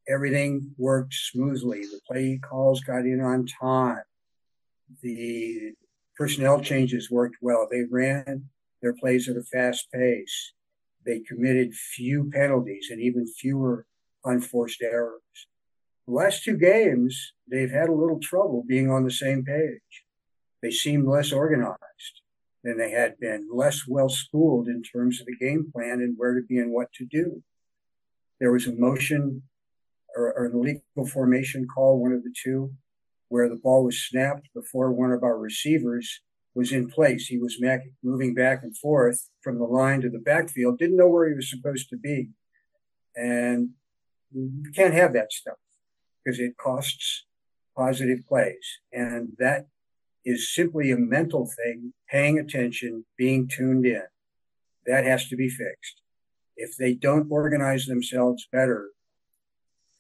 Everything 0.09 0.75
worked 0.79 1.15
smoothly. 1.15 1.83
The 1.83 2.01
play 2.07 2.39
calls 2.43 2.81
got 2.81 3.05
in 3.05 3.21
on 3.21 3.47
time. 3.47 4.03
The 5.03 5.73
personnel 6.17 6.61
changes 6.61 7.11
worked 7.11 7.37
well. 7.41 7.69
They 7.71 7.85
ran 7.85 8.49
their 8.81 8.95
plays 8.95 9.29
at 9.29 9.37
a 9.37 9.43
fast 9.43 9.91
pace. 9.93 10.53
They 11.05 11.21
committed 11.21 11.75
few 11.75 12.31
penalties 12.31 12.89
and 12.91 13.01
even 13.01 13.27
fewer 13.27 13.87
unforced 14.25 14.83
errors. 14.83 15.21
The 16.07 16.15
last 16.15 16.43
two 16.43 16.57
games, 16.57 17.33
they've 17.51 17.71
had 17.71 17.89
a 17.89 17.95
little 17.95 18.19
trouble 18.21 18.65
being 18.67 18.91
on 18.91 19.05
the 19.05 19.11
same 19.11 19.45
page. 19.45 20.05
They 20.63 20.71
seem 20.71 21.09
less 21.09 21.33
organized 21.33 21.79
than 22.65 22.79
they 22.79 22.91
had 22.91 23.19
been, 23.19 23.49
less 23.53 23.87
well 23.87 24.09
schooled 24.09 24.69
in 24.69 24.83
terms 24.83 25.21
of 25.21 25.27
the 25.27 25.37
game 25.37 25.71
plan 25.73 26.01
and 26.01 26.15
where 26.17 26.35
to 26.35 26.43
be 26.43 26.59
and 26.59 26.73
what 26.73 26.93
to 26.95 27.05
do. 27.05 27.43
There 28.41 28.53
was 28.53 28.67
a 28.67 28.75
motion 28.75 29.43
or, 30.17 30.33
or 30.35 30.47
an 30.47 30.53
illegal 30.55 31.07
formation 31.11 31.67
call, 31.67 32.01
one 32.01 32.13
of 32.13 32.23
the 32.23 32.35
two, 32.43 32.73
where 33.29 33.49
the 33.49 33.57
ball 33.57 33.85
was 33.85 34.01
snapped 34.01 34.49
before 34.55 34.93
one 34.93 35.13
of 35.13 35.23
our 35.23 35.39
receivers 35.39 36.21
was 36.55 36.73
in 36.73 36.89
place. 36.89 37.27
He 37.27 37.39
was 37.39 37.61
moving 38.03 38.35
back 38.35 38.63
and 38.63 38.77
forth 38.77 39.29
from 39.43 39.59
the 39.59 39.65
line 39.65 40.03
to 40.03 40.11
the 40.11 40.19
backfield, 40.19 40.79
didn't 40.79 40.97
know 40.97 41.09
where 41.09 41.29
he 41.29 41.35
was 41.35 41.49
supposed 41.49 41.89
to 41.91 41.97
be. 41.97 42.31
And 43.17 43.71
you 44.35 44.73
can't 44.75 44.95
have 44.95 45.13
that 45.15 45.33
stuff 45.33 45.57
because 46.25 46.39
it 46.39 46.57
costs 46.57 47.25
positive 47.77 48.27
plays. 48.27 48.79
And 48.93 49.33
that 49.39 49.67
is 50.25 50.55
simply 50.55 50.91
a 50.91 50.97
mental 50.97 51.51
thing, 51.57 51.93
paying 52.09 52.39
attention, 52.39 53.05
being 53.17 53.49
tuned 53.49 53.87
in. 53.87 54.05
That 54.87 55.05
has 55.05 55.29
to 55.29 55.37
be 55.37 55.49
fixed. 55.49 56.01
If 56.57 56.77
they 56.77 56.95
don't 56.95 57.31
organize 57.31 57.87
themselves 57.87 58.47
better, 58.53 58.91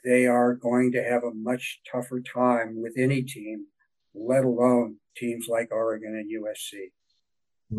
they 0.04 0.26
are 0.26 0.54
going 0.54 0.92
to 0.92 1.02
have 1.02 1.22
a 1.24 1.34
much 1.34 1.80
tougher 1.90 2.20
time 2.20 2.80
with 2.80 2.94
any 2.96 3.22
team, 3.22 3.66
let 4.14 4.44
alone 4.44 4.96
teams 5.16 5.46
like 5.48 5.68
Oregon 5.70 6.14
and 6.16 6.30
USC. 6.30 6.90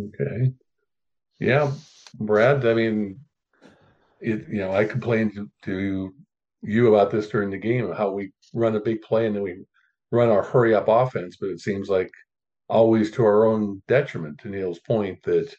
Okay. 0.07 0.53
Yeah, 1.39 1.71
Brad, 2.19 2.65
I 2.65 2.73
mean, 2.73 3.19
it, 4.21 4.47
you 4.47 4.59
know, 4.59 4.73
I 4.73 4.85
complained 4.85 5.33
to, 5.35 5.49
to 5.63 6.13
you 6.63 6.93
about 6.93 7.11
this 7.11 7.27
during 7.29 7.49
the 7.49 7.57
game, 7.57 7.91
how 7.91 8.11
we 8.11 8.31
run 8.53 8.75
a 8.75 8.79
big 8.79 9.01
play 9.01 9.27
and 9.27 9.35
then 9.35 9.43
we 9.43 9.63
run 10.11 10.29
our 10.29 10.43
hurry 10.43 10.73
up 10.73 10.87
offense, 10.87 11.37
but 11.39 11.49
it 11.49 11.59
seems 11.59 11.89
like 11.89 12.11
always 12.69 13.11
to 13.11 13.23
our 13.23 13.45
own 13.45 13.81
detriment, 13.87 14.39
to 14.39 14.49
Neil's 14.49 14.79
point 14.79 15.21
that 15.23 15.53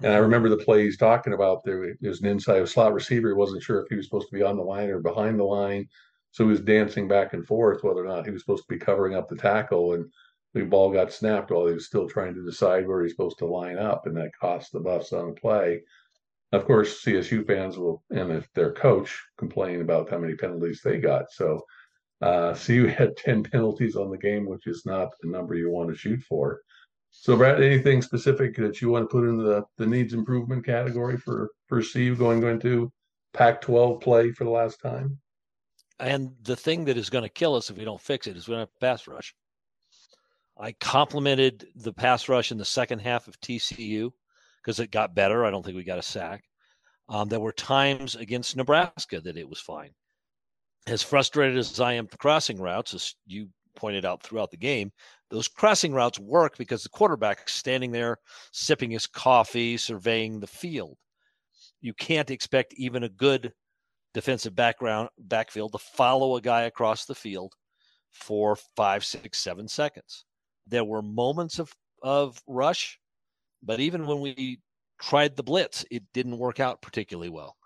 and 0.00 0.12
I 0.12 0.16
mm-hmm. 0.16 0.22
remember 0.24 0.48
the 0.48 0.56
play 0.56 0.84
he's 0.84 0.96
talking 0.96 1.32
about. 1.32 1.64
There 1.64 1.94
was 2.02 2.20
an 2.20 2.26
inside 2.26 2.68
slot 2.68 2.92
receiver. 2.92 3.28
He 3.28 3.34
wasn't 3.34 3.62
sure 3.62 3.80
if 3.80 3.88
he 3.88 3.96
was 3.96 4.06
supposed 4.06 4.28
to 4.28 4.34
be 4.34 4.42
on 4.42 4.56
the 4.56 4.62
line 4.62 4.90
or 4.90 5.00
behind 5.00 5.38
the 5.38 5.44
line. 5.44 5.88
So 6.32 6.44
he 6.44 6.50
was 6.50 6.60
dancing 6.60 7.06
back 7.06 7.32
and 7.32 7.46
forth 7.46 7.84
whether 7.84 8.04
or 8.04 8.08
not 8.08 8.24
he 8.24 8.32
was 8.32 8.42
supposed 8.42 8.64
to 8.64 8.74
be 8.74 8.78
covering 8.78 9.14
up 9.14 9.28
the 9.28 9.36
tackle. 9.36 9.94
And 9.94 10.10
the 10.52 10.62
ball 10.62 10.90
got 10.92 11.12
snapped 11.12 11.52
while 11.52 11.68
he 11.68 11.74
was 11.74 11.86
still 11.86 12.08
trying 12.08 12.34
to 12.34 12.44
decide 12.44 12.88
where 12.88 13.02
he's 13.02 13.12
supposed 13.12 13.38
to 13.38 13.46
line 13.46 13.78
up. 13.78 14.06
And 14.06 14.16
that 14.16 14.32
cost 14.38 14.72
the 14.72 14.80
Buffs 14.80 15.12
on 15.12 15.28
the 15.28 15.40
play. 15.40 15.82
Of 16.54 16.66
course, 16.66 17.02
CSU 17.04 17.44
fans 17.44 17.76
will, 17.76 18.04
and 18.10 18.44
their 18.54 18.72
coach, 18.72 19.20
complain 19.38 19.80
about 19.80 20.08
how 20.08 20.18
many 20.18 20.36
penalties 20.36 20.80
they 20.84 20.98
got. 20.98 21.24
So 21.32 21.60
uh, 22.22 22.54
CU 22.66 22.86
had 22.86 23.16
10 23.16 23.42
penalties 23.42 23.96
on 23.96 24.08
the 24.08 24.18
game, 24.18 24.46
which 24.46 24.68
is 24.68 24.84
not 24.86 25.08
the 25.20 25.28
number 25.28 25.56
you 25.56 25.68
want 25.70 25.90
to 25.90 25.96
shoot 25.96 26.22
for. 26.22 26.60
So, 27.10 27.36
Brad, 27.36 27.62
anything 27.62 28.02
specific 28.02 28.56
that 28.56 28.80
you 28.80 28.88
want 28.88 29.04
to 29.04 29.12
put 29.12 29.28
in 29.28 29.36
the, 29.36 29.64
the 29.78 29.86
needs 29.86 30.14
improvement 30.14 30.64
category 30.64 31.16
for, 31.16 31.50
for 31.68 31.82
CU 31.82 32.14
going, 32.14 32.40
going 32.40 32.60
to 32.60 32.92
Pac 33.32 33.60
12 33.60 34.00
play 34.00 34.30
for 34.30 34.44
the 34.44 34.50
last 34.50 34.80
time? 34.80 35.18
And 35.98 36.32
the 36.42 36.56
thing 36.56 36.84
that 36.84 36.96
is 36.96 37.10
going 37.10 37.22
to 37.22 37.28
kill 37.28 37.56
us 37.56 37.70
if 37.70 37.76
we 37.76 37.84
don't 37.84 38.00
fix 38.00 38.26
it 38.28 38.36
is 38.36 38.46
we 38.46 38.52
don't 38.52 38.60
have 38.60 38.80
pass 38.80 39.08
rush. 39.08 39.34
I 40.58 40.72
complimented 40.72 41.66
the 41.74 41.92
pass 41.92 42.28
rush 42.28 42.52
in 42.52 42.58
the 42.58 42.64
second 42.64 43.00
half 43.00 43.26
of 43.26 43.40
TCU 43.40 44.12
because 44.64 44.80
it 44.80 44.90
got 44.90 45.14
better. 45.14 45.44
I 45.44 45.50
don't 45.50 45.64
think 45.64 45.76
we 45.76 45.84
got 45.84 45.98
a 45.98 46.02
sack. 46.02 46.42
Um, 47.08 47.28
there 47.28 47.40
were 47.40 47.52
times 47.52 48.14
against 48.14 48.56
Nebraska 48.56 49.20
that 49.20 49.36
it 49.36 49.48
was 49.48 49.60
fine. 49.60 49.90
As 50.86 51.02
frustrated 51.02 51.58
as 51.58 51.80
I 51.80 51.94
am 51.94 52.08
crossing 52.18 52.60
routes, 52.60 52.94
as 52.94 53.14
you 53.26 53.48
pointed 53.76 54.04
out 54.04 54.22
throughout 54.22 54.50
the 54.50 54.56
game, 54.56 54.90
those 55.30 55.48
crossing 55.48 55.92
routes 55.92 56.18
work 56.18 56.56
because 56.56 56.82
the 56.82 56.88
quarterback 56.88 57.48
standing 57.48 57.90
there 57.90 58.18
sipping 58.52 58.90
his 58.90 59.06
coffee, 59.06 59.76
surveying 59.76 60.40
the 60.40 60.46
field. 60.46 60.96
You 61.80 61.92
can't 61.94 62.30
expect 62.30 62.74
even 62.74 63.02
a 63.02 63.08
good 63.08 63.52
defensive 64.14 64.54
background 64.54 65.08
backfield 65.18 65.72
to 65.72 65.78
follow 65.78 66.36
a 66.36 66.40
guy 66.40 66.62
across 66.62 67.04
the 67.04 67.14
field 67.14 67.52
for 68.12 68.56
five, 68.76 69.04
six, 69.04 69.38
seven 69.38 69.68
seconds. 69.68 70.24
There 70.66 70.84
were 70.84 71.02
moments 71.02 71.58
of 71.58 71.72
of 72.02 72.40
rush, 72.46 72.98
but 73.64 73.80
even 73.80 74.06
when 74.06 74.20
we 74.20 74.60
tried 75.00 75.36
the 75.36 75.42
blitz, 75.42 75.84
it 75.90 76.02
didn't 76.12 76.38
work 76.38 76.60
out 76.60 76.82
particularly 76.82 77.30
well. 77.30 77.56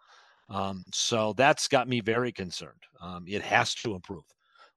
Um, 0.50 0.84
so 0.92 1.34
that's 1.34 1.68
got 1.68 1.88
me 1.88 2.00
very 2.00 2.32
concerned. 2.32 2.82
Um, 3.02 3.24
it 3.26 3.42
has 3.42 3.74
to 3.76 3.94
improve. 3.94 4.24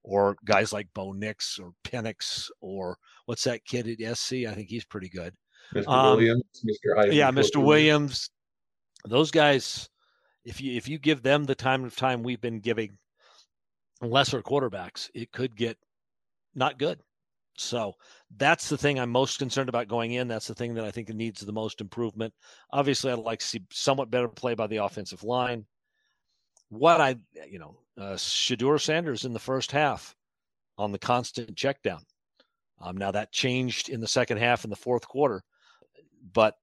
Or 0.04 0.36
guys 0.46 0.74
like 0.74 0.88
Bo 0.94 1.12
Nix 1.12 1.60
or 1.60 1.72
Penix 1.84 2.50
or 2.60 2.98
what's 3.26 3.44
that 3.44 3.64
kid 3.66 3.88
at 3.88 4.18
SC? 4.18 4.34
I 4.48 4.54
think 4.54 4.70
he's 4.70 4.86
pretty 4.86 5.10
good. 5.10 5.34
Mr. 5.74 5.88
Um, 5.88 6.18
Williams, 6.18 6.44
Mr. 6.66 6.98
Heisman 6.98 7.14
yeah, 7.14 7.32
Mr. 7.32 7.64
Williams. 7.64 8.30
Those 9.06 9.32
guys, 9.32 9.90
if 10.44 10.60
you 10.60 10.76
if 10.76 10.90
you 10.90 10.98
give 10.98 11.22
them 11.22 11.46
the 11.46 11.56
time 11.56 11.84
of 11.84 11.96
time 11.96 12.24
we've 12.24 12.42
been 12.42 12.60
giving 12.60 12.98
lesser 14.02 14.42
quarterbacks, 14.42 15.10
it 15.14 15.32
could 15.32 15.56
get 15.56 15.78
not 16.56 16.80
good. 16.80 17.00
So 17.58 17.94
that's 18.38 18.70
the 18.70 18.78
thing 18.78 19.00
I'm 19.00 19.10
most 19.10 19.38
concerned 19.38 19.70
about 19.70 19.88
going 19.88 20.14
in. 20.14 20.28
That's 20.28 20.48
the 20.48 20.56
thing 20.56 20.74
that 20.76 20.86
I 20.86 20.92
think 20.92 21.10
needs 21.10 21.42
the 21.42 21.52
most 21.52 21.82
improvement. 21.82 22.34
Obviously, 22.72 23.12
I'd 23.12 23.20
like 23.20 23.40
to 23.40 23.46
see 23.46 23.62
somewhat 23.72 24.10
better 24.10 24.28
play 24.28 24.56
by 24.56 24.68
the 24.68 24.78
offensive 24.78 25.24
line. 25.24 25.66
What 26.70 27.02
I, 27.02 27.18
you 27.50 27.60
know, 27.60 27.78
uh, 27.98 28.16
Shedeur 28.16 28.80
Sanders 28.80 29.26
in 29.26 29.34
the 29.34 29.40
first 29.40 29.72
half 29.72 30.16
on 30.78 30.92
the 30.92 31.00
constant 31.00 31.56
check 31.58 31.82
down. 31.84 32.02
Um, 32.80 32.98
now 32.98 33.12
that 33.12 33.32
changed 33.32 33.90
in 33.90 34.00
the 34.00 34.08
second 34.08 34.38
half 34.38 34.64
in 34.64 34.70
the 34.70 34.76
fourth 34.76 35.08
quarter, 35.08 35.44
but 36.34 36.56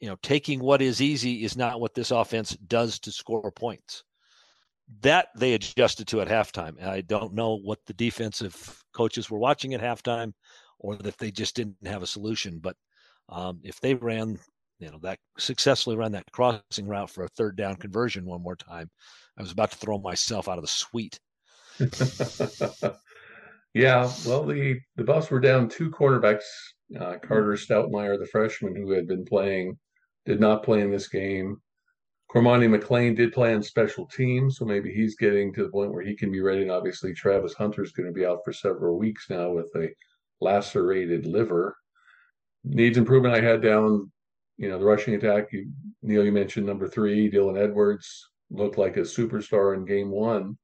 you 0.00 0.08
know, 0.08 0.16
taking 0.22 0.60
what 0.60 0.80
is 0.80 1.02
easy 1.02 1.44
is 1.44 1.56
not 1.56 1.80
what 1.80 1.94
this 1.94 2.10
offense 2.10 2.56
does 2.66 2.98
to 3.00 3.12
score 3.12 3.52
points 3.52 4.04
that 5.00 5.28
they 5.36 5.54
adjusted 5.54 6.06
to 6.08 6.20
at 6.20 6.28
halftime. 6.28 6.82
I 6.82 7.00
don't 7.00 7.34
know 7.34 7.58
what 7.58 7.78
the 7.86 7.94
defensive 7.94 8.82
coaches 8.92 9.30
were 9.30 9.38
watching 9.38 9.74
at 9.74 9.80
halftime, 9.80 10.32
or 10.78 10.98
if 11.04 11.16
they 11.16 11.30
just 11.30 11.56
didn't 11.56 11.76
have 11.86 12.02
a 12.02 12.06
solution. 12.06 12.58
But 12.58 12.76
um, 13.28 13.60
if 13.62 13.80
they 13.80 13.94
ran, 13.94 14.38
you 14.78 14.90
know, 14.90 14.98
that 15.02 15.18
successfully 15.38 15.96
ran 15.96 16.12
that 16.12 16.30
crossing 16.32 16.86
route 16.86 17.10
for 17.10 17.24
a 17.24 17.28
third 17.28 17.56
down 17.56 17.76
conversion 17.76 18.24
one 18.24 18.42
more 18.42 18.56
time, 18.56 18.90
I 19.38 19.42
was 19.42 19.52
about 19.52 19.70
to 19.70 19.78
throw 19.78 19.98
myself 19.98 20.48
out 20.48 20.58
of 20.58 20.64
the 20.64 20.68
suite. 20.68 21.18
yeah, 23.74 24.10
well, 24.26 24.44
the 24.44 24.78
the 24.96 25.04
Buffs 25.04 25.30
were 25.30 25.40
down 25.40 25.68
two 25.68 25.90
quarterbacks. 25.90 26.44
Uh, 26.98 27.16
Carter 27.22 27.54
Stoutmire, 27.54 28.18
the 28.18 28.26
freshman 28.26 28.76
who 28.76 28.90
had 28.90 29.06
been 29.06 29.24
playing, 29.24 29.78
did 30.26 30.40
not 30.40 30.62
play 30.62 30.82
in 30.82 30.90
this 30.90 31.08
game. 31.08 31.62
Cormani 32.32 32.66
McClain 32.66 33.14
did 33.14 33.32
play 33.32 33.54
on 33.54 33.62
special 33.62 34.06
teams, 34.06 34.56
so 34.56 34.64
maybe 34.64 34.90
he's 34.90 35.16
getting 35.16 35.52
to 35.52 35.64
the 35.64 35.68
point 35.70 35.92
where 35.92 36.02
he 36.02 36.16
can 36.16 36.32
be 36.32 36.40
ready. 36.40 36.62
And 36.62 36.70
obviously, 36.70 37.12
Travis 37.12 37.52
Hunter's 37.52 37.92
going 37.92 38.06
to 38.06 38.12
be 38.12 38.24
out 38.24 38.38
for 38.42 38.54
several 38.54 38.98
weeks 38.98 39.26
now 39.28 39.50
with 39.50 39.70
a 39.76 39.88
lacerated 40.40 41.26
liver. 41.26 41.76
Needs 42.64 42.96
improvement. 42.96 43.34
I 43.34 43.42
had 43.42 43.60
down, 43.60 44.10
you 44.56 44.70
know, 44.70 44.78
the 44.78 44.84
rushing 44.84 45.14
attack. 45.14 45.48
You, 45.52 45.70
Neil, 46.02 46.24
you 46.24 46.32
mentioned 46.32 46.64
number 46.64 46.88
three, 46.88 47.30
Dylan 47.30 47.62
Edwards 47.62 48.30
looked 48.50 48.78
like 48.78 48.96
a 48.96 49.00
superstar 49.00 49.76
in 49.76 49.84
game 49.84 50.10
one. 50.10 50.56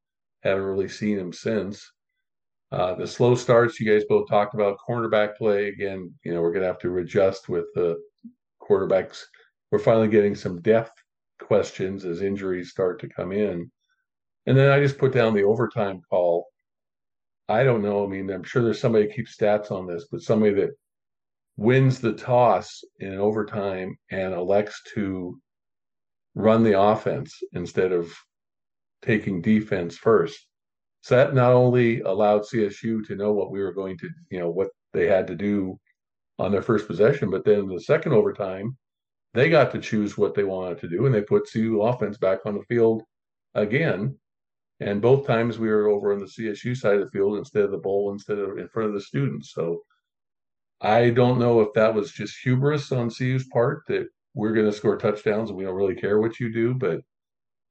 Haven't 0.42 0.62
really 0.62 0.88
seen 0.88 1.18
him 1.18 1.34
since. 1.34 1.86
Uh, 2.72 2.94
the 2.94 3.06
slow 3.06 3.34
starts, 3.34 3.78
you 3.78 3.90
guys 3.90 4.04
both 4.08 4.28
talked 4.28 4.54
about 4.54 4.78
cornerback 4.88 5.36
play. 5.36 5.68
Again, 5.68 6.12
you 6.24 6.32
know, 6.32 6.40
we're 6.40 6.52
going 6.52 6.62
to 6.62 6.68
have 6.68 6.78
to 6.80 6.96
adjust 6.98 7.50
with 7.50 7.66
the 7.74 7.98
quarterbacks. 8.62 9.22
We're 9.70 9.78
finally 9.78 10.08
getting 10.08 10.34
some 10.34 10.62
depth 10.62 10.92
questions 11.38 12.04
as 12.04 12.22
injuries 12.22 12.70
start 12.70 13.00
to 13.00 13.08
come 13.08 13.32
in. 13.32 13.70
And 14.46 14.56
then 14.56 14.70
I 14.70 14.80
just 14.80 14.98
put 14.98 15.12
down 15.12 15.34
the 15.34 15.44
overtime 15.44 16.00
call. 16.08 16.46
I 17.48 17.64
don't 17.64 17.82
know. 17.82 18.04
I 18.04 18.08
mean, 18.08 18.30
I'm 18.30 18.42
sure 18.42 18.62
there's 18.62 18.80
somebody 18.80 19.06
who 19.06 19.12
keeps 19.12 19.36
stats 19.36 19.70
on 19.70 19.86
this, 19.86 20.06
but 20.10 20.20
somebody 20.20 20.54
that 20.54 20.70
wins 21.56 22.00
the 22.00 22.12
toss 22.12 22.82
in 23.00 23.18
overtime 23.18 23.96
and 24.10 24.32
elects 24.32 24.80
to 24.94 25.40
run 26.34 26.62
the 26.62 26.80
offense 26.80 27.34
instead 27.52 27.92
of 27.92 28.12
taking 29.02 29.42
defense 29.42 29.96
first. 29.96 30.46
So 31.02 31.16
that 31.16 31.34
not 31.34 31.52
only 31.52 32.00
allowed 32.00 32.42
CSU 32.42 33.06
to 33.06 33.16
know 33.16 33.32
what 33.32 33.50
we 33.50 33.60
were 33.60 33.72
going 33.72 33.98
to, 33.98 34.08
you 34.30 34.38
know, 34.38 34.50
what 34.50 34.68
they 34.92 35.06
had 35.06 35.26
to 35.28 35.34
do 35.34 35.78
on 36.38 36.52
their 36.52 36.62
first 36.62 36.86
possession, 36.86 37.30
but 37.30 37.44
then 37.44 37.66
the 37.66 37.80
second 37.80 38.12
overtime, 38.12 38.76
they 39.38 39.48
got 39.48 39.70
to 39.70 39.78
choose 39.78 40.18
what 40.18 40.34
they 40.34 40.42
wanted 40.42 40.80
to 40.80 40.88
do, 40.88 41.06
and 41.06 41.14
they 41.14 41.22
put 41.22 41.50
CU 41.50 41.82
offense 41.82 42.18
back 42.18 42.40
on 42.44 42.54
the 42.54 42.64
field 42.64 43.02
again. 43.54 44.18
And 44.80 45.00
both 45.00 45.26
times 45.26 45.58
we 45.58 45.68
were 45.68 45.88
over 45.88 46.12
on 46.12 46.18
the 46.18 46.26
CSU 46.26 46.76
side 46.76 46.94
of 46.94 47.04
the 47.04 47.10
field 47.10 47.38
instead 47.38 47.64
of 47.64 47.70
the 47.70 47.78
bowl, 47.78 48.12
instead 48.12 48.38
of 48.38 48.58
in 48.58 48.68
front 48.68 48.88
of 48.88 48.94
the 48.94 49.00
students. 49.00 49.52
So 49.52 49.82
I 50.80 51.10
don't 51.10 51.38
know 51.38 51.60
if 51.60 51.72
that 51.74 51.94
was 51.94 52.12
just 52.12 52.38
hubris 52.42 52.90
on 52.90 53.10
CU's 53.10 53.46
part 53.48 53.82
that 53.88 54.08
we're 54.34 54.52
going 54.52 54.66
to 54.66 54.72
score 54.72 54.96
touchdowns 54.96 55.50
and 55.50 55.58
we 55.58 55.64
don't 55.64 55.74
really 55.74 55.94
care 55.94 56.20
what 56.20 56.38
you 56.38 56.52
do, 56.52 56.74
but 56.74 57.00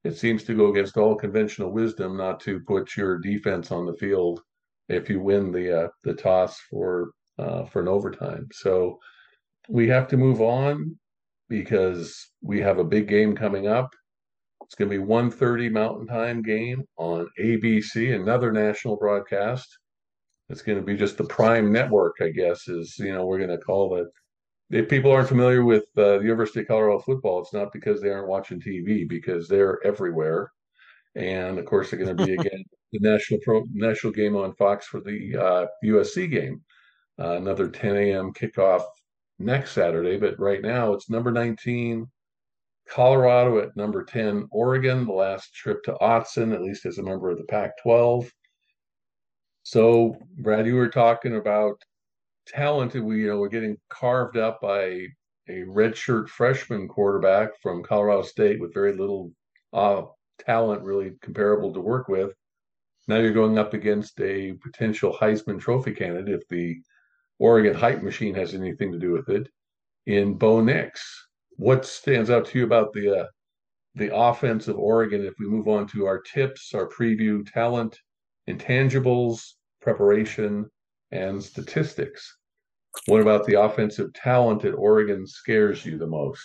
it 0.04 0.16
seems 0.16 0.44
to 0.44 0.54
go 0.54 0.68
against 0.68 0.96
all 0.96 1.16
conventional 1.16 1.70
wisdom 1.70 2.16
not 2.16 2.40
to 2.40 2.60
put 2.60 2.96
your 2.96 3.18
defense 3.18 3.70
on 3.72 3.84
the 3.84 3.94
field 3.94 4.40
if 4.88 5.10
you 5.10 5.20
win 5.20 5.52
the 5.52 5.84
uh, 5.84 5.88
the 6.04 6.14
toss 6.14 6.60
for 6.70 7.10
uh, 7.38 7.64
for 7.64 7.80
an 7.80 7.88
overtime. 7.88 8.48
So 8.52 8.98
we 9.68 9.88
have 9.88 10.08
to 10.08 10.16
move 10.16 10.40
on 10.40 10.98
because 11.48 12.30
we 12.42 12.60
have 12.60 12.78
a 12.78 12.84
big 12.84 13.08
game 13.08 13.34
coming 13.34 13.66
up. 13.66 13.94
It's 14.64 14.74
going 14.74 14.90
to 14.90 14.98
be 14.98 15.04
1:30 15.04 15.70
Mountain 15.70 16.06
Time 16.06 16.42
game 16.42 16.84
on 16.96 17.28
ABC, 17.40 18.14
another 18.14 18.52
national 18.52 18.96
broadcast. 18.96 19.66
It's 20.50 20.62
going 20.62 20.78
to 20.78 20.84
be 20.84 20.96
just 20.96 21.16
the 21.16 21.24
prime 21.24 21.72
network, 21.72 22.16
I 22.20 22.28
guess, 22.28 22.68
is 22.68 22.98
you 22.98 23.12
know 23.12 23.24
we're 23.24 23.38
going 23.38 23.50
to 23.50 23.58
call 23.58 23.96
it. 23.96 24.08
If 24.70 24.88
people 24.88 25.10
aren't 25.10 25.28
familiar 25.28 25.64
with 25.64 25.84
uh, 25.96 26.18
the 26.18 26.24
University 26.24 26.60
of 26.60 26.68
Colorado 26.68 26.98
football, 26.98 27.40
it's 27.40 27.54
not 27.54 27.72
because 27.72 28.02
they 28.02 28.10
aren't 28.10 28.28
watching 28.28 28.60
TV, 28.60 29.08
because 29.08 29.48
they're 29.48 29.78
everywhere. 29.84 30.50
And 31.14 31.58
of 31.58 31.64
course, 31.64 31.90
they're 31.90 32.04
going 32.04 32.16
to 32.16 32.26
be 32.26 32.34
again 32.38 32.64
the 32.92 32.98
national 33.00 33.40
pro, 33.44 33.64
national 33.72 34.12
game 34.12 34.36
on 34.36 34.54
Fox 34.54 34.86
for 34.86 35.00
the 35.00 35.36
uh, 35.36 35.66
USC 35.84 36.30
game, 36.30 36.62
uh, 37.18 37.36
another 37.36 37.68
10 37.68 37.96
a.m. 37.96 38.32
kickoff 38.32 38.84
next 39.38 39.72
Saturday, 39.72 40.16
but 40.16 40.38
right 40.38 40.62
now 40.62 40.92
it's 40.92 41.10
number 41.10 41.30
19, 41.30 42.06
Colorado 42.88 43.58
at 43.58 43.76
number 43.76 44.04
10, 44.04 44.48
Oregon, 44.50 45.06
the 45.06 45.12
last 45.12 45.54
trip 45.54 45.82
to 45.84 45.96
Autzen, 46.00 46.54
at 46.54 46.62
least 46.62 46.86
as 46.86 46.98
a 46.98 47.02
member 47.02 47.30
of 47.30 47.38
the 47.38 47.44
Pac 47.44 47.72
12. 47.82 48.30
So, 49.62 50.16
Brad, 50.38 50.66
you 50.66 50.76
were 50.76 50.88
talking 50.88 51.36
about 51.36 51.82
talented. 52.46 53.02
We, 53.02 53.20
you 53.20 53.28
know, 53.28 53.38
we're 53.38 53.48
getting 53.48 53.76
carved 53.90 54.38
up 54.38 54.60
by 54.62 55.06
a 55.48 55.64
redshirt 55.66 56.28
freshman 56.28 56.88
quarterback 56.88 57.50
from 57.62 57.82
Colorado 57.82 58.22
State 58.22 58.60
with 58.60 58.74
very 58.74 58.94
little 58.94 59.32
uh, 59.72 60.02
talent, 60.38 60.82
really 60.82 61.12
comparable 61.20 61.72
to 61.74 61.80
work 61.80 62.08
with. 62.08 62.32
Now 63.06 63.16
you're 63.16 63.32
going 63.32 63.58
up 63.58 63.74
against 63.74 64.20
a 64.20 64.52
potential 64.62 65.16
Heisman 65.18 65.60
Trophy 65.60 65.92
candidate 65.92 66.34
if 66.34 66.48
the 66.48 66.78
Oregon 67.38 67.74
hype 67.74 68.02
machine 68.02 68.34
has 68.34 68.54
anything 68.54 68.92
to 68.92 68.98
do 68.98 69.12
with 69.12 69.28
it. 69.28 69.48
In 70.06 70.34
Bo 70.34 70.60
Nix, 70.60 71.26
what 71.56 71.84
stands 71.84 72.30
out 72.30 72.46
to 72.46 72.58
you 72.58 72.64
about 72.64 72.92
the 72.92 73.20
uh, 73.20 73.26
the 73.94 74.14
offense 74.14 74.68
of 74.68 74.78
Oregon? 74.78 75.24
If 75.24 75.34
we 75.38 75.46
move 75.46 75.68
on 75.68 75.86
to 75.88 76.06
our 76.06 76.20
tips, 76.20 76.74
our 76.74 76.88
preview, 76.88 77.50
talent, 77.52 77.98
intangibles, 78.48 79.54
preparation, 79.80 80.70
and 81.10 81.42
statistics. 81.42 82.36
What 83.06 83.20
about 83.20 83.44
the 83.46 83.60
offensive 83.60 84.12
talent 84.14 84.64
at 84.64 84.74
Oregon 84.74 85.26
scares 85.26 85.84
you 85.84 85.98
the 85.98 86.06
most? 86.06 86.44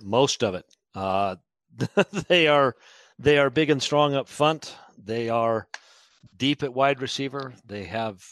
Most 0.00 0.42
of 0.42 0.54
it. 0.54 0.64
Uh, 0.94 1.36
they 2.28 2.48
are 2.48 2.74
they 3.18 3.38
are 3.38 3.50
big 3.50 3.70
and 3.70 3.82
strong 3.82 4.14
up 4.14 4.28
front. 4.28 4.76
They 4.98 5.28
are 5.28 5.68
deep 6.36 6.62
at 6.62 6.74
wide 6.74 7.00
receiver. 7.00 7.54
They 7.66 7.84
have 7.84 8.24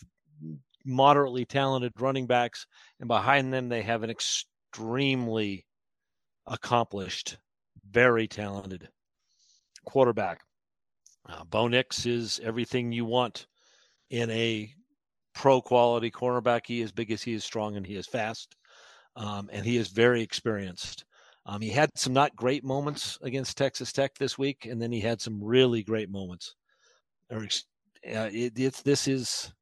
moderately 0.84 1.44
talented 1.44 1.92
running 1.98 2.26
backs, 2.26 2.66
and 3.00 3.08
behind 3.08 3.52
them 3.52 3.68
they 3.68 3.82
have 3.82 4.02
an 4.02 4.10
extremely 4.10 5.66
accomplished, 6.46 7.38
very 7.90 8.26
talented 8.26 8.88
quarterback. 9.84 10.40
Uh, 11.28 11.44
Bo 11.44 11.68
Nix 11.68 12.06
is 12.06 12.40
everything 12.42 12.92
you 12.92 13.04
want 13.04 13.46
in 14.10 14.30
a 14.30 14.72
pro 15.34 15.60
quality 15.60 16.10
cornerback. 16.10 16.62
He 16.66 16.80
is 16.80 16.92
big 16.92 17.10
as 17.10 17.22
he 17.22 17.34
is 17.34 17.44
strong 17.44 17.76
and 17.76 17.86
he 17.86 17.96
is 17.96 18.06
fast, 18.06 18.56
um, 19.16 19.48
and 19.52 19.64
he 19.64 19.76
is 19.76 19.88
very 19.88 20.22
experienced. 20.22 21.04
Um, 21.46 21.60
he 21.60 21.70
had 21.70 21.90
some 21.96 22.12
not 22.12 22.36
great 22.36 22.64
moments 22.64 23.18
against 23.22 23.56
Texas 23.56 23.92
Tech 23.92 24.14
this 24.14 24.38
week, 24.38 24.66
and 24.66 24.80
then 24.80 24.92
he 24.92 25.00
had 25.00 25.20
some 25.20 25.42
really 25.42 25.82
great 25.82 26.10
moments. 26.10 26.54
Or, 27.30 27.44
uh, 27.44 28.30
it, 28.32 28.52
it's 28.56 28.82
this 28.82 29.08
is 29.08 29.52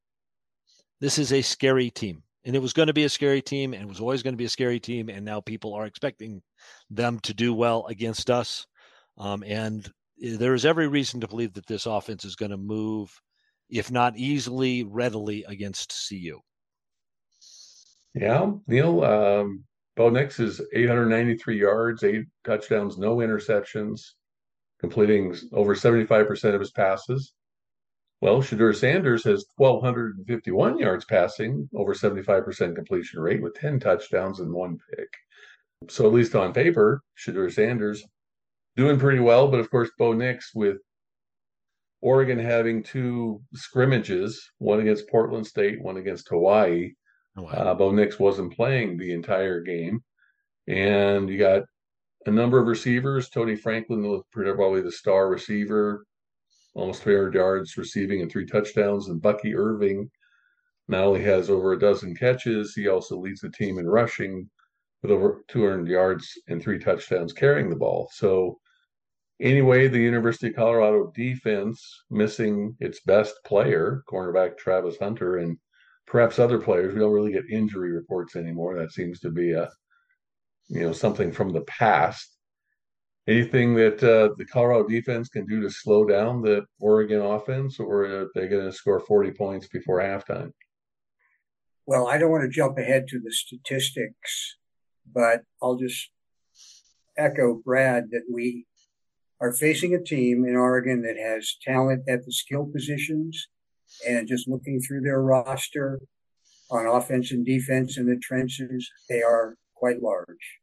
this 1.00 1.18
is 1.18 1.32
a 1.32 1.42
scary 1.42 1.90
team, 1.90 2.22
and 2.44 2.54
it 2.54 2.62
was 2.62 2.72
going 2.72 2.88
to 2.88 2.92
be 2.92 3.04
a 3.04 3.08
scary 3.08 3.42
team, 3.42 3.72
and 3.72 3.82
it 3.82 3.88
was 3.88 4.00
always 4.00 4.22
going 4.22 4.34
to 4.34 4.38
be 4.38 4.44
a 4.44 4.50
scary 4.50 4.80
team, 4.80 5.08
and 5.08 5.24
now 5.24 5.40
people 5.40 5.74
are 5.74 5.86
expecting 5.86 6.42
them 6.90 7.18
to 7.20 7.34
do 7.34 7.54
well 7.54 7.86
against 7.86 8.30
us. 8.30 8.66
Um, 9.18 9.42
and 9.46 9.86
eh, 10.22 10.36
there 10.36 10.54
is 10.54 10.66
every 10.66 10.88
reason 10.88 11.20
to 11.20 11.28
believe 11.28 11.54
that 11.54 11.66
this 11.66 11.86
offense 11.86 12.24
is 12.24 12.36
going 12.36 12.50
to 12.50 12.56
move, 12.56 13.10
if 13.68 13.90
not 13.90 14.16
easily, 14.16 14.84
readily 14.84 15.44
against 15.48 16.06
CU. 16.08 16.38
Yeah, 18.14 18.52
Neil. 18.66 19.04
Um, 19.04 19.64
Bo 19.96 20.10
Nix 20.10 20.40
is 20.40 20.60
893 20.72 21.58
yards, 21.58 22.04
eight 22.04 22.26
touchdowns, 22.44 22.98
no 22.98 23.16
interceptions, 23.16 24.00
completing 24.80 25.36
over 25.52 25.74
75% 25.74 26.54
of 26.54 26.60
his 26.60 26.70
passes. 26.70 27.34
Well, 28.20 28.42
Shedeur 28.42 28.76
Sanders 28.76 29.24
has 29.24 29.46
1,251 29.56 30.78
yards 30.78 31.06
passing, 31.06 31.68
over 31.74 31.94
75% 31.94 32.74
completion 32.74 33.20
rate 33.20 33.42
with 33.42 33.54
10 33.54 33.80
touchdowns 33.80 34.40
and 34.40 34.52
one 34.52 34.78
pick. 34.94 35.09
So, 35.88 36.06
at 36.06 36.12
least 36.12 36.35
on 36.35 36.52
paper, 36.52 37.02
Shedeur 37.16 37.50
Sanders 37.50 38.04
doing 38.76 38.98
pretty 38.98 39.20
well. 39.20 39.48
But 39.48 39.61
of 39.61 39.70
course, 39.70 39.90
Bo 39.98 40.12
Nix 40.12 40.54
with 40.54 40.76
Oregon 42.02 42.38
having 42.38 42.83
two 42.83 43.40
scrimmages, 43.54 44.50
one 44.59 44.80
against 44.80 45.09
Portland 45.09 45.46
State, 45.46 45.83
one 45.83 45.96
against 45.96 46.28
Hawaii. 46.28 46.92
Oh, 47.37 47.42
wow. 47.42 47.50
uh, 47.52 47.74
Bo 47.74 47.90
Nix 47.90 48.18
wasn't 48.18 48.54
playing 48.54 48.98
the 48.98 49.12
entire 49.12 49.61
game. 49.61 50.02
And 50.66 51.28
you 51.28 51.38
got 51.38 51.62
a 52.26 52.30
number 52.30 52.59
of 52.59 52.66
receivers. 52.66 53.30
Troy 53.30 53.56
Franklin 53.56 54.02
was 54.02 54.22
probably 54.33 54.83
the 54.83 54.92
star 54.92 55.28
receiver, 55.28 56.04
almost 56.74 57.02
300 57.02 57.35
yards 57.35 57.76
receiving 57.76 58.22
and 58.22 58.30
three 58.30 58.46
touchdowns. 58.46 59.09
And 59.09 59.20
Bucky 59.20 59.54
Irving 59.54 60.11
not 60.88 61.04
only 61.04 61.22
has 61.22 61.50
over 61.50 61.72
a 61.72 61.78
dozen 61.78 62.14
catches, 62.14 62.74
he 62.74 62.88
also 62.88 63.16
leads 63.16 63.40
the 63.40 63.50
team 63.50 63.78
in 63.78 63.87
rushing 63.88 64.48
with 65.02 65.11
over 65.11 65.44
200 65.48 65.88
yards 65.88 66.30
and 66.48 66.61
three 66.61 66.78
touchdowns 66.78 67.33
carrying 67.33 67.70
the 67.70 67.76
ball. 67.76 68.11
So, 68.12 68.59
anyway, 69.40 69.88
the 69.88 69.98
University 69.98 70.48
of 70.48 70.56
Colorado 70.56 71.12
defense 71.14 72.04
missing 72.11 72.76
its 72.80 73.00
best 73.00 73.35
player, 73.44 74.02
cornerback 74.09 74.59
Travis 74.59 74.96
Hunter, 74.98 75.38
and 75.38 75.56
perhaps 76.06 76.38
other 76.38 76.59
players. 76.59 76.92
We 76.92 77.00
don't 77.00 77.12
really 77.12 77.33
get 77.33 77.48
injury 77.50 77.92
reports 77.92 78.37
anymore. 78.37 78.76
That 78.76 78.92
seems 78.92 79.20
to 79.20 79.30
be 79.30 79.52
a 79.52 79.70
you 80.68 80.83
know 80.83 80.92
something 80.92 81.33
from 81.33 81.50
the 81.52 81.62
past. 81.62 82.37
Anything 83.30 83.74
that 83.76 84.02
uh, 84.02 84.34
the 84.36 84.44
Colorado 84.44 84.88
defense 84.88 85.28
can 85.28 85.46
do 85.46 85.60
to 85.60 85.70
slow 85.70 86.04
down 86.04 86.42
the 86.42 86.66
Oregon 86.80 87.20
offense, 87.20 87.78
or 87.78 88.04
are 88.04 88.30
they 88.34 88.48
going 88.48 88.64
to 88.64 88.72
score 88.72 89.00
40 89.00 89.30
points 89.32 89.68
before 89.68 90.00
halftime? 90.00 90.52
Well, 91.86 92.08
I 92.08 92.18
don't 92.18 92.30
want 92.30 92.42
to 92.44 92.50
jump 92.50 92.78
ahead 92.78 93.06
to 93.08 93.20
the 93.20 93.32
statistics 93.32 94.56
but 95.12 95.42
I'll 95.62 95.76
just 95.76 96.10
echo 97.16 97.54
Brad 97.64 98.10
that 98.10 98.24
we 98.32 98.66
are 99.40 99.52
facing 99.52 99.94
a 99.94 100.02
team 100.02 100.44
in 100.44 100.56
Oregon 100.56 101.02
that 101.02 101.16
has 101.16 101.56
talent 101.62 102.04
at 102.08 102.24
the 102.24 102.32
skill 102.32 102.66
positions 102.66 103.48
and 104.06 104.28
just 104.28 104.48
looking 104.48 104.80
through 104.80 105.00
their 105.00 105.22
roster 105.22 106.00
on 106.70 106.86
offense 106.86 107.32
and 107.32 107.44
defense 107.44 107.98
in 107.98 108.06
the 108.06 108.16
trenches, 108.16 108.88
they 109.08 109.22
are 109.22 109.56
quite 109.74 110.02
large. 110.02 110.60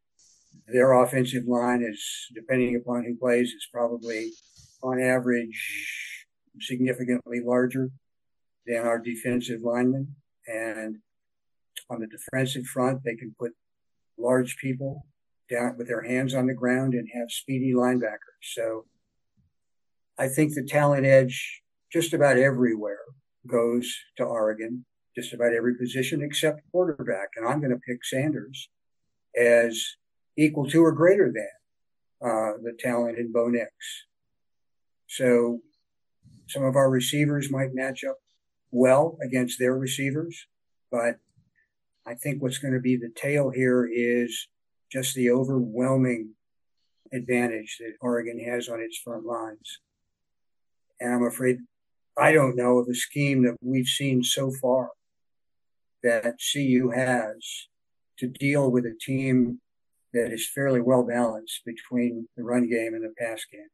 Their 0.70 0.92
offensive 0.92 1.44
line 1.46 1.82
is, 1.82 2.28
depending 2.34 2.76
upon 2.76 3.04
who 3.04 3.16
plays, 3.16 3.48
is 3.48 3.66
probably 3.72 4.32
on 4.82 5.00
average 5.00 6.26
significantly 6.60 7.40
larger 7.44 7.90
than 8.66 8.86
our 8.86 8.98
defensive 8.98 9.62
linemen. 9.62 10.16
And 10.46 10.98
on 11.90 12.00
the 12.00 12.06
defensive 12.06 12.66
front, 12.66 13.02
they 13.04 13.16
can 13.16 13.34
put 13.38 13.52
large 14.18 14.56
people 14.58 15.06
down 15.50 15.76
with 15.78 15.88
their 15.88 16.02
hands 16.02 16.34
on 16.34 16.46
the 16.46 16.54
ground 16.54 16.92
and 16.94 17.08
have 17.14 17.30
speedy 17.30 17.72
linebackers. 17.72 18.42
So 18.42 18.84
I 20.18 20.28
think 20.28 20.54
the 20.54 20.64
talent 20.64 21.06
edge 21.06 21.62
just 21.90 22.12
about 22.12 22.36
everywhere 22.36 23.00
goes 23.46 23.90
to 24.18 24.24
Oregon, 24.24 24.84
just 25.16 25.32
about 25.32 25.54
every 25.54 25.76
position 25.76 26.22
except 26.22 26.60
quarterback. 26.70 27.28
And 27.36 27.48
I'm 27.48 27.60
going 27.60 27.72
to 27.72 27.78
pick 27.78 28.04
Sanders 28.04 28.68
as 29.38 29.82
equal 30.38 30.66
to 30.70 30.84
or 30.84 30.92
greater 30.92 31.30
than 31.32 31.48
uh, 32.22 32.52
the 32.62 32.72
talented 32.78 33.32
Bo 33.32 33.48
Nix. 33.48 33.70
So 35.08 35.60
some 36.46 36.64
of 36.64 36.76
our 36.76 36.88
receivers 36.88 37.50
might 37.50 37.74
match 37.74 38.04
up 38.04 38.16
well 38.70 39.18
against 39.22 39.58
their 39.58 39.76
receivers, 39.76 40.46
but 40.90 41.16
I 42.06 42.14
think 42.14 42.40
what's 42.40 42.58
going 42.58 42.74
to 42.74 42.80
be 42.80 42.96
the 42.96 43.12
tail 43.14 43.50
here 43.50 43.86
is 43.92 44.48
just 44.90 45.14
the 45.14 45.30
overwhelming 45.30 46.30
advantage 47.12 47.76
that 47.80 47.94
Oregon 48.00 48.38
has 48.38 48.68
on 48.68 48.80
its 48.80 48.98
front 48.98 49.26
lines. 49.26 49.80
And 51.00 51.12
I'm 51.12 51.26
afraid 51.26 51.58
I 52.16 52.32
don't 52.32 52.56
know 52.56 52.78
of 52.78 52.88
a 52.88 52.94
scheme 52.94 53.42
that 53.44 53.56
we've 53.60 53.86
seen 53.86 54.22
so 54.22 54.50
far 54.50 54.90
that 56.02 56.38
CU 56.52 56.90
has 56.94 57.68
to 58.18 58.28
deal 58.28 58.70
with 58.70 58.84
a 58.84 58.96
team 59.00 59.60
that 60.12 60.32
is 60.32 60.48
fairly 60.54 60.80
well 60.80 61.04
balanced 61.04 61.62
between 61.64 62.28
the 62.36 62.42
run 62.42 62.68
game 62.68 62.94
and 62.94 63.04
the 63.04 63.12
pass 63.18 63.44
game. 63.50 63.68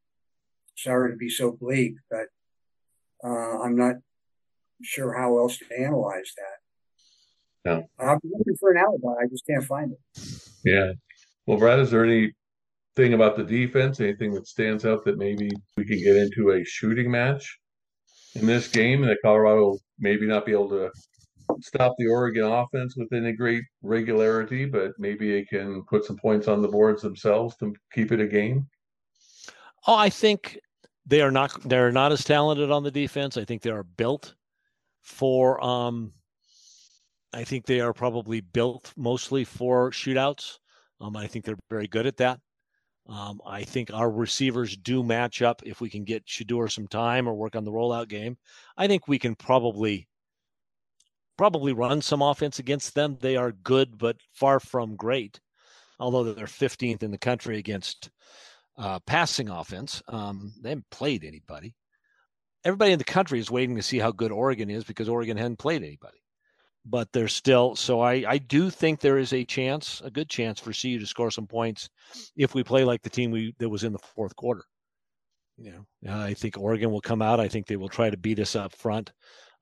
Sorry 0.75 1.11
to 1.11 1.17
be 1.17 1.29
so 1.29 1.51
bleak, 1.51 1.95
but 2.09 2.27
uh, 3.23 3.61
I'm 3.61 3.77
not 3.77 3.95
sure 4.83 5.17
how 5.17 5.37
else 5.37 5.57
to 5.57 5.65
analyze 5.77 6.33
that. 6.37 7.69
Yeah. 7.71 7.81
I'm 7.99 8.19
looking 8.23 8.55
for 8.59 8.71
an 8.71 8.77
alibi. 8.77 9.23
I 9.23 9.27
just 9.29 9.45
can't 9.47 9.63
find 9.63 9.93
it. 9.93 9.99
Yeah. 10.63 10.91
Well, 11.47 11.57
Brad, 11.57 11.79
is 11.79 11.91
there 11.91 12.03
anything 12.03 13.13
about 13.13 13.37
the 13.37 13.43
defense, 13.43 13.99
anything 13.99 14.33
that 14.33 14.47
stands 14.47 14.85
out 14.85 15.05
that 15.05 15.17
maybe 15.17 15.49
we 15.77 15.85
can 15.85 15.97
get 15.99 16.15
into 16.15 16.51
a 16.51 16.63
shooting 16.63 17.09
match 17.09 17.59
in 18.35 18.45
this 18.45 18.67
game 18.67 19.01
and 19.01 19.09
that 19.09 19.21
Colorado 19.23 19.77
maybe 19.97 20.27
not 20.27 20.45
be 20.45 20.51
able 20.51 20.69
to 20.69 20.91
stop 21.61 21.95
the 21.97 22.07
Oregon 22.07 22.45
offense 22.45 22.95
with 22.95 23.11
any 23.13 23.33
great 23.33 23.63
regularity, 23.81 24.65
but 24.65 24.91
maybe 24.97 25.31
they 25.31 25.45
can 25.45 25.83
put 25.83 26.05
some 26.05 26.17
points 26.17 26.47
on 26.47 26.61
the 26.61 26.67
boards 26.67 27.01
themselves 27.01 27.55
to 27.57 27.73
keep 27.93 28.11
it 28.11 28.19
a 28.19 28.27
game? 28.27 28.67
Oh, 29.87 29.95
I 29.95 30.09
think 30.09 30.59
they 31.05 31.21
are 31.21 31.31
not 31.31 31.61
they're 31.63 31.91
not 31.91 32.11
as 32.11 32.23
talented 32.23 32.71
on 32.71 32.83
the 32.83 32.91
defense. 32.91 33.37
I 33.37 33.45
think 33.45 33.61
they 33.61 33.69
are 33.69 33.83
built 33.83 34.33
for 35.01 35.63
um 35.63 36.11
I 37.33 37.43
think 37.43 37.65
they 37.65 37.81
are 37.81 37.93
probably 37.93 38.39
built 38.39 38.93
mostly 38.95 39.43
for 39.43 39.91
shootouts. 39.91 40.59
Um, 41.01 41.17
I 41.17 41.27
think 41.27 41.43
they're 41.43 41.57
very 41.69 41.87
good 41.87 42.07
at 42.07 42.17
that. 42.17 42.39
Um, 43.07 43.41
I 43.45 43.63
think 43.63 43.91
our 43.93 44.09
receivers 44.09 44.75
do 44.77 45.03
match 45.03 45.41
up 45.41 45.61
if 45.65 45.81
we 45.81 45.89
can 45.89 46.05
get 46.05 46.25
Shedeur 46.25 46.71
some 46.71 46.87
time 46.87 47.27
or 47.27 47.35
work 47.35 47.55
on 47.55 47.65
the 47.65 47.71
rollout 47.71 48.07
game. 48.07 48.37
I 48.77 48.87
think 48.87 49.07
we 49.07 49.19
can 49.19 49.35
probably 49.35 50.07
probably 51.37 51.73
run 51.73 52.01
some 52.01 52.21
offense 52.21 52.59
against 52.59 52.95
them. 52.95 53.17
They 53.19 53.35
are 53.35 53.51
good, 53.51 53.97
but 53.97 54.17
far 54.33 54.59
from 54.59 54.95
great. 54.95 55.39
Although 55.99 56.33
they're 56.33 56.45
15th 56.45 57.03
in 57.03 57.11
the 57.11 57.17
country 57.17 57.57
against 57.57 58.09
uh, 58.77 58.99
passing 59.07 59.49
offense, 59.49 60.01
um, 60.07 60.53
they 60.61 60.69
haven't 60.69 60.89
played 60.91 61.23
anybody. 61.23 61.73
Everybody 62.65 62.91
in 62.91 62.97
the 62.97 63.05
country 63.05 63.39
is 63.39 63.51
waiting 63.51 63.75
to 63.75 63.83
see 63.83 63.99
how 63.99 64.11
good 64.11 64.31
Oregon 64.31 64.69
is 64.69 64.83
because 64.83 65.07
Oregon 65.07 65.37
hadn't 65.37 65.59
played 65.59 65.83
anybody 65.83 66.17
but 66.85 67.11
there's 67.11 67.33
still 67.33 67.75
so 67.75 67.99
I 67.99 68.23
I 68.27 68.37
do 68.37 68.69
think 68.69 68.99
there 68.99 69.17
is 69.17 69.33
a 69.33 69.43
chance, 69.43 70.01
a 70.05 70.11
good 70.11 70.29
chance 70.29 70.59
for 70.59 70.71
CU 70.71 70.99
to 70.99 71.05
score 71.05 71.31
some 71.31 71.47
points 71.47 71.89
if 72.37 72.53
we 72.53 72.63
play 72.63 72.83
like 72.83 73.01
the 73.01 73.09
team 73.09 73.31
we 73.31 73.55
that 73.59 73.69
was 73.69 73.83
in 73.83 73.91
the 73.91 73.99
fourth 73.99 74.35
quarter. 74.35 74.63
You 75.57 75.85
know, 76.03 76.13
I 76.13 76.33
think 76.33 76.57
Oregon 76.57 76.91
will 76.91 77.01
come 77.01 77.21
out. 77.21 77.39
I 77.39 77.47
think 77.47 77.65
they 77.65 77.77
will 77.77 77.89
try 77.89 78.09
to 78.09 78.17
beat 78.17 78.39
us 78.39 78.55
up 78.55 78.75
front, 78.75 79.11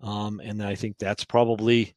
um, 0.01 0.39
and 0.43 0.61
I 0.63 0.75
think 0.75 0.97
that's 0.97 1.25
probably 1.25 1.95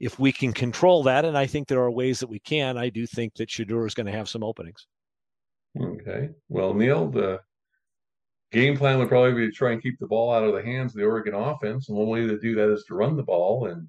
if 0.00 0.18
we 0.18 0.32
can 0.32 0.52
control 0.52 1.02
that. 1.04 1.24
And 1.24 1.36
I 1.36 1.46
think 1.46 1.68
there 1.68 1.80
are 1.80 1.90
ways 1.90 2.20
that 2.20 2.28
we 2.28 2.38
can. 2.40 2.76
I 2.76 2.88
do 2.88 3.06
think 3.06 3.34
that 3.34 3.48
Shedeur 3.48 3.86
is 3.86 3.94
going 3.94 4.06
to 4.06 4.12
have 4.12 4.28
some 4.28 4.44
openings. 4.44 4.86
Okay. 5.80 6.30
Well, 6.48 6.74
Neil, 6.74 7.08
the 7.08 7.40
game 8.52 8.76
plan 8.76 8.98
would 8.98 9.08
probably 9.08 9.32
be 9.32 9.46
to 9.46 9.52
try 9.52 9.72
and 9.72 9.82
keep 9.82 9.98
the 9.98 10.06
ball 10.06 10.32
out 10.32 10.44
of 10.44 10.54
the 10.54 10.62
hands 10.62 10.92
of 10.92 10.98
the 10.98 11.06
Oregon 11.06 11.34
offense. 11.34 11.88
And 11.88 11.98
one 11.98 12.08
way 12.08 12.26
to 12.26 12.38
do 12.38 12.54
that 12.54 12.72
is 12.72 12.84
to 12.84 12.94
run 12.94 13.16
the 13.16 13.22
ball. 13.22 13.66
And 13.66 13.86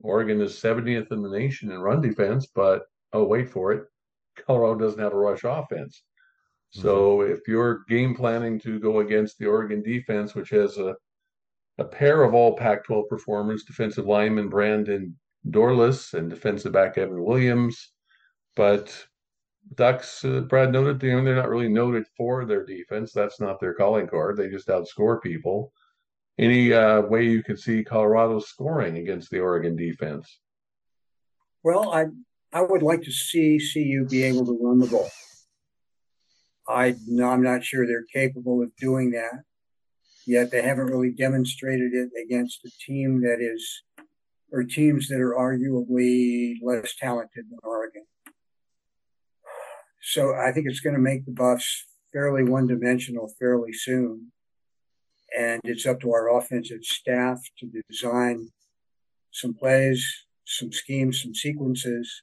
Oregon 0.00 0.40
is 0.40 0.54
70th 0.54 1.12
in 1.12 1.22
the 1.22 1.30
nation 1.30 1.70
in 1.70 1.78
run 1.78 2.00
defense, 2.00 2.46
but 2.54 2.82
oh, 3.12 3.24
wait 3.24 3.50
for 3.50 3.72
it. 3.72 3.84
Colorado 4.46 4.78
doesn't 4.78 5.00
have 5.00 5.12
a 5.12 5.18
rush 5.18 5.44
offense. 5.44 6.02
So 6.70 7.18
mm-hmm. 7.18 7.32
if 7.32 7.40
you're 7.48 7.84
game 7.88 8.14
planning 8.14 8.58
to 8.60 8.78
go 8.78 9.00
against 9.00 9.38
the 9.38 9.46
Oregon 9.46 9.82
defense, 9.82 10.34
which 10.34 10.50
has 10.50 10.78
a 10.78 10.94
a 11.80 11.84
pair 11.84 12.22
of 12.22 12.34
all 12.34 12.56
Pac-12 12.56 13.08
performers, 13.08 13.64
defensive 13.64 14.06
lineman 14.06 14.50
Brandon 14.50 15.16
Dorlus 15.48 16.12
and 16.12 16.28
defensive 16.28 16.72
back 16.72 16.98
Evan 16.98 17.24
Williams, 17.24 17.92
but 18.54 18.94
Ducks, 19.74 20.24
uh, 20.24 20.40
Brad 20.40 20.72
noted, 20.72 21.02
you 21.02 21.16
know, 21.16 21.24
they're 21.24 21.36
not 21.36 21.48
really 21.48 21.68
noted 21.68 22.04
for 22.16 22.44
their 22.44 22.66
defense. 22.66 23.12
That's 23.12 23.40
not 23.40 23.60
their 23.60 23.72
calling 23.72 24.06
card. 24.06 24.36
They 24.36 24.48
just 24.48 24.68
outscore 24.68 25.22
people. 25.22 25.72
Any 26.38 26.72
uh, 26.72 27.02
way 27.02 27.24
you 27.24 27.42
could 27.42 27.58
see 27.58 27.82
Colorado 27.82 28.40
scoring 28.40 28.98
against 28.98 29.30
the 29.30 29.40
Oregon 29.40 29.76
defense? 29.76 30.40
Well, 31.62 31.92
I 31.92 32.06
I 32.52 32.62
would 32.62 32.82
like 32.82 33.02
to 33.02 33.12
see 33.12 33.60
CU 33.72 34.06
be 34.06 34.24
able 34.24 34.44
to 34.46 34.58
run 34.60 34.78
the 34.78 34.86
ball. 34.86 35.08
I 36.68 36.94
no, 37.06 37.28
I'm 37.28 37.42
not 37.42 37.64
sure 37.64 37.86
they're 37.86 38.06
capable 38.12 38.62
of 38.62 38.74
doing 38.76 39.10
that. 39.12 39.44
Yet 40.26 40.50
they 40.50 40.62
haven't 40.62 40.86
really 40.86 41.10
demonstrated 41.10 41.92
it 41.94 42.10
against 42.22 42.64
a 42.64 42.70
team 42.86 43.22
that 43.22 43.38
is, 43.40 43.82
or 44.52 44.64
teams 44.64 45.08
that 45.08 45.20
are 45.20 45.34
arguably 45.34 46.54
less 46.62 46.94
talented 46.96 47.46
than 47.50 47.58
Oregon. 47.62 48.04
So 50.02 50.34
I 50.34 50.52
think 50.52 50.66
it's 50.68 50.80
going 50.80 50.96
to 50.96 51.00
make 51.00 51.24
the 51.24 51.32
Buffs 51.32 51.86
fairly 52.12 52.44
one-dimensional 52.44 53.32
fairly 53.38 53.72
soon, 53.72 54.32
and 55.36 55.60
it's 55.64 55.86
up 55.86 56.00
to 56.00 56.12
our 56.12 56.36
offensive 56.36 56.82
staff 56.82 57.40
to 57.58 57.70
design 57.88 58.48
some 59.30 59.54
plays, 59.54 60.04
some 60.44 60.72
schemes, 60.72 61.22
some 61.22 61.34
sequences 61.34 62.22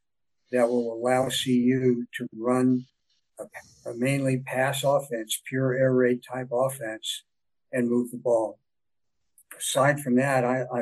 that 0.51 0.67
will 0.67 0.93
allow 0.93 1.29
CU 1.29 2.05
to 2.13 2.27
run 2.35 2.85
a, 3.39 3.89
a 3.89 3.93
mainly 3.95 4.39
pass 4.45 4.83
offense, 4.83 5.41
pure 5.47 5.73
air 5.73 5.93
raid 5.93 6.21
type 6.23 6.49
offense, 6.51 7.23
and 7.71 7.89
move 7.89 8.11
the 8.11 8.17
ball. 8.17 8.59
Aside 9.57 9.99
from 9.99 10.15
that, 10.15 10.43
I, 10.43 10.63
I, 10.73 10.79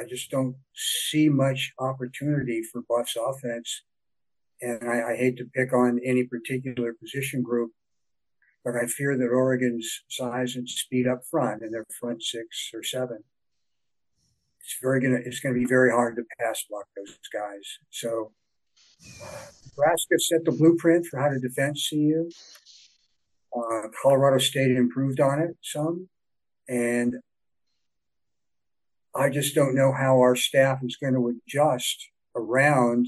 I 0.00 0.04
just 0.08 0.30
don't 0.30 0.56
see 0.74 1.28
much 1.28 1.72
opportunity 1.78 2.62
for 2.62 2.82
Buffs 2.88 3.16
offense. 3.16 3.82
And 4.60 4.88
I, 4.88 5.12
I 5.12 5.16
hate 5.16 5.36
to 5.38 5.44
pick 5.44 5.72
on 5.72 6.00
any 6.04 6.24
particular 6.24 6.94
position 6.94 7.42
group, 7.42 7.72
but 8.64 8.74
I 8.76 8.86
fear 8.86 9.16
that 9.16 9.28
Oregon's 9.28 10.02
size 10.08 10.56
and 10.56 10.68
speed 10.68 11.06
up 11.06 11.22
front 11.30 11.62
and 11.62 11.72
their 11.72 11.86
front 12.00 12.22
six 12.22 12.70
or 12.72 12.82
seven, 12.82 13.24
it's 14.60 14.78
very 14.80 15.00
gonna 15.00 15.20
it's 15.22 15.40
gonna 15.40 15.54
be 15.54 15.66
very 15.66 15.90
hard 15.90 16.16
to 16.16 16.22
pass 16.40 16.64
block 16.70 16.86
those 16.96 17.18
guys. 17.32 17.78
So 17.90 18.32
Nebraska 19.76 20.18
set 20.18 20.44
the 20.44 20.52
blueprint 20.52 21.06
for 21.06 21.20
how 21.20 21.28
to 21.28 21.38
defend 21.38 21.76
CU. 21.88 22.30
Uh, 23.56 23.88
Colorado 24.02 24.38
State 24.38 24.72
improved 24.72 25.20
on 25.20 25.40
it 25.40 25.56
some, 25.62 26.08
and 26.68 27.16
I 29.14 29.30
just 29.30 29.54
don't 29.54 29.76
know 29.76 29.92
how 29.92 30.18
our 30.18 30.34
staff 30.34 30.80
is 30.82 30.96
going 30.96 31.14
to 31.14 31.28
adjust 31.28 32.08
around 32.34 33.06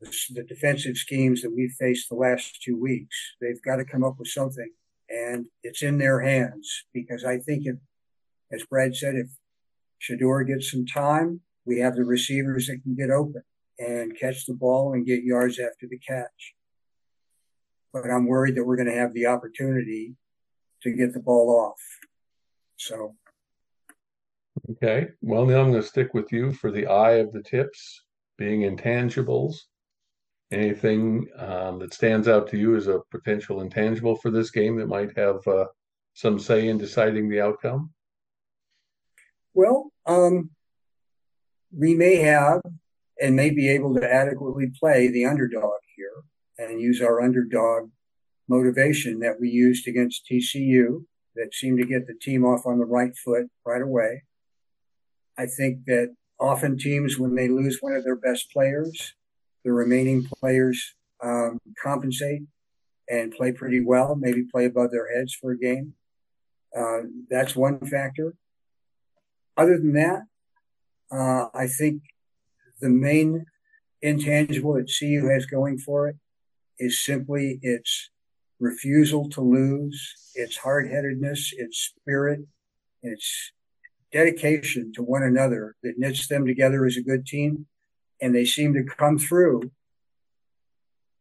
the, 0.00 0.10
the 0.30 0.42
defensive 0.44 0.96
schemes 0.96 1.42
that 1.42 1.54
we've 1.54 1.74
faced 1.78 2.08
the 2.08 2.14
last 2.14 2.62
two 2.62 2.80
weeks. 2.80 3.16
They've 3.40 3.62
got 3.62 3.76
to 3.76 3.84
come 3.84 4.04
up 4.04 4.18
with 4.18 4.28
something, 4.28 4.70
and 5.10 5.46
it's 5.62 5.82
in 5.82 5.98
their 5.98 6.20
hands 6.20 6.84
because 6.94 7.24
I 7.24 7.38
think 7.38 7.66
if, 7.66 7.76
as 8.52 8.64
Brad 8.64 8.96
said, 8.96 9.14
if 9.14 9.28
Shedeur 10.00 10.46
gets 10.46 10.70
some 10.70 10.86
time, 10.86 11.40
we 11.64 11.80
have 11.80 11.96
the 11.96 12.04
receivers 12.04 12.66
that 12.66 12.82
can 12.82 12.94
get 12.94 13.10
open 13.10 13.42
and 13.78 14.18
catch 14.18 14.46
the 14.46 14.54
ball 14.54 14.94
and 14.94 15.06
get 15.06 15.22
yards 15.22 15.58
after 15.58 15.86
the 15.88 15.98
catch. 15.98 16.54
But 17.92 18.10
I'm 18.10 18.26
worried 18.26 18.56
that 18.56 18.64
we're 18.64 18.76
going 18.76 18.88
to 18.88 18.98
have 18.98 19.12
the 19.12 19.26
opportunity 19.26 20.14
to 20.82 20.92
get 20.92 21.12
the 21.12 21.20
ball 21.20 21.50
off. 21.50 21.97
So. 22.78 23.14
Okay. 24.70 25.08
Well, 25.20 25.44
now 25.46 25.60
I'm 25.60 25.70
going 25.70 25.82
to 25.82 25.88
stick 25.88 26.14
with 26.14 26.32
you 26.32 26.52
for 26.52 26.70
the 26.70 26.86
eye 26.86 27.14
of 27.14 27.32
the 27.32 27.42
tips 27.42 28.04
being 28.38 28.62
intangibles. 28.62 29.56
Anything 30.50 31.26
um, 31.36 31.78
that 31.80 31.92
stands 31.92 32.26
out 32.26 32.48
to 32.48 32.56
you 32.56 32.74
as 32.76 32.86
a 32.86 33.00
potential 33.10 33.60
intangible 33.60 34.16
for 34.16 34.30
this 34.30 34.50
game 34.50 34.76
that 34.78 34.86
might 34.86 35.16
have 35.16 35.46
uh, 35.46 35.66
some 36.14 36.38
say 36.38 36.68
in 36.68 36.78
deciding 36.78 37.28
the 37.28 37.40
outcome? 37.40 37.90
Well, 39.52 39.92
um, 40.06 40.50
we 41.76 41.94
may 41.94 42.16
have 42.16 42.62
and 43.20 43.36
may 43.36 43.50
be 43.50 43.68
able 43.68 43.94
to 43.96 44.12
adequately 44.12 44.72
play 44.80 45.08
the 45.08 45.26
underdog 45.26 45.74
here 45.96 46.22
and 46.58 46.80
use 46.80 47.02
our 47.02 47.20
underdog 47.20 47.90
motivation 48.48 49.18
that 49.18 49.38
we 49.40 49.50
used 49.50 49.86
against 49.86 50.26
TCU 50.30 51.04
that 51.36 51.54
seemed 51.54 51.78
to 51.78 51.86
get 51.86 52.06
the 52.06 52.14
team 52.14 52.44
off 52.44 52.66
on 52.66 52.78
the 52.78 52.84
right 52.84 53.16
foot 53.16 53.46
right 53.64 53.82
away. 53.82 54.24
I 55.36 55.46
think 55.46 55.84
that 55.86 56.14
often 56.40 56.78
teams, 56.78 57.18
when 57.18 57.34
they 57.34 57.48
lose 57.48 57.78
one 57.80 57.94
of 57.94 58.04
their 58.04 58.16
best 58.16 58.50
players, 58.52 59.14
the 59.64 59.72
remaining 59.72 60.24
players 60.24 60.94
um, 61.22 61.58
compensate 61.82 62.42
and 63.08 63.32
play 63.32 63.52
pretty 63.52 63.80
well, 63.80 64.14
maybe 64.14 64.44
play 64.44 64.64
above 64.64 64.90
their 64.90 65.14
heads 65.14 65.34
for 65.34 65.52
a 65.52 65.58
game. 65.58 65.94
Uh, 66.76 67.00
that's 67.30 67.56
one 67.56 67.78
factor. 67.80 68.34
Other 69.56 69.78
than 69.78 69.94
that, 69.94 70.22
uh, 71.10 71.48
I 71.54 71.66
think 71.66 72.02
the 72.80 72.90
main 72.90 73.46
intangible 74.02 74.74
that 74.74 74.92
CU 74.98 75.28
has 75.28 75.46
going 75.46 75.78
for 75.78 76.08
it 76.08 76.16
is 76.78 77.02
simply 77.02 77.58
its 77.62 78.10
refusal 78.60 79.28
to 79.30 79.40
lose, 79.40 80.14
its 80.34 80.56
hard 80.56 80.90
headedness, 80.90 81.52
its 81.56 81.78
spirit, 81.78 82.40
its 83.02 83.52
dedication 84.12 84.92
to 84.94 85.02
one 85.02 85.22
another 85.22 85.76
that 85.82 85.98
knits 85.98 86.28
them 86.28 86.46
together 86.46 86.84
as 86.86 86.96
a 86.96 87.02
good 87.02 87.26
team. 87.26 87.66
And 88.20 88.34
they 88.34 88.44
seem 88.44 88.74
to 88.74 88.82
come 88.82 89.18
through 89.18 89.70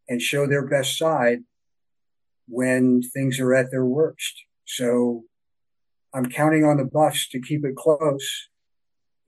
and 0.10 0.22
show 0.22 0.48
their 0.48 0.66
best 0.66 0.98
side 0.98 1.40
when 2.48 3.02
things 3.02 3.40
are 3.40 3.54
at 3.54 3.72
their 3.72 3.86
worst. 3.86 4.44
So 4.66 5.24
I'm 6.14 6.28
counting 6.28 6.64
on 6.64 6.78
the 6.78 6.86
Buffs 6.86 7.28
to 7.30 7.42
keep 7.42 7.66
it 7.66 7.76
close 7.76 8.50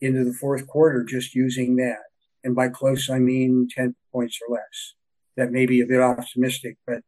into 0.02 0.24
the 0.24 0.34
fourth 0.34 0.66
quarter, 0.68 1.04
just 1.04 1.36
using 1.36 1.76
that. 1.76 2.00
And 2.44 2.56
by 2.56 2.70
close, 2.70 3.10
I 3.10 3.20
mean 3.20 3.68
10 3.76 3.96
points 4.12 4.40
or 4.48 4.56
less. 4.56 4.94
That 5.36 5.52
may 5.52 5.66
be 5.66 5.82
a 5.82 5.86
bit 5.86 6.00
optimistic, 6.00 6.78
but 6.88 7.02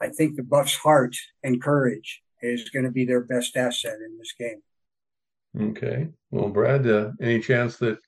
I 0.00 0.08
think 0.08 0.36
the 0.36 0.42
Buffs' 0.42 0.76
heart 0.76 1.14
and 1.42 1.62
courage 1.62 2.22
is 2.42 2.70
going 2.70 2.84
to 2.84 2.90
be 2.90 3.04
their 3.04 3.20
best 3.20 3.56
asset 3.56 3.98
in 4.04 4.16
this 4.18 4.34
game. 4.38 4.62
Okay. 5.58 6.08
Well, 6.30 6.48
Brad, 6.48 6.86
uh, 6.86 7.10
any 7.20 7.40
chance 7.40 7.76
that 7.78 7.98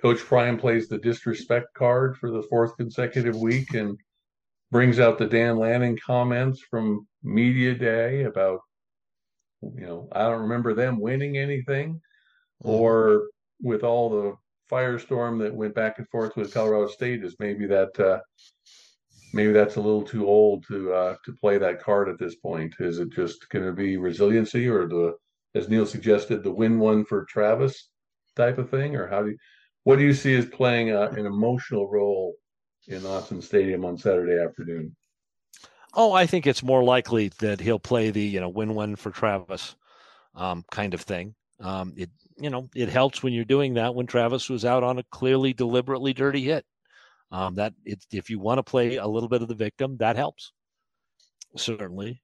Coach 0.00 0.18
Prime 0.18 0.58
plays 0.58 0.88
the 0.88 0.98
disrespect 0.98 1.68
card 1.74 2.16
for 2.16 2.30
the 2.30 2.42
fourth 2.42 2.76
consecutive 2.76 3.36
week 3.36 3.74
and 3.74 3.98
brings 4.70 4.98
out 4.98 5.18
the 5.18 5.26
Dan 5.26 5.58
Lanning 5.58 5.98
comments 6.04 6.60
from 6.70 7.06
media 7.22 7.74
day 7.74 8.24
about, 8.24 8.60
you 9.62 9.86
know, 9.86 10.08
I 10.12 10.22
don't 10.22 10.42
remember 10.42 10.74
them 10.74 11.00
winning 11.00 11.38
anything, 11.38 12.00
mm-hmm. 12.64 12.68
or 12.68 13.28
with 13.62 13.84
all 13.84 14.10
the 14.10 14.34
firestorm 14.70 15.38
that 15.40 15.54
went 15.54 15.74
back 15.74 15.98
and 15.98 16.08
forth 16.08 16.36
with 16.36 16.52
Colorado 16.52 16.88
State 16.88 17.22
is 17.22 17.36
maybe 17.38 17.66
that 17.66 17.98
uh, 18.00 18.18
maybe 19.36 19.52
that's 19.52 19.76
a 19.76 19.80
little 19.80 20.02
too 20.02 20.26
old 20.26 20.66
to 20.66 20.92
uh, 20.92 21.16
to 21.24 21.32
play 21.34 21.58
that 21.58 21.80
card 21.80 22.08
at 22.08 22.18
this 22.18 22.34
point. 22.36 22.74
Is 22.80 22.98
it 22.98 23.10
just 23.10 23.48
going 23.50 23.64
to 23.64 23.72
be 23.72 23.96
resiliency, 23.96 24.66
or 24.66 24.88
the 24.88 25.14
as 25.54 25.68
Neil 25.68 25.86
suggested, 25.86 26.42
the 26.42 26.50
win 26.50 26.78
one 26.78 27.04
for 27.04 27.24
Travis 27.26 27.90
type 28.34 28.58
of 28.58 28.70
thing, 28.70 28.96
or 28.96 29.06
how 29.06 29.22
do 29.22 29.30
you, 29.30 29.36
what 29.84 29.96
do 29.96 30.04
you 30.04 30.14
see 30.14 30.34
as 30.34 30.46
playing 30.46 30.90
uh, 30.90 31.12
an 31.16 31.26
emotional 31.26 31.88
role 31.88 32.34
in 32.88 33.02
Autzen 33.02 33.42
Stadium 33.42 33.84
on 33.84 33.96
Saturday 33.96 34.42
afternoon? 34.42 34.96
Oh, 35.94 36.12
I 36.12 36.26
think 36.26 36.46
it's 36.46 36.62
more 36.62 36.82
likely 36.82 37.28
that 37.38 37.60
he'll 37.60 37.78
play 37.78 38.10
the 38.10 38.22
you 38.22 38.40
know 38.40 38.48
win 38.48 38.74
one 38.74 38.96
for 38.96 39.10
Travis 39.10 39.76
um, 40.34 40.64
kind 40.70 40.94
of 40.94 41.02
thing. 41.02 41.34
Um, 41.60 41.94
it 41.96 42.10
you 42.38 42.50
know, 42.50 42.68
it 42.74 42.88
helps 42.88 43.22
when 43.22 43.32
you're 43.32 43.44
doing 43.44 43.74
that 43.74 43.94
when 43.94 44.06
Travis 44.06 44.48
was 44.50 44.64
out 44.64 44.82
on 44.82 44.98
a 44.98 45.02
clearly, 45.04 45.52
deliberately 45.52 46.12
dirty 46.12 46.42
hit. 46.42 46.64
Um, 47.32 47.56
that 47.56 47.74
it, 47.84 48.04
if 48.12 48.30
you 48.30 48.38
want 48.38 48.58
to 48.58 48.62
play 48.62 48.96
a 48.96 49.06
little 49.06 49.28
bit 49.28 49.42
of 49.42 49.48
the 49.48 49.54
victim, 49.54 49.96
that 49.98 50.16
helps. 50.16 50.52
Certainly. 51.56 52.22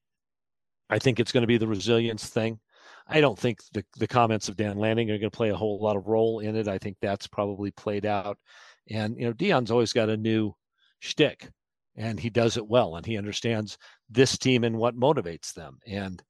I 0.90 0.98
think 0.98 1.18
it's 1.18 1.32
going 1.32 1.42
to 1.42 1.48
be 1.48 1.58
the 1.58 1.66
resilience 1.66 2.28
thing. 2.28 2.60
I 3.08 3.20
don't 3.20 3.38
think 3.38 3.60
the, 3.72 3.84
the 3.98 4.06
comments 4.06 4.48
of 4.48 4.56
Dan 4.56 4.78
Lanning 4.78 5.10
are 5.10 5.18
going 5.18 5.30
to 5.30 5.36
play 5.36 5.50
a 5.50 5.56
whole 5.56 5.80
lot 5.80 5.96
of 5.96 6.06
role 6.06 6.40
in 6.40 6.54
it. 6.54 6.68
I 6.68 6.78
think 6.78 6.96
that's 7.00 7.26
probably 7.26 7.70
played 7.72 8.06
out. 8.06 8.38
And, 8.90 9.16
you 9.18 9.26
know, 9.26 9.32
Deion's 9.32 9.70
always 9.70 9.92
got 9.92 10.08
a 10.08 10.16
new 10.16 10.54
shtick 11.00 11.48
and 11.96 12.18
he 12.18 12.30
does 12.30 12.56
it 12.56 12.66
well 12.66 12.96
and 12.96 13.04
he 13.04 13.18
understands 13.18 13.76
this 14.08 14.38
team 14.38 14.64
and 14.64 14.76
what 14.76 14.98
motivates 14.98 15.52
them. 15.52 15.78
And 15.86 16.22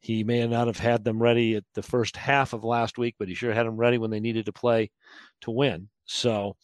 he 0.00 0.22
may 0.22 0.46
not 0.46 0.66
have 0.66 0.78
had 0.78 1.04
them 1.04 1.20
ready 1.20 1.56
at 1.56 1.64
the 1.74 1.82
first 1.82 2.16
half 2.16 2.52
of 2.52 2.64
last 2.64 2.98
week, 2.98 3.16
but 3.18 3.28
he 3.28 3.34
sure 3.34 3.52
had 3.52 3.66
them 3.66 3.76
ready 3.76 3.98
when 3.98 4.10
they 4.10 4.20
needed 4.20 4.46
to 4.46 4.52
play 4.52 4.90
to 5.40 5.50
win. 5.50 5.88
So 6.04 6.56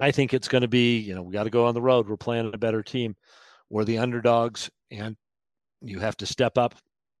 I 0.00 0.10
think 0.10 0.34
it's 0.34 0.48
going 0.48 0.62
to 0.62 0.68
be, 0.68 0.98
you 0.98 1.14
know, 1.14 1.22
we 1.22 1.32
got 1.32 1.44
to 1.44 1.50
go 1.50 1.66
on 1.66 1.74
the 1.74 1.82
road. 1.82 2.08
We're 2.08 2.16
playing 2.16 2.50
a 2.52 2.58
better 2.58 2.82
team. 2.82 3.16
We're 3.70 3.84
the 3.84 3.98
underdogs, 3.98 4.70
and 4.90 5.16
you 5.80 5.98
have 6.00 6.16
to 6.18 6.26
step 6.26 6.58
up, 6.58 6.74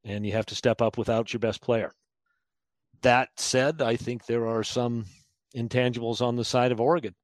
and 0.04 0.26
you 0.26 0.32
have 0.32 0.46
to 0.46 0.54
step 0.54 0.82
up 0.82 0.98
without 0.98 1.32
your 1.32 1.40
best 1.40 1.62
player. 1.62 1.92
That 3.02 3.30
said, 3.36 3.82
I 3.82 3.96
think 3.96 4.26
there 4.26 4.46
are 4.46 4.62
some 4.62 5.06
intangibles 5.56 6.20
on 6.20 6.36
the 6.36 6.44
side 6.44 6.72
of 6.72 6.80
Oregon. 6.80 7.14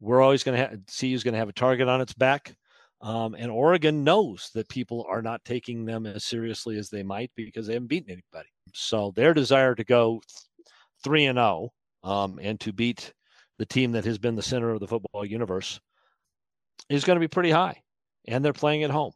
We're 0.00 0.22
always 0.22 0.42
going 0.42 0.56
to 0.56 0.66
have, 0.66 0.78
is 1.02 1.24
going 1.24 1.34
to 1.34 1.38
have 1.38 1.48
a 1.48 1.54
target 1.54 1.88
on 1.88 2.00
its 2.00 2.14
back. 2.14 2.54
Um, 3.02 3.34
and 3.34 3.50
Oregon 3.50 4.04
knows 4.04 4.50
that 4.54 4.68
people 4.68 5.06
are 5.08 5.22
not 5.22 5.44
taking 5.44 5.84
them 5.84 6.06
as 6.06 6.24
seriously 6.24 6.76
as 6.76 6.90
they 6.90 7.02
might 7.02 7.30
because 7.34 7.66
they 7.66 7.74
haven't 7.74 7.88
beaten 7.88 8.10
anybody. 8.10 8.50
So 8.74 9.12
their 9.16 9.32
desire 9.32 9.74
to 9.74 9.84
go 9.84 10.20
three 11.02 11.26
and 11.26 11.36
zero 11.36 11.70
oh, 12.02 12.10
um, 12.10 12.38
and 12.42 12.60
to 12.60 12.72
beat 12.72 13.12
the 13.60 13.66
team 13.66 13.92
that 13.92 14.06
has 14.06 14.16
been 14.16 14.36
the 14.36 14.42
center 14.42 14.70
of 14.70 14.80
the 14.80 14.88
football 14.88 15.22
universe 15.22 15.78
is 16.88 17.04
going 17.04 17.16
to 17.16 17.20
be 17.20 17.28
pretty 17.28 17.50
high, 17.50 17.82
and 18.26 18.42
they're 18.42 18.54
playing 18.54 18.84
at 18.84 18.90
home. 18.90 19.12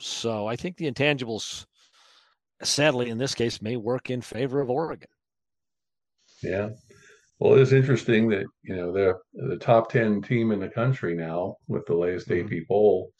So 0.00 0.48
I 0.48 0.56
think 0.56 0.76
the 0.76 0.90
intangibles, 0.90 1.66
sadly 2.64 3.10
in 3.10 3.16
this 3.16 3.32
case, 3.32 3.62
may 3.62 3.76
work 3.76 4.10
in 4.10 4.20
favor 4.22 4.60
of 4.60 4.70
Oregon. 4.70 5.06
Yeah. 6.42 6.70
Well, 7.38 7.54
it 7.54 7.60
is 7.60 7.72
interesting 7.72 8.28
that 8.30 8.46
you 8.64 8.74
know 8.74 8.92
they're 8.92 9.18
the 9.34 9.56
top 9.56 9.88
ten 9.88 10.20
team 10.20 10.50
in 10.50 10.58
the 10.58 10.68
country 10.68 11.14
now 11.14 11.54
with 11.68 11.86
the 11.86 11.94
latest 11.94 12.28
AP 12.28 12.38
mm-hmm. 12.38 12.64
poll. 12.66 13.12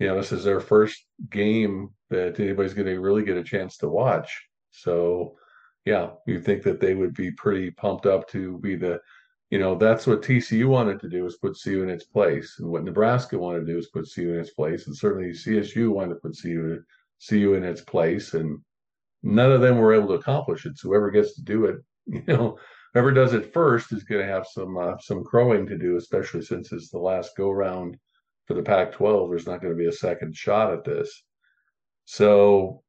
You 0.00 0.08
know, 0.08 0.16
this 0.16 0.32
is 0.32 0.42
their 0.42 0.60
first 0.60 1.04
game 1.30 1.90
that 2.10 2.40
anybody's 2.40 2.74
going 2.74 2.88
to 2.88 2.98
really 2.98 3.22
get 3.22 3.36
a 3.36 3.44
chance 3.44 3.76
to 3.76 3.88
watch. 3.88 4.42
So, 4.72 5.36
yeah, 5.84 6.10
you 6.26 6.40
think 6.40 6.64
that 6.64 6.80
they 6.80 6.94
would 6.94 7.14
be 7.14 7.30
pretty 7.30 7.70
pumped 7.70 8.06
up 8.06 8.28
to 8.30 8.58
be 8.58 8.74
the, 8.74 8.98
you 9.50 9.58
know, 9.58 9.74
that's 9.74 10.06
what 10.06 10.22
TCU 10.22 10.66
wanted 10.66 11.00
to 11.00 11.08
do 11.08 11.24
is 11.24 11.36
put 11.36 11.58
CU 11.62 11.82
in 11.82 11.88
its 11.88 12.04
place, 12.04 12.56
and 12.58 12.68
what 12.68 12.84
Nebraska 12.84 13.38
wanted 13.38 13.60
to 13.60 13.72
do 13.72 13.78
is 13.78 13.88
put 13.88 14.08
CU 14.12 14.34
in 14.34 14.40
its 14.40 14.50
place, 14.50 14.86
and 14.86 14.96
certainly 14.96 15.30
CSU 15.30 15.90
wanted 15.90 16.14
to 16.14 16.20
put 16.20 16.38
CU 16.40 16.82
CU 17.26 17.54
in 17.54 17.64
its 17.64 17.80
place, 17.80 18.34
and 18.34 18.58
none 19.22 19.50
of 19.50 19.60
them 19.60 19.78
were 19.78 19.94
able 19.94 20.08
to 20.08 20.14
accomplish 20.14 20.66
it. 20.66 20.76
So 20.76 20.88
whoever 20.88 21.10
gets 21.10 21.34
to 21.34 21.42
do 21.42 21.64
it, 21.64 21.76
you 22.06 22.22
know, 22.26 22.58
whoever 22.92 23.10
does 23.10 23.32
it 23.32 23.52
first 23.52 23.92
is 23.92 24.04
going 24.04 24.20
to 24.20 24.32
have 24.32 24.46
some 24.46 24.76
uh, 24.76 24.98
some 24.98 25.24
crowing 25.24 25.66
to 25.66 25.78
do, 25.78 25.96
especially 25.96 26.42
since 26.42 26.72
it's 26.72 26.90
the 26.90 26.98
last 26.98 27.36
go 27.36 27.50
round 27.50 27.96
for 28.46 28.54
the 28.54 28.62
Pac-12. 28.62 29.30
There's 29.30 29.46
not 29.46 29.60
going 29.60 29.72
to 29.72 29.78
be 29.78 29.88
a 29.88 29.92
second 29.92 30.36
shot 30.36 30.72
at 30.72 30.84
this. 30.84 31.22
So, 32.04 32.82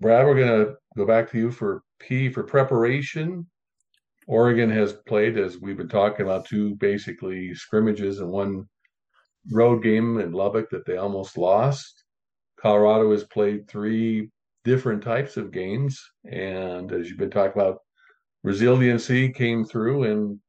Brad, 0.00 0.26
we're 0.26 0.34
going 0.34 0.66
to 0.66 0.74
go 0.96 1.06
back 1.06 1.30
to 1.30 1.38
you 1.38 1.50
for 1.50 1.82
P 2.00 2.30
for 2.30 2.42
preparation. 2.42 3.46
Oregon 4.26 4.70
has 4.70 4.92
played, 4.92 5.38
as 5.38 5.60
we've 5.60 5.76
been 5.76 5.88
talking 5.88 6.26
about, 6.26 6.46
two 6.46 6.74
basically 6.76 7.54
scrimmages 7.54 8.20
and 8.20 8.30
one 8.30 8.68
road 9.52 9.82
game 9.82 10.18
in 10.18 10.32
Lubbock 10.32 10.68
that 10.70 10.84
they 10.84 10.96
almost 10.96 11.38
lost. 11.38 12.04
Colorado 12.60 13.12
has 13.12 13.24
played 13.24 13.68
three 13.68 14.30
different 14.64 15.02
types 15.02 15.36
of 15.36 15.52
games, 15.52 16.02
and 16.24 16.90
as 16.90 17.08
you've 17.08 17.18
been 17.18 17.30
talking 17.30 17.60
about, 17.60 17.78
resiliency 18.42 19.32
came 19.32 19.64
through 19.64 20.04
and 20.04 20.40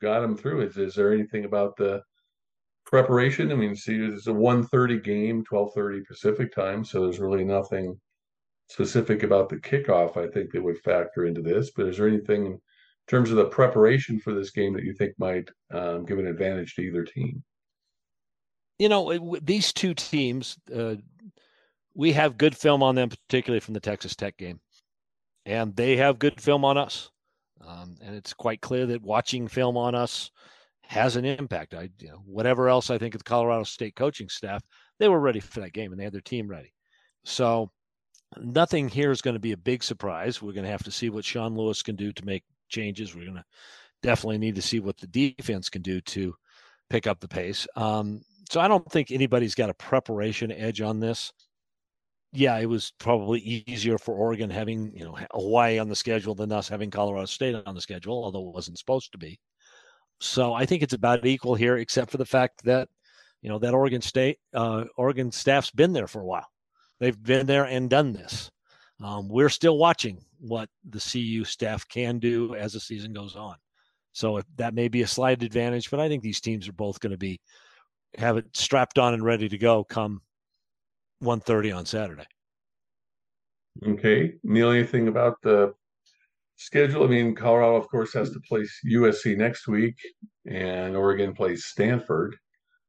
got 0.00 0.20
them 0.20 0.36
through. 0.36 0.62
Is, 0.62 0.78
is 0.78 0.94
there 0.94 1.12
anything 1.12 1.44
about 1.44 1.76
the 1.76 2.02
preparation? 2.86 3.52
I 3.52 3.56
mean, 3.56 3.76
see, 3.76 3.96
it's 3.96 4.26
a 4.26 4.30
1.30 4.30 5.04
game, 5.04 5.44
12.30 5.44 6.06
Pacific 6.06 6.54
time, 6.54 6.82
so 6.82 7.02
there's 7.02 7.20
really 7.20 7.44
nothing 7.44 8.00
specific 8.70 9.22
about 9.22 9.50
the 9.50 9.56
kickoff, 9.56 10.16
I 10.16 10.28
think, 10.30 10.52
that 10.52 10.62
would 10.62 10.78
factor 10.78 11.26
into 11.26 11.42
this. 11.42 11.72
But 11.76 11.88
is 11.88 11.98
there 11.98 12.08
anything 12.08 12.58
in 13.08 13.10
terms 13.10 13.30
of 13.30 13.36
the 13.36 13.46
preparation 13.46 14.18
for 14.18 14.32
this 14.34 14.50
game 14.50 14.72
that 14.74 14.84
you 14.84 14.94
think 14.94 15.12
might 15.18 15.48
um, 15.72 16.04
give 16.04 16.18
an 16.18 16.26
advantage 16.26 16.74
to 16.74 16.82
either 16.82 17.04
team? 17.04 17.42
You 18.78 18.88
know, 18.88 19.36
these 19.42 19.72
two 19.72 19.94
teams, 19.94 20.56
uh, 20.74 20.96
we 21.94 22.12
have 22.12 22.38
good 22.38 22.56
film 22.56 22.82
on 22.82 22.94
them, 22.94 23.10
particularly 23.10 23.60
from 23.60 23.74
the 23.74 23.80
Texas 23.80 24.16
Tech 24.16 24.36
game, 24.36 24.60
and 25.44 25.76
they 25.76 25.96
have 25.96 26.18
good 26.18 26.40
film 26.40 26.64
on 26.64 26.78
us. 26.78 27.10
Um, 27.64 27.96
and 28.02 28.16
it's 28.16 28.34
quite 28.34 28.60
clear 28.60 28.86
that 28.86 29.02
watching 29.02 29.46
film 29.46 29.76
on 29.76 29.94
us 29.94 30.30
has 30.82 31.16
an 31.16 31.24
impact. 31.24 31.74
I, 31.74 31.90
you 32.00 32.08
know, 32.08 32.22
whatever 32.24 32.68
else 32.68 32.90
I 32.90 32.98
think 32.98 33.14
of 33.14 33.20
the 33.20 33.24
Colorado 33.24 33.64
State 33.64 33.94
coaching 33.94 34.28
staff, 34.28 34.62
they 34.98 35.08
were 35.08 35.20
ready 35.20 35.40
for 35.40 35.60
that 35.60 35.72
game 35.72 35.92
and 35.92 36.00
they 36.00 36.04
had 36.04 36.12
their 36.12 36.20
team 36.20 36.48
ready. 36.48 36.72
So 37.24 37.70
nothing 38.36 38.88
here 38.88 39.10
is 39.10 39.22
going 39.22 39.34
to 39.34 39.40
be 39.40 39.52
a 39.52 39.56
big 39.56 39.84
surprise. 39.84 40.42
We're 40.42 40.52
going 40.52 40.64
to 40.64 40.70
have 40.70 40.84
to 40.84 40.90
see 40.90 41.08
what 41.08 41.24
Sean 41.24 41.56
Lewis 41.56 41.82
can 41.82 41.96
do 41.96 42.12
to 42.12 42.24
make 42.24 42.42
changes. 42.72 43.14
We're 43.14 43.24
going 43.24 43.36
to 43.36 43.44
definitely 44.02 44.38
need 44.38 44.56
to 44.56 44.62
see 44.62 44.80
what 44.80 44.96
the 44.96 45.06
defense 45.06 45.68
can 45.68 45.82
do 45.82 46.00
to 46.00 46.34
pick 46.90 47.06
up 47.06 47.20
the 47.20 47.28
pace. 47.28 47.66
Um, 47.76 48.22
so 48.50 48.60
I 48.60 48.68
don't 48.68 48.90
think 48.90 49.10
anybody's 49.10 49.54
got 49.54 49.70
a 49.70 49.74
preparation 49.74 50.50
edge 50.50 50.80
on 50.80 50.98
this 50.98 51.32
yeah, 52.32 52.58
it 52.58 52.66
was 52.66 52.92
probably 52.98 53.40
easier 53.66 53.98
for 53.98 54.14
Oregon 54.14 54.48
having 54.48 54.92
you 54.96 55.04
know 55.04 55.16
Hawaii 55.32 55.78
on 55.78 55.88
the 55.88 55.96
schedule 55.96 56.34
than 56.34 56.50
us 56.50 56.68
having 56.68 56.90
Colorado 56.90 57.26
State 57.26 57.54
on 57.66 57.74
the 57.74 57.80
schedule, 57.80 58.24
although 58.24 58.48
it 58.48 58.54
wasn't 58.54 58.78
supposed 58.78 59.12
to 59.12 59.18
be. 59.18 59.38
So 60.20 60.54
I 60.54 60.66
think 60.66 60.82
it's 60.82 60.94
about 60.94 61.26
equal 61.26 61.54
here, 61.54 61.76
except 61.76 62.10
for 62.10 62.16
the 62.16 62.24
fact 62.24 62.64
that 62.64 62.88
you 63.42 63.50
know 63.50 63.58
that 63.58 63.74
Oregon 63.74 64.00
State, 64.00 64.38
uh, 64.54 64.84
Oregon 64.96 65.30
staff's 65.30 65.70
been 65.70 65.92
there 65.92 66.06
for 66.06 66.22
a 66.22 66.26
while. 66.26 66.46
They've 67.00 67.22
been 67.22 67.46
there 67.46 67.64
and 67.64 67.90
done 67.90 68.12
this. 68.12 68.50
Um, 69.02 69.28
we're 69.28 69.48
still 69.48 69.78
watching 69.78 70.24
what 70.38 70.68
the 70.88 71.00
CU 71.00 71.44
staff 71.44 71.86
can 71.88 72.18
do 72.18 72.54
as 72.54 72.72
the 72.72 72.80
season 72.80 73.12
goes 73.12 73.34
on. 73.36 73.56
So 74.12 74.42
that 74.56 74.74
may 74.74 74.88
be 74.88 75.02
a 75.02 75.06
slight 75.06 75.42
advantage, 75.42 75.90
but 75.90 75.98
I 75.98 76.08
think 76.08 76.22
these 76.22 76.40
teams 76.40 76.68
are 76.68 76.72
both 76.72 77.00
going 77.00 77.12
to 77.12 77.18
be 77.18 77.40
have 78.18 78.36
it 78.36 78.44
strapped 78.54 78.98
on 78.98 79.14
and 79.14 79.24
ready 79.24 79.48
to 79.48 79.58
go 79.58 79.84
come 79.84 80.20
1.30 81.22 81.76
on 81.76 81.86
Saturday. 81.86 82.26
Okay. 83.86 84.34
Neil, 84.44 84.70
anything 84.70 85.08
about 85.08 85.36
the 85.42 85.72
schedule? 86.56 87.04
I 87.04 87.06
mean, 87.06 87.34
Colorado, 87.34 87.76
of 87.76 87.88
course, 87.88 88.12
has 88.12 88.30
to 88.30 88.40
play 88.46 88.66
USC 88.90 89.36
next 89.36 89.66
week, 89.66 89.96
and 90.46 90.94
Oregon 90.94 91.32
plays 91.32 91.64
Stanford, 91.64 92.36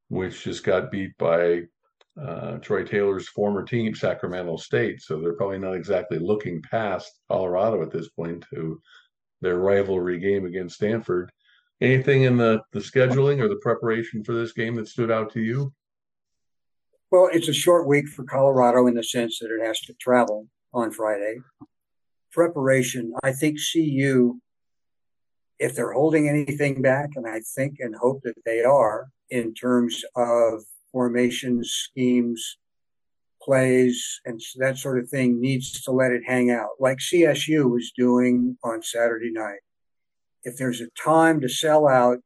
which 0.09 0.43
just 0.43 0.65
got 0.65 0.91
beat 0.91 1.17
by 1.17 1.61
uh, 2.21 2.57
Troy 2.57 2.83
Taylor's 2.83 3.27
former 3.29 3.63
team, 3.63 3.95
Sacramento 3.95 4.57
State. 4.57 5.01
So 5.01 5.19
they're 5.19 5.33
probably 5.33 5.59
not 5.59 5.73
exactly 5.73 6.19
looking 6.19 6.61
past 6.61 7.19
Colorado 7.29 7.81
at 7.81 7.91
this 7.91 8.09
point 8.09 8.45
to 8.53 8.81
their 9.41 9.57
rivalry 9.57 10.19
game 10.19 10.45
against 10.45 10.75
Stanford. 10.75 11.31
Anything 11.81 12.23
in 12.23 12.37
the, 12.37 12.61
the 12.71 12.79
scheduling 12.79 13.41
or 13.41 13.49
the 13.49 13.59
preparation 13.61 14.23
for 14.23 14.33
this 14.33 14.53
game 14.53 14.75
that 14.75 14.87
stood 14.87 15.11
out 15.11 15.33
to 15.33 15.41
you? 15.41 15.73
Well, 17.11 17.29
it's 17.31 17.49
a 17.49 17.53
short 17.53 17.87
week 17.87 18.07
for 18.07 18.23
Colorado 18.23 18.87
in 18.87 18.95
the 18.95 19.03
sense 19.03 19.39
that 19.39 19.51
it 19.51 19.65
has 19.65 19.79
to 19.81 19.93
travel 19.95 20.47
on 20.73 20.91
Friday. 20.91 21.37
Preparation, 22.31 23.13
I 23.21 23.33
think 23.33 23.59
CU, 23.71 24.39
if 25.59 25.75
they're 25.75 25.91
holding 25.91 26.27
anything 26.27 26.81
back, 26.81 27.11
and 27.15 27.27
I 27.27 27.41
think 27.55 27.75
and 27.79 27.95
hope 27.95 28.21
that 28.23 28.33
they 28.45 28.63
are 28.63 29.09
in 29.29 29.53
terms 29.53 30.03
of 30.15 30.63
formations, 30.93 31.71
schemes, 31.71 32.57
plays, 33.41 34.21
and 34.25 34.39
that 34.55 34.77
sort 34.77 34.99
of 34.99 35.09
thing, 35.09 35.41
needs 35.41 35.83
to 35.83 35.91
let 35.91 36.11
it 36.11 36.23
hang 36.25 36.49
out, 36.49 36.69
like 36.79 36.99
CSU 36.99 37.69
was 37.69 37.91
doing 37.97 38.57
on 38.63 38.81
Saturday 38.81 39.31
night. 39.31 39.59
If 40.43 40.55
there's 40.55 40.79
a 40.79 40.87
time 41.03 41.41
to 41.41 41.49
sell 41.49 41.87
out 41.87 42.19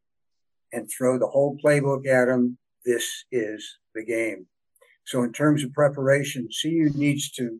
and 0.71 0.87
throw 0.87 1.17
the 1.17 1.27
whole 1.27 1.57
playbook 1.63 2.05
at 2.05 2.25
them, 2.25 2.57
this 2.85 3.25
is 3.31 3.79
the 3.95 4.05
game. 4.05 4.45
So 5.05 5.23
in 5.23 5.31
terms 5.31 5.63
of 5.63 5.73
preparation, 5.73 6.49
CU 6.61 6.89
needs 6.93 7.31
to, 7.31 7.59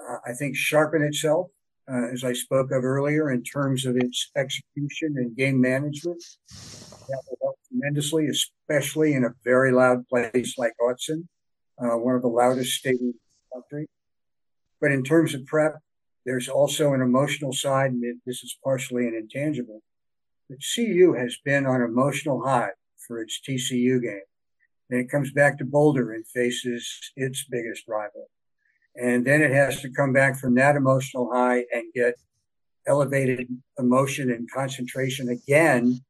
uh, 0.00 0.18
I 0.26 0.32
think, 0.32 0.56
sharpen 0.56 1.02
itself, 1.02 1.48
uh, 1.92 2.08
as 2.12 2.24
I 2.24 2.32
spoke 2.32 2.70
of 2.70 2.84
earlier, 2.84 3.32
in 3.32 3.42
terms 3.42 3.84
of 3.84 3.96
its 3.96 4.30
execution 4.36 5.14
and 5.16 5.36
game 5.36 5.60
management. 5.60 6.22
That 6.48 7.22
will 7.28 7.38
help 7.42 7.58
tremendously, 7.82 8.28
especially 8.28 9.14
in 9.14 9.24
a 9.24 9.34
very 9.44 9.72
loud 9.72 10.06
place 10.08 10.56
like 10.58 10.72
Autzen, 10.80 11.26
uh, 11.78 11.96
one 11.96 12.14
of 12.14 12.22
the 12.22 12.28
loudest 12.28 12.82
stadiums 12.82 13.00
in 13.00 13.14
the 13.14 13.54
country. 13.54 13.88
But 14.80 14.92
in 14.92 15.02
terms 15.02 15.34
of 15.34 15.46
prep, 15.46 15.78
there's 16.24 16.48
also 16.48 16.92
an 16.92 17.00
emotional 17.00 17.52
side, 17.52 17.90
and 17.92 18.20
this 18.26 18.42
is 18.42 18.56
partially 18.62 19.06
an 19.08 19.14
intangible. 19.14 19.82
But 20.48 20.58
CU 20.74 21.14
has 21.18 21.36
been 21.44 21.66
on 21.66 21.82
emotional 21.82 22.44
high 22.44 22.70
for 23.06 23.20
its 23.20 23.40
TCU 23.46 24.00
game. 24.00 24.20
Then 24.88 25.00
it 25.00 25.10
comes 25.10 25.32
back 25.32 25.58
to 25.58 25.64
Boulder 25.64 26.12
and 26.12 26.26
faces 26.26 27.12
its 27.16 27.44
biggest 27.50 27.88
rival. 27.88 28.28
And 28.94 29.24
then 29.24 29.40
it 29.40 29.52
has 29.52 29.80
to 29.80 29.90
come 29.90 30.12
back 30.12 30.36
from 30.38 30.54
that 30.56 30.76
emotional 30.76 31.30
high 31.32 31.64
and 31.72 31.92
get 31.94 32.14
elevated 32.86 33.48
emotion 33.78 34.30
and 34.30 34.50
concentration 34.50 35.28
again 35.28 36.00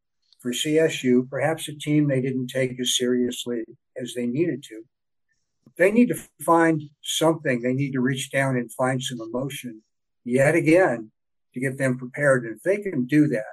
for 0.43 0.51
CSU, 0.51 1.31
perhaps 1.31 1.69
a 1.69 1.75
team 1.75 2.09
they 2.09 2.21
didn't 2.21 2.49
take 2.49 2.79
as 2.81 2.97
seriously 2.97 3.65
as 3.97 4.13
they 4.15 4.27
needed 4.27 4.65
to. 4.65 4.83
They 5.79 5.93
need 5.93 6.09
to 6.09 6.21
find 6.45 6.83
something. 7.03 7.63
They 7.63 7.73
need 7.73 7.93
to 7.93 8.01
reach 8.01 8.31
down 8.31 8.57
and 8.57 8.71
find 8.73 9.01
some 9.01 9.21
emotion 9.21 9.83
yet 10.25 10.55
again 10.55 11.13
to 11.55 11.61
get 11.61 11.79
them 11.79 11.97
prepared. 11.97 12.45
And 12.45 12.57
if 12.57 12.63
they 12.63 12.79
can 12.79 13.07
do 13.07 13.29
that, 13.29 13.45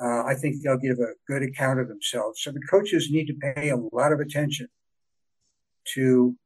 uh, 0.00 0.24
I 0.24 0.34
think 0.34 0.62
they'll 0.62 0.76
give 0.76 0.98
a 0.98 1.14
good 1.26 1.42
account 1.42 1.80
of 1.80 1.88
themselves. 1.88 2.42
So 2.42 2.52
the 2.52 2.60
coaches 2.60 3.10
need 3.10 3.26
to 3.26 3.54
pay 3.54 3.70
a 3.70 3.76
lot 3.76 4.12
of 4.12 4.20
attention 4.20 4.68
to 5.94 6.36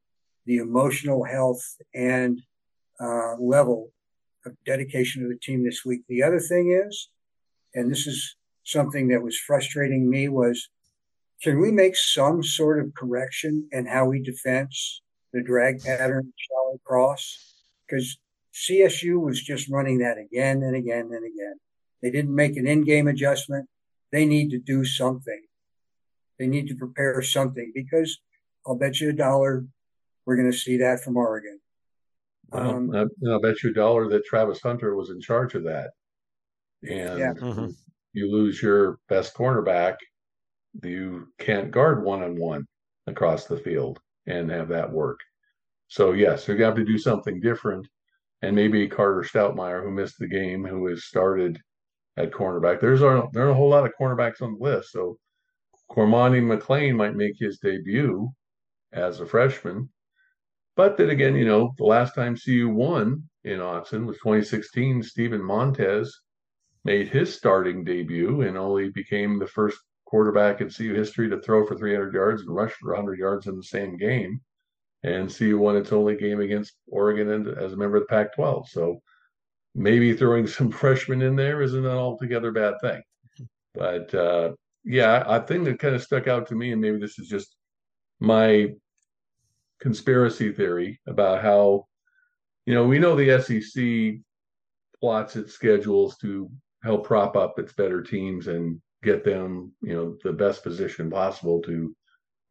the 0.45 0.57
emotional 0.57 1.23
health 1.23 1.61
and 1.93 2.41
uh, 2.99 3.35
level 3.39 3.91
of 4.45 4.53
dedication 4.65 5.23
of 5.23 5.29
the 5.29 5.37
team 5.37 5.63
this 5.63 5.83
week. 5.85 6.03
The 6.07 6.23
other 6.23 6.39
thing 6.39 6.71
is, 6.71 7.09
and 7.73 7.91
this 7.91 8.07
is 8.07 8.35
something 8.63 9.09
that 9.09 9.21
was 9.21 9.37
frustrating 9.37 10.09
me, 10.09 10.27
was 10.27 10.69
can 11.41 11.59
we 11.59 11.71
make 11.71 11.95
some 11.95 12.43
sort 12.43 12.79
of 12.79 12.93
correction 12.93 13.67
in 13.71 13.85
how 13.85 14.05
we 14.05 14.21
defense 14.21 15.01
the 15.33 15.41
drag 15.41 15.81
pattern 15.83 16.33
shallow 16.35 16.79
cross? 16.83 17.55
Because 17.87 18.17
CSU 18.53 19.19
was 19.19 19.41
just 19.41 19.69
running 19.69 19.99
that 19.99 20.17
again 20.17 20.63
and 20.63 20.75
again 20.75 21.09
and 21.11 21.25
again. 21.25 21.55
They 22.01 22.11
didn't 22.11 22.35
make 22.35 22.57
an 22.57 22.67
in-game 22.67 23.07
adjustment. 23.07 23.67
They 24.11 24.25
need 24.25 24.51
to 24.51 24.59
do 24.59 24.83
something. 24.83 25.41
They 26.37 26.47
need 26.47 26.67
to 26.67 26.75
prepare 26.75 27.21
something 27.21 27.71
because 27.73 28.19
I'll 28.65 28.75
bet 28.75 28.99
you 28.99 29.09
a 29.09 29.13
dollar 29.13 29.65
we're 30.29 30.35
going 30.35 30.51
to 30.51 30.57
see 30.57 30.77
that 30.77 31.01
from 31.03 31.17
Oregon. 31.17 31.59
Well, 32.51 32.69
um, 32.69 32.95
I, 32.95 33.05
will 33.19 33.41
bet 33.41 33.63
you 33.63 33.71
a 33.71 33.73
dollar 33.73 34.07
that 34.09 34.25
Travis 34.25 34.61
Hunter 34.61 34.95
was 34.95 35.09
in 35.09 35.19
charge 35.19 35.55
of 35.55 35.63
that. 35.63 35.89
And 36.83 37.19
yeah. 37.19 37.33
mm-hmm. 37.33 37.69
You 38.13 38.31
lose 38.31 38.61
your 38.61 38.99
best 39.07 39.35
cornerback, 39.35 39.95
you 40.83 41.27
can't 41.37 41.71
guard 41.71 42.03
one 42.03 42.23
on 42.23 42.37
one 42.37 42.65
across 43.07 43.45
the 43.45 43.57
field 43.57 43.99
and 44.27 44.49
have 44.49 44.69
that 44.69 44.91
work. 44.91 45.19
So 45.87 46.11
yes, 46.11 46.47
you 46.47 46.55
have 46.63 46.75
to 46.75 46.85
do 46.85 46.97
something 46.97 47.39
different. 47.39 47.87
And 48.41 48.55
maybe 48.55 48.87
Carter 48.87 49.21
Stoutmire, 49.21 49.83
who 49.83 49.91
missed 49.91 50.17
the 50.19 50.27
game, 50.27 50.63
who 50.63 50.87
has 50.87 51.05
started 51.05 51.59
at 52.17 52.31
cornerback. 52.31 52.79
There's 52.79 53.01
a 53.01 53.27
there 53.33 53.47
are 53.47 53.49
a 53.49 53.55
whole 53.55 53.69
lot 53.69 53.85
of 53.85 53.93
cornerbacks 53.99 54.41
on 54.41 54.57
the 54.57 54.63
list. 54.63 54.91
So 54.91 55.17
Cormani 55.91 56.41
McClain 56.41 56.95
might 56.95 57.15
make 57.15 57.33
his 57.37 57.59
debut 57.59 58.29
as 58.93 59.19
a 59.19 59.25
freshman. 59.25 59.89
But 60.75 60.95
then 60.95 61.09
again, 61.09 61.35
you 61.35 61.45
know, 61.45 61.73
the 61.77 61.85
last 61.85 62.15
time 62.15 62.37
CU 62.37 62.69
won 62.69 63.23
in 63.43 63.59
Autzen 63.59 64.05
was 64.05 64.17
2016. 64.17 65.03
Steven 65.03 65.43
Montez 65.43 66.13
made 66.89 67.07
his 67.07 67.31
starting 67.31 67.83
debut 67.83 68.41
and 68.41 68.57
only 68.57 68.89
became 68.89 69.37
the 69.37 69.45
first 69.45 69.77
quarterback 70.05 70.59
in 70.59 70.71
CU 70.71 70.95
history 70.95 71.29
to 71.29 71.39
throw 71.39 71.63
for 71.63 71.77
300 71.77 72.11
yards 72.11 72.41
and 72.41 72.55
rush 72.55 72.71
for 72.71 72.93
100 72.93 73.19
yards 73.19 73.45
in 73.45 73.55
the 73.55 73.61
same 73.61 73.95
game. 73.95 74.41
And 75.03 75.31
CU 75.31 75.59
won 75.59 75.77
its 75.77 75.93
only 75.93 76.17
game 76.17 76.39
against 76.39 76.73
Oregon 76.87 77.47
as 77.59 77.73
a 77.73 77.77
member 77.77 77.97
of 77.97 78.03
the 78.03 78.07
Pac 78.07 78.33
12. 78.33 78.69
So 78.69 79.03
maybe 79.75 80.15
throwing 80.15 80.47
some 80.57 80.71
freshmen 80.71 81.21
in 81.21 81.35
there 81.35 81.61
isn't 81.61 81.85
an 81.85 81.91
altogether 81.91 82.51
bad 82.51 82.73
thing. 82.81 83.03
But 83.75 84.11
uh, 84.15 84.53
yeah, 84.83 85.23
I 85.27 85.37
think 85.37 85.65
that 85.65 85.77
kind 85.77 85.93
of 85.93 86.01
stuck 86.01 86.27
out 86.27 86.47
to 86.47 86.55
me, 86.55 86.71
and 86.71 86.81
maybe 86.81 86.97
this 86.97 87.19
is 87.19 87.27
just 87.27 87.55
my 88.19 88.73
conspiracy 89.79 90.51
theory 90.51 90.99
about 91.05 91.43
how, 91.43 91.85
you 92.65 92.73
know, 92.73 92.87
we 92.87 92.97
know 92.97 93.15
the 93.15 93.39
SEC 93.43 94.21
plots 94.99 95.35
its 95.35 95.53
schedules 95.53 96.17
to 96.17 96.49
help 96.83 97.05
prop 97.05 97.35
up 97.35 97.59
its 97.59 97.73
better 97.73 98.01
teams 98.01 98.47
and 98.47 98.81
get 99.03 99.23
them, 99.23 99.71
you 99.81 99.93
know, 99.93 100.17
the 100.23 100.33
best 100.33 100.63
position 100.63 101.09
possible 101.09 101.61
to 101.61 101.95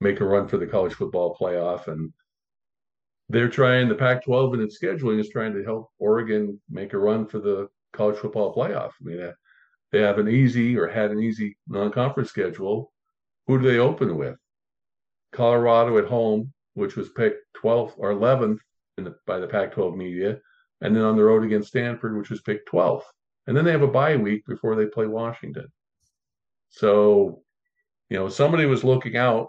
make 0.01 0.20
a 0.20 0.24
run 0.24 0.49
for 0.49 0.59
the 0.59 0.66
college 0.66 0.95
football 0.95 1.37
playoff. 1.39 1.89
And 1.89 2.12
they're 3.29 3.49
trying, 3.49 3.89
the 3.89 3.95
Pac 3.95 4.24
12 4.24 4.55
and 4.55 4.62
its 4.62 4.79
scheduling 4.83 5.18
is 5.18 5.29
trying 5.29 5.55
to 5.55 5.64
help 5.64 5.91
Oregon 5.99 6.61
make 6.70 6.93
a 6.93 6.99
run 6.99 7.26
for 7.26 7.39
the 7.39 7.68
college 7.93 8.16
football 8.16 8.55
playoff. 8.55 8.93
I 9.01 9.05
mean, 9.05 9.33
they 9.93 10.01
have 10.01 10.18
an 10.18 10.29
easy 10.29 10.76
or 10.76 10.87
had 10.87 11.11
an 11.11 11.20
easy 11.20 11.57
non 11.66 11.91
conference 11.91 12.31
schedule. 12.31 12.93
Who 13.47 13.59
do 13.59 13.68
they 13.68 13.79
open 13.79 14.16
with? 14.16 14.37
Colorado 15.33 15.99
at 15.99 16.07
home, 16.07 16.53
which 16.74 16.97
was 16.97 17.11
picked 17.11 17.41
12th 17.62 17.95
or 17.97 18.12
11th 18.12 18.59
the, 19.05 19.14
by 19.26 19.39
the 19.39 19.47
Pac 19.47 19.72
12 19.72 19.97
media, 19.97 20.39
and 20.81 20.95
then 20.95 21.03
on 21.03 21.16
the 21.16 21.24
road 21.24 21.45
against 21.45 21.68
Stanford, 21.68 22.16
which 22.16 22.31
was 22.31 22.43
picked 22.43 22.70
12th. 22.70 23.03
And 23.49 23.57
then 23.57 23.65
they 23.65 23.73
have 23.73 23.83
a 23.83 23.89
bye 23.89 24.15
week 24.15 24.45
before 24.47 24.77
they 24.77 24.85
play 24.85 25.07
Washington. 25.07 25.69
So, 26.69 27.43
you 28.11 28.19
know, 28.19 28.29
somebody 28.29 28.67
was 28.67 28.85
looking 28.85 29.17
out 29.17 29.49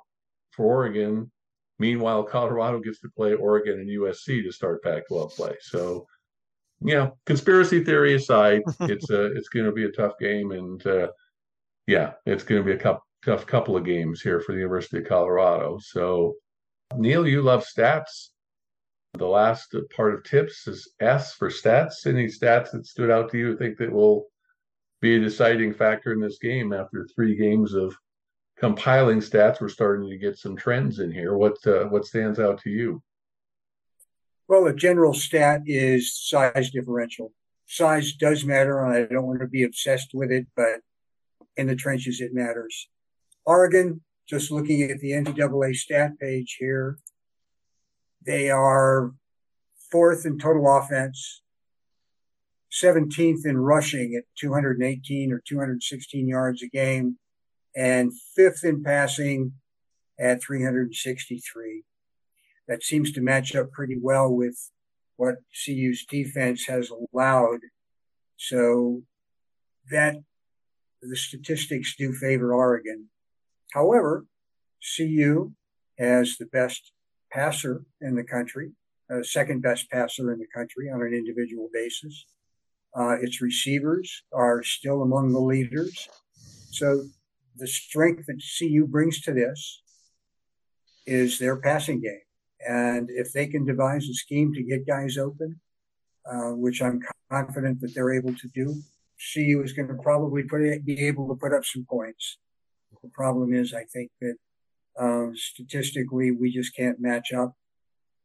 for 0.51 0.65
Oregon. 0.65 1.29
Meanwhile, 1.79 2.23
Colorado 2.23 2.79
gets 2.79 3.01
to 3.01 3.09
play 3.09 3.33
Oregon 3.33 3.73
and 3.73 3.89
USC 3.89 4.41
to 4.41 4.53
start 4.53 4.81
Pac-12 4.83 5.35
play. 5.35 5.55
So, 5.59 6.07
yeah, 6.81 7.09
conspiracy 7.25 7.83
theory 7.83 8.13
aside, 8.13 8.61
it's 8.81 9.09
a 9.09 9.25
it's 9.35 9.49
going 9.49 9.65
to 9.65 9.73
be 9.73 9.83
a 9.83 9.91
tough 9.91 10.13
game, 10.17 10.51
and 10.51 10.85
uh, 10.87 11.09
yeah, 11.85 12.13
it's 12.25 12.43
going 12.43 12.61
to 12.61 12.65
be 12.65 12.77
a 12.77 12.81
tough 12.81 13.01
tough 13.25 13.45
couple 13.45 13.75
of 13.75 13.83
games 13.83 14.21
here 14.21 14.39
for 14.39 14.53
the 14.53 14.59
University 14.59 14.99
of 14.99 15.09
Colorado. 15.09 15.77
So, 15.81 16.35
Neil, 16.95 17.27
you 17.27 17.41
love 17.41 17.65
stats. 17.65 18.29
The 19.13 19.25
last 19.25 19.75
part 19.95 20.13
of 20.13 20.23
tips 20.23 20.67
is 20.67 20.93
S 20.99 21.33
for 21.33 21.49
stats. 21.49 22.05
Any 22.05 22.27
stats 22.27 22.71
that 22.71 22.85
stood 22.85 23.09
out 23.09 23.31
to 23.31 23.37
you 23.37 23.57
think 23.57 23.77
that 23.77 23.91
will 23.91 24.27
be 25.01 25.15
a 25.15 25.19
deciding 25.19 25.73
factor 25.73 26.13
in 26.13 26.19
this 26.19 26.37
game 26.39 26.73
after 26.73 27.07
three 27.07 27.35
games 27.35 27.73
of 27.73 27.95
compiling 28.57 29.19
stats? 29.19 29.59
We're 29.59 29.69
starting 29.69 30.09
to 30.09 30.17
get 30.17 30.37
some 30.37 30.55
trends 30.55 30.99
in 30.99 31.11
here. 31.11 31.35
What 31.35 31.57
uh, 31.65 31.85
what 31.85 32.05
stands 32.05 32.39
out 32.39 32.61
to 32.61 32.69
you? 32.69 33.01
Well, 34.47 34.67
a 34.67 34.73
general 34.73 35.13
stat 35.13 35.61
is 35.65 36.15
size 36.15 36.71
differential. 36.71 37.33
Size 37.67 38.13
does 38.13 38.45
matter, 38.45 38.83
and 38.83 38.93
I 38.93 39.05
don't 39.05 39.27
want 39.27 39.41
to 39.41 39.47
be 39.47 39.63
obsessed 39.63 40.09
with 40.13 40.31
it, 40.31 40.47
but 40.55 40.81
in 41.55 41.67
the 41.67 41.75
trenches, 41.75 42.19
it 42.21 42.33
matters. 42.33 42.89
Oregon, 43.45 44.01
just 44.27 44.49
looking 44.49 44.81
at 44.83 44.99
the 44.99 45.11
NCAA 45.11 45.75
stat 45.75 46.17
page 46.19 46.57
here, 46.59 46.97
they 48.25 48.49
are 48.49 49.11
fourth 49.91 50.25
in 50.25 50.37
total 50.37 50.77
offense, 50.77 51.41
17th 52.71 53.45
in 53.45 53.57
rushing 53.57 54.15
at 54.15 54.23
218 54.37 55.31
or 55.31 55.41
216 55.45 56.27
yards 56.27 56.61
a 56.61 56.67
game, 56.67 57.17
and 57.75 58.11
fifth 58.35 58.63
in 58.63 58.83
passing 58.83 59.53
at 60.19 60.43
363. 60.43 61.83
That 62.67 62.83
seems 62.83 63.11
to 63.13 63.21
match 63.21 63.55
up 63.55 63.71
pretty 63.71 63.97
well 63.99 64.31
with 64.31 64.71
what 65.15 65.37
CU's 65.65 66.05
defense 66.05 66.65
has 66.65 66.91
allowed. 66.91 67.59
So 68.37 69.03
that 69.91 70.15
the 71.01 71.15
statistics 71.15 71.95
do 71.97 72.13
favor 72.13 72.53
Oregon. 72.53 73.07
However, 73.73 74.25
CU 74.95 75.51
has 75.97 76.37
the 76.37 76.45
best 76.45 76.91
passer 77.31 77.83
in 78.01 78.15
the 78.15 78.23
country, 78.23 78.71
uh, 79.11 79.23
second 79.23 79.61
best 79.61 79.89
passer 79.89 80.31
in 80.31 80.39
the 80.39 80.47
country 80.53 80.89
on 80.89 81.01
an 81.01 81.13
individual 81.13 81.69
basis. 81.73 82.25
Uh, 82.95 83.17
its 83.21 83.41
receivers 83.41 84.23
are 84.33 84.63
still 84.63 85.01
among 85.03 85.31
the 85.31 85.39
leaders. 85.39 86.09
So 86.71 87.03
the 87.55 87.67
strength 87.67 88.25
that 88.27 88.41
CU 88.57 88.87
brings 88.87 89.21
to 89.21 89.33
this 89.33 89.81
is 91.05 91.39
their 91.39 91.57
passing 91.57 92.01
game. 92.01 92.21
And 92.67 93.09
if 93.09 93.31
they 93.31 93.47
can 93.47 93.65
devise 93.65 94.07
a 94.09 94.13
scheme 94.13 94.53
to 94.53 94.63
get 94.63 94.87
guys 94.87 95.17
open, 95.17 95.59
uh, 96.29 96.51
which 96.51 96.81
I'm 96.81 97.01
confident 97.31 97.81
that 97.81 97.93
they're 97.93 98.13
able 98.13 98.35
to 98.35 98.47
do, 98.53 98.81
CU 99.33 99.61
is 99.63 99.73
going 99.73 99.87
to 99.87 100.01
probably 100.01 100.43
be 100.83 101.07
able 101.07 101.27
to 101.29 101.35
put 101.35 101.53
up 101.53 101.65
some 101.65 101.85
points. 101.89 102.37
The 103.03 103.09
problem 103.09 103.53
is, 103.53 103.73
I 103.73 103.83
think 103.83 104.11
that 104.21 104.35
uh, 104.99 105.27
statistically, 105.33 106.31
we 106.31 106.51
just 106.51 106.75
can't 106.75 106.99
match 106.99 107.31
up 107.33 107.55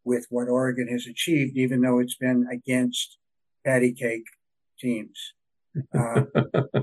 with 0.04 0.26
what 0.28 0.48
Oregon 0.48 0.88
has 0.88 1.06
achieved, 1.06 1.56
even 1.56 1.80
though 1.80 1.98
it's 1.98 2.16
been 2.16 2.46
against 2.50 3.18
patty 3.64 3.92
cake 3.92 4.26
teams. 4.78 5.32
Uh, 5.96 6.22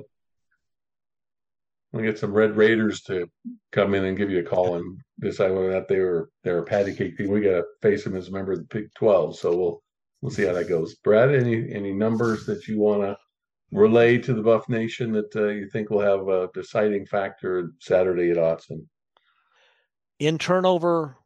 we'll 1.92 2.04
get 2.04 2.18
some 2.18 2.34
Red 2.34 2.56
Raiders 2.56 3.02
to 3.04 3.30
come 3.72 3.94
in 3.94 4.06
and 4.06 4.18
give 4.18 4.32
you 4.32 4.40
a 4.40 4.44
call 4.44 4.76
and 4.76 5.00
decide 5.20 5.52
whether 5.52 5.70
or 5.70 5.74
not 5.74 5.88
they 5.88 6.00
were 6.00 6.30
they're 6.44 6.60
a 6.60 6.66
patty 6.66 6.96
cake 6.96 7.18
team. 7.18 7.30
We 7.30 7.42
got 7.42 7.52
to 7.52 7.66
face 7.82 8.04
them 8.04 8.16
as 8.16 8.28
a 8.28 8.32
member 8.32 8.54
of 8.54 8.60
the 8.60 8.66
Big 8.66 8.94
Twelve, 8.96 9.38
so 9.38 9.56
we'll 9.56 9.84
we'll 10.22 10.32
see 10.32 10.46
how 10.46 10.54
that 10.54 10.70
goes. 10.70 10.96
Brad, 10.96 11.34
any 11.34 11.72
any 11.74 11.94
numbers 11.94 12.46
that 12.46 12.68
you 12.68 12.80
want 12.80 13.02
to 13.04 13.18
relay 13.72 14.18
to 14.18 14.34
the 14.34 14.44
Buff 14.44 14.68
Nation 14.68 15.12
that 15.14 15.36
uh, 15.36 15.48
you 15.48 15.70
think 15.70 15.90
will 15.90 16.02
have 16.02 16.28
a 16.28 16.50
deciding 16.54 17.06
factor 17.06 17.72
Saturday 17.80 18.32
at 18.32 18.38
Autzen? 18.38 18.86
In 20.22 20.38
turnover 20.38 21.18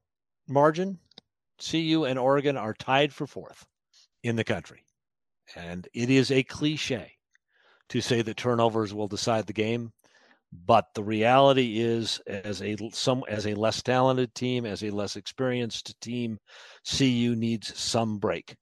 margin, 0.48 1.00
CU 1.60 2.06
and 2.06 2.18
Oregon 2.18 2.56
are 2.56 2.74
tied 2.74 3.14
for 3.14 3.28
fourth 3.28 3.66
in 4.24 4.38
the 4.38 4.44
country. 4.46 4.86
And 5.54 5.86
it 5.94 6.10
is 6.10 6.32
a 6.32 6.44
cliche 6.44 7.12
to 7.90 8.00
say 8.00 8.22
that 8.22 8.38
turnovers 8.38 8.94
will 8.94 9.10
decide 9.10 9.48
the 9.48 9.52
game, 9.52 9.92
but 10.54 10.86
the 10.94 11.04
reality 11.04 11.82
is 11.82 12.22
as 12.26 12.62
a 12.62 12.78
some 12.94 13.26
as 13.28 13.46
a 13.48 13.54
less 13.54 13.84
talented 13.84 14.34
team, 14.34 14.66
as 14.66 14.82
a 14.82 14.92
less 14.92 15.18
experienced 15.18 16.00
team, 16.00 16.40
CU 16.90 17.36
needs 17.36 17.78
some 17.78 18.18
break. 18.18 18.56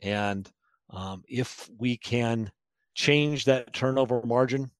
And 0.00 0.50
um, 0.88 1.24
if 1.28 1.68
we 1.78 1.98
can 1.98 2.50
change 2.94 3.44
that 3.44 3.74
turnover 3.74 4.22
margin, 4.24 4.70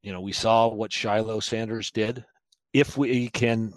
you 0.00 0.12
know, 0.12 0.20
we 0.20 0.32
saw 0.32 0.68
what 0.68 0.92
Shilo 0.92 1.42
Sanders 1.42 1.90
did. 1.90 2.24
If 2.72 2.96
we 2.96 3.28
can 3.28 3.74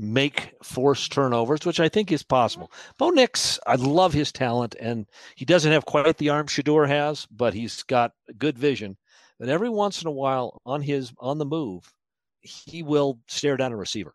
make 0.00 0.54
forced 0.62 1.12
turnovers, 1.12 1.66
which 1.66 1.78
I 1.78 1.88
think 1.88 2.10
is 2.10 2.22
possible. 2.22 2.72
Bo 2.98 3.10
Nix, 3.10 3.58
I 3.66 3.74
love 3.74 4.14
his 4.14 4.32
talent, 4.32 4.74
and 4.80 5.06
he 5.36 5.44
doesn't 5.44 5.72
have 5.72 5.84
quite 5.84 6.16
the 6.16 6.30
arm 6.30 6.46
Shedeur 6.46 6.88
has, 6.88 7.26
but 7.30 7.52
he's 7.52 7.82
got 7.82 8.12
good 8.38 8.58
vision. 8.58 8.96
And 9.38 9.50
every 9.50 9.68
once 9.68 10.00
in 10.00 10.08
a 10.08 10.12
while, 10.12 10.60
on 10.64 10.82
his 10.82 11.12
on 11.18 11.38
the 11.38 11.44
move, 11.44 11.92
he 12.40 12.82
will 12.82 13.20
stare 13.28 13.56
down 13.56 13.72
a 13.72 13.76
receiver. 13.76 14.14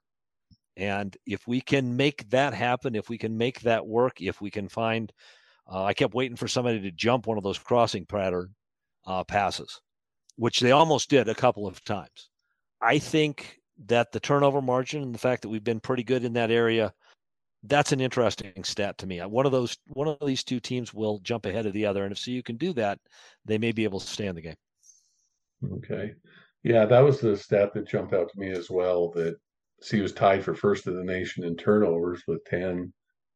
And 0.76 1.16
if 1.26 1.48
we 1.48 1.62
can 1.62 1.96
make 1.96 2.30
that 2.32 2.54
happen, 2.54 2.96
if 2.96 3.08
we 3.08 3.18
can 3.18 3.38
make 3.38 3.62
that 3.62 3.86
work, 3.86 4.22
if 4.22 4.42
we 4.42 4.52
can 4.52 4.68
find, 4.68 5.14
uh, 5.72 5.84
I 5.84 5.94
kept 5.94 6.14
waiting 6.14 6.36
for 6.36 6.48
somebody 6.48 6.82
to 6.82 6.92
jump 6.92 7.28
one 7.28 7.38
of 7.38 7.44
those 7.44 7.60
crossing 7.60 8.06
pattern 8.06 8.56
uh, 9.06 9.24
passes, 9.24 9.82
which 10.36 10.60
they 10.60 10.72
almost 10.72 11.10
did 11.10 11.30
a 11.30 11.36
couple 11.36 11.66
of 11.66 11.84
times. 11.84 12.30
I 12.82 13.00
think 13.00 13.60
that 13.86 14.12
the 14.12 14.20
turnover 14.20 14.62
margin 14.62 15.04
and 15.04 15.14
the 15.14 15.20
fact 15.20 15.42
that 15.42 15.50
we've 15.50 15.64
been 15.64 15.80
pretty 15.80 16.04
good 16.04 16.24
in 16.24 16.34
that 16.34 16.52
area, 16.52 16.94
that's 17.64 17.92
an 17.92 18.02
interesting 18.02 18.64
stat 18.64 18.98
to 19.00 19.08
me. 19.08 19.20
One 19.20 19.46
of 19.46 19.52
those, 19.52 19.78
one 19.88 20.08
of 20.08 20.18
these 20.26 20.44
two 20.44 20.60
teams 20.60 20.94
will 20.94 21.20
jump 21.20 21.46
ahead 21.46 21.66
of 21.66 21.74
the 21.74 21.86
other, 21.86 22.04
and 22.04 22.12
if 22.12 22.24
CU 22.24 22.42
can 22.44 22.58
do 22.58 22.74
that, 22.74 23.00
they 23.46 23.58
may 23.58 23.72
be 23.72 23.84
able 23.84 24.00
to 24.00 24.08
stay 24.08 24.28
in 24.28 24.36
the 24.36 24.42
game. 24.42 24.56
Okay, 25.78 26.14
yeah, 26.64 26.86
that 26.86 27.00
was 27.00 27.20
the 27.20 27.36
stat 27.36 27.74
that 27.74 27.88
jumped 27.88 28.14
out 28.14 28.30
to 28.32 28.40
me 28.40 28.52
as 28.52 28.70
well. 28.70 29.10
That 29.12 29.38
CU 29.88 30.02
was 30.02 30.14
tied 30.14 30.44
for 30.44 30.54
first 30.54 30.88
in 30.88 30.96
the 30.96 31.04
nation 31.04 31.44
in 31.44 31.56
turnovers 31.56 32.24
with 32.28 32.46
ten, 32.46 32.94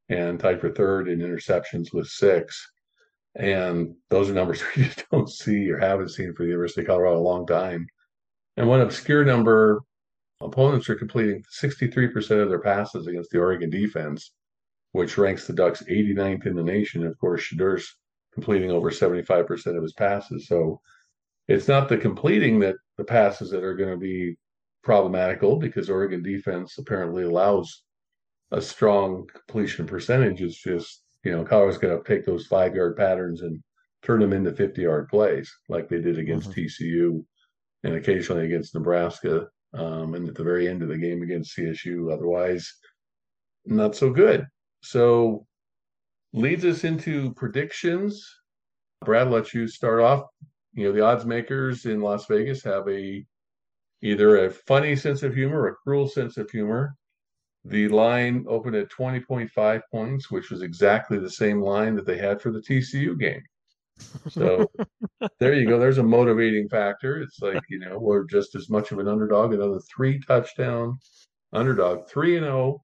and 0.10 0.40
tied 0.40 0.62
for 0.62 0.72
third 0.72 1.10
in 1.10 1.20
interceptions 1.20 1.94
with 1.94 2.08
six. 2.08 2.72
And 3.36 3.96
those 4.10 4.30
are 4.30 4.34
numbers 4.34 4.62
we 4.76 4.84
just 4.84 5.06
don't 5.12 5.30
see 5.30 5.70
or 5.70 5.80
haven't 5.80 6.10
seen 6.10 6.34
for 6.34 6.44
the 6.44 6.50
University 6.50 6.82
of 6.82 6.88
Colorado 6.88 7.20
a 7.20 7.22
long 7.22 7.46
time. 7.46 7.88
And 8.58 8.68
one 8.68 8.82
obscure 8.82 9.24
number 9.24 9.82
opponents 10.42 10.90
are 10.90 10.96
completing 10.96 11.44
63% 11.62 12.42
of 12.42 12.50
their 12.50 12.62
passes 12.62 13.08
against 13.08 13.32
the 13.32 13.40
Oregon 13.40 13.70
defense, 13.70 14.32
which 14.94 15.18
ranks 15.18 15.46
the 15.46 15.54
Ducks 15.54 15.84
89th 15.84 16.46
in 16.46 16.56
the 16.56 16.64
nation. 16.64 17.06
Of 17.06 17.18
course, 17.20 17.42
Shedeur's 17.42 17.96
completing 18.34 18.72
over 18.72 18.92
75% 18.92 19.76
of 19.76 19.84
his 19.84 19.94
passes. 19.94 20.48
So 20.48 20.80
it's 21.48 21.68
not 21.68 21.90
the 21.90 21.98
completing 21.98 22.60
that 22.60 22.76
the 22.98 23.04
passes 23.04 23.50
that 23.52 23.64
are 23.64 23.76
going 23.76 23.92
to 23.92 23.98
be 23.98 24.38
problematical 24.84 25.58
because 25.58 25.90
Oregon 25.90 26.24
defense 26.24 26.78
apparently 26.78 27.24
allows 27.24 27.84
a 28.52 28.62
strong 28.62 29.28
completion 29.28 29.86
percentage. 29.86 30.42
It's 30.42 30.62
just, 30.62 31.04
you 31.24 31.32
know, 31.32 31.44
Colorado's 31.44 31.78
going 31.78 31.98
to 31.98 32.08
take 32.08 32.26
those 32.26 32.48
five 32.48 32.76
yard 32.76 32.96
patterns 32.96 33.42
and 33.42 33.62
turn 34.04 34.22
them 34.22 34.34
into 34.34 34.54
50 34.54 34.82
yard 34.82 35.10
plays 35.10 35.52
like 35.68 35.90
they 35.90 36.00
did 36.00 36.18
against 36.18 36.52
mm-hmm. 36.52 36.62
TCU 36.62 37.24
and 37.84 37.96
occasionally 37.96 38.46
against 38.46 38.74
Nebraska. 38.74 39.48
Um, 39.74 40.15
and 40.15 40.28
at 40.28 40.36
the 40.36 40.43
very 40.43 40.67
end 40.67 40.82
of 40.82 40.89
the 40.89 40.97
game 40.97 41.22
against 41.22 41.55
CSU, 41.55 42.11
otherwise, 42.11 42.72
not 43.65 43.95
so 43.95 44.09
good. 44.09 44.47
So, 44.82 45.45
leads 46.34 46.65
us 46.65 46.84
into 46.84 47.34
predictions. 47.34 48.26
Brad, 49.05 49.30
let 49.30 49.53
you 49.53 49.67
start 49.67 50.01
off. 50.01 50.24
You 50.74 50.86
know, 50.86 50.91
the 50.91 51.01
odds 51.01 51.26
makers 51.26 51.86
in 51.86 52.01
Las 52.01 52.26
Vegas 52.28 52.63
have 52.63 52.88
a 52.88 53.26
either 54.01 54.45
a 54.45 54.49
funny 54.49 54.95
sense 54.95 55.24
of 55.24 55.34
humor 55.34 55.61
or 55.61 55.67
a 55.67 55.76
cruel 55.76 56.07
sense 56.07 56.38
of 56.38 56.49
humor. 56.49 56.95
The 57.65 57.89
line 57.89 58.45
opened 58.47 58.76
at 58.76 58.89
20.5 58.89 59.82
points, 59.91 60.32
which 60.32 60.49
was 60.49 60.61
exactly 60.61 61.20
the 61.20 61.30
same 61.30 61.61
line 61.61 61.95
that 61.95 62.05
they 62.05 62.17
had 62.17 62.41
for 62.41 62.51
the 62.51 62.61
TCU 62.61 63.20
game. 63.20 63.43
So 64.30 64.70
there 65.39 65.54
you 65.54 65.68
go. 65.68 65.80
There's 65.80 65.97
a 65.97 66.04
motivating 66.04 66.70
factor. 66.70 67.22
It's 67.22 67.39
like, 67.41 67.62
you 67.70 67.80
know, 67.80 67.97
we're 68.00 68.26
just 68.26 68.56
as 68.56 68.70
much 68.70 68.91
of 68.91 69.00
an 69.00 69.08
underdog, 69.08 69.54
another 69.54 69.80
three 69.93 70.20
touchdown 70.20 70.97
underdog, 71.54 72.08
3 72.08 72.38
and 72.38 72.45
0, 72.45 72.84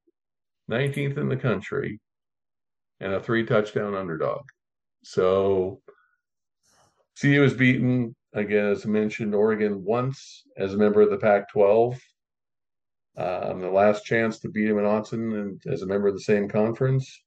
19th 0.69 1.17
in 1.17 1.29
the 1.29 1.37
country, 1.37 1.99
and 2.99 3.13
a 3.13 3.19
three 3.19 3.45
touchdown 3.45 3.95
underdog. 3.95 4.41
So 5.03 5.81
CU 7.19 7.41
was 7.41 7.53
beaten 7.53 8.15
again, 8.33 8.65
as 8.65 8.85
I 8.85 8.89
mentioned, 8.89 9.35
Oregon 9.35 9.83
once 9.83 10.43
as 10.57 10.73
a 10.73 10.77
member 10.77 11.01
of 11.01 11.09
the 11.09 11.17
Pac 11.17 11.49
12. 11.51 11.99
Um, 13.17 13.61
the 13.61 13.69
last 13.69 14.03
chance 14.03 14.39
to 14.39 14.49
beat 14.49 14.67
him 14.67 14.77
in 14.77 14.83
Autzen 14.83 15.39
and 15.39 15.61
as 15.71 15.81
a 15.81 15.87
member 15.87 16.07
of 16.07 16.15
the 16.15 16.19
same 16.19 16.49
conference. 16.49 17.23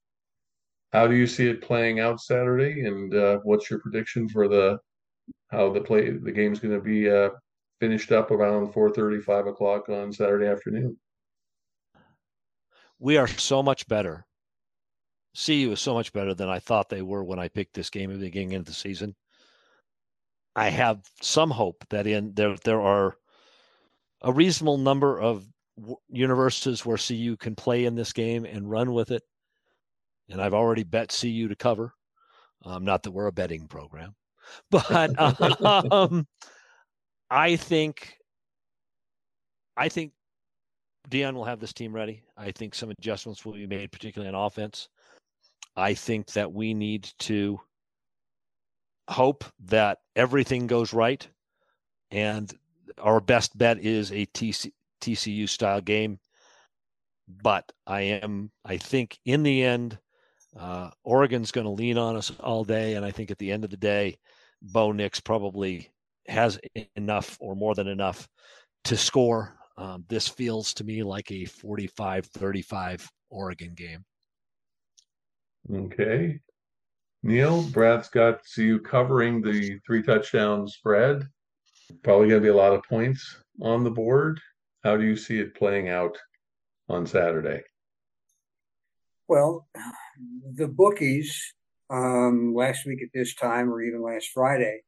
How 0.91 1.07
do 1.07 1.15
you 1.15 1.27
see 1.27 1.47
it 1.47 1.61
playing 1.61 1.99
out 1.99 2.21
Saturday? 2.21 2.85
And 2.85 3.13
uh, 3.13 3.39
what's 3.43 3.69
your 3.69 3.79
prediction 3.79 4.27
for 4.27 4.47
the 4.47 4.79
how 5.51 5.71
the 5.71 5.81
play 5.81 6.09
the 6.09 6.31
game's 6.31 6.59
going 6.59 6.73
to 6.73 6.81
be 6.81 7.09
uh, 7.09 7.29
finished 7.79 8.11
up 8.11 8.31
around 8.31 8.71
four 8.73 8.91
thirty 8.91 9.19
five 9.21 9.47
o'clock 9.47 9.89
on 9.89 10.11
Saturday 10.11 10.47
afternoon? 10.47 10.97
We 12.99 13.17
are 13.17 13.27
so 13.27 13.61
much 13.63 13.87
better. 13.87 14.25
CU 15.35 15.71
is 15.71 15.79
so 15.79 15.93
much 15.93 16.11
better 16.11 16.33
than 16.33 16.49
I 16.49 16.59
thought 16.59 16.89
they 16.89 17.01
were 17.01 17.23
when 17.23 17.39
I 17.39 17.47
picked 17.47 17.75
this 17.75 17.89
game 17.89 18.11
at 18.11 18.19
the 18.19 18.25
beginning 18.25 18.55
of 18.55 18.65
the 18.65 18.73
season. 18.73 19.15
I 20.55 20.69
have 20.69 20.99
some 21.21 21.51
hope 21.51 21.85
that 21.89 22.07
in 22.07 22.33
there 22.33 22.55
there 22.63 22.81
are 22.81 23.15
a 24.21 24.33
reasonable 24.33 24.77
number 24.77 25.19
of 25.19 25.45
universes 26.09 26.85
where 26.85 26.97
CU 26.97 27.37
can 27.37 27.55
play 27.55 27.85
in 27.85 27.95
this 27.95 28.11
game 28.11 28.45
and 28.45 28.69
run 28.69 28.91
with 28.91 29.11
it. 29.11 29.23
And 30.29 30.41
I've 30.41 30.53
already 30.53 30.83
bet 30.83 31.15
CU 31.17 31.47
to 31.47 31.55
cover. 31.55 31.93
Um, 32.65 32.83
not 32.83 33.03
that 33.03 33.11
we're 33.11 33.27
a 33.27 33.31
betting 33.31 33.67
program, 33.67 34.15
but 34.71 34.91
um, 35.93 36.27
I 37.29 37.55
think 37.55 38.17
I 39.77 39.87
think 39.87 40.11
Deion 41.09 41.33
will 41.33 41.45
have 41.45 41.59
this 41.59 41.73
team 41.73 41.93
ready. 41.93 42.23
I 42.37 42.51
think 42.51 42.75
some 42.75 42.91
adjustments 42.91 43.45
will 43.45 43.53
be 43.53 43.65
made, 43.65 43.91
particularly 43.91 44.33
on 44.33 44.45
offense. 44.45 44.89
I 45.75 45.93
think 45.93 46.27
that 46.33 46.51
we 46.51 46.73
need 46.73 47.09
to 47.19 47.59
hope 49.07 49.45
that 49.65 49.99
everything 50.15 50.67
goes 50.67 50.93
right. 50.93 51.27
And 52.11 52.53
our 52.97 53.21
best 53.21 53.57
bet 53.57 53.79
is 53.79 54.11
a 54.11 54.25
TC, 54.27 54.71
TCU 55.01 55.47
style 55.47 55.81
game. 55.81 56.19
But 57.41 57.71
I 57.87 58.01
am, 58.01 58.51
I 58.65 58.77
think 58.77 59.17
in 59.25 59.43
the 59.43 59.63
end, 59.63 59.97
uh, 60.59 60.89
Oregon's 61.03 61.51
going 61.51 61.65
to 61.65 61.71
lean 61.71 61.97
on 61.97 62.17
us 62.17 62.31
all 62.39 62.63
day. 62.63 62.95
And 62.95 63.05
I 63.05 63.11
think 63.11 63.31
at 63.31 63.37
the 63.37 63.51
end 63.51 63.63
of 63.63 63.69
the 63.69 63.77
day, 63.77 64.17
Bo 64.61 64.91
Nix 64.91 65.19
probably 65.19 65.89
has 66.27 66.59
enough 66.95 67.37
or 67.39 67.55
more 67.55 67.73
than 67.75 67.87
enough 67.87 68.27
to 68.85 68.97
score. 68.97 69.55
Um, 69.77 70.03
this 70.09 70.27
feels 70.27 70.73
to 70.75 70.83
me 70.83 71.03
like 71.03 71.31
a 71.31 71.45
45 71.45 72.25
35 72.25 73.09
Oregon 73.29 73.73
game. 73.73 74.03
Okay. 75.73 76.39
Neil, 77.23 77.63
Brad's 77.63 78.09
got 78.09 78.39
you 78.57 78.79
covering 78.79 79.41
the 79.41 79.79
three 79.85 80.03
touchdown 80.03 80.67
spread. 80.67 81.27
Probably 82.03 82.29
going 82.29 82.41
to 82.41 82.45
be 82.45 82.49
a 82.49 82.55
lot 82.55 82.73
of 82.73 82.83
points 82.83 83.37
on 83.61 83.83
the 83.83 83.91
board. 83.91 84.39
How 84.83 84.97
do 84.97 85.03
you 85.03 85.15
see 85.15 85.39
it 85.39 85.55
playing 85.55 85.89
out 85.89 86.17
on 86.87 87.05
Saturday? 87.05 87.63
Well, 89.27 89.67
the 90.55 90.67
bookies 90.67 91.53
um, 91.89 92.53
last 92.53 92.85
week 92.85 93.01
at 93.01 93.09
this 93.13 93.35
time, 93.35 93.71
or 93.71 93.81
even 93.81 94.01
last 94.01 94.29
Friday, 94.33 94.81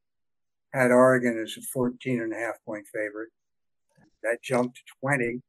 had 0.72 0.90
Oregon 0.90 1.38
as 1.42 1.56
a 1.58 1.62
14 1.72 2.20
and 2.20 2.32
a 2.32 2.36
half 2.36 2.54
point 2.64 2.86
favorite. 2.92 3.30
That 4.22 4.42
jumped 4.42 4.76
to 4.76 4.82
20 5.00 5.42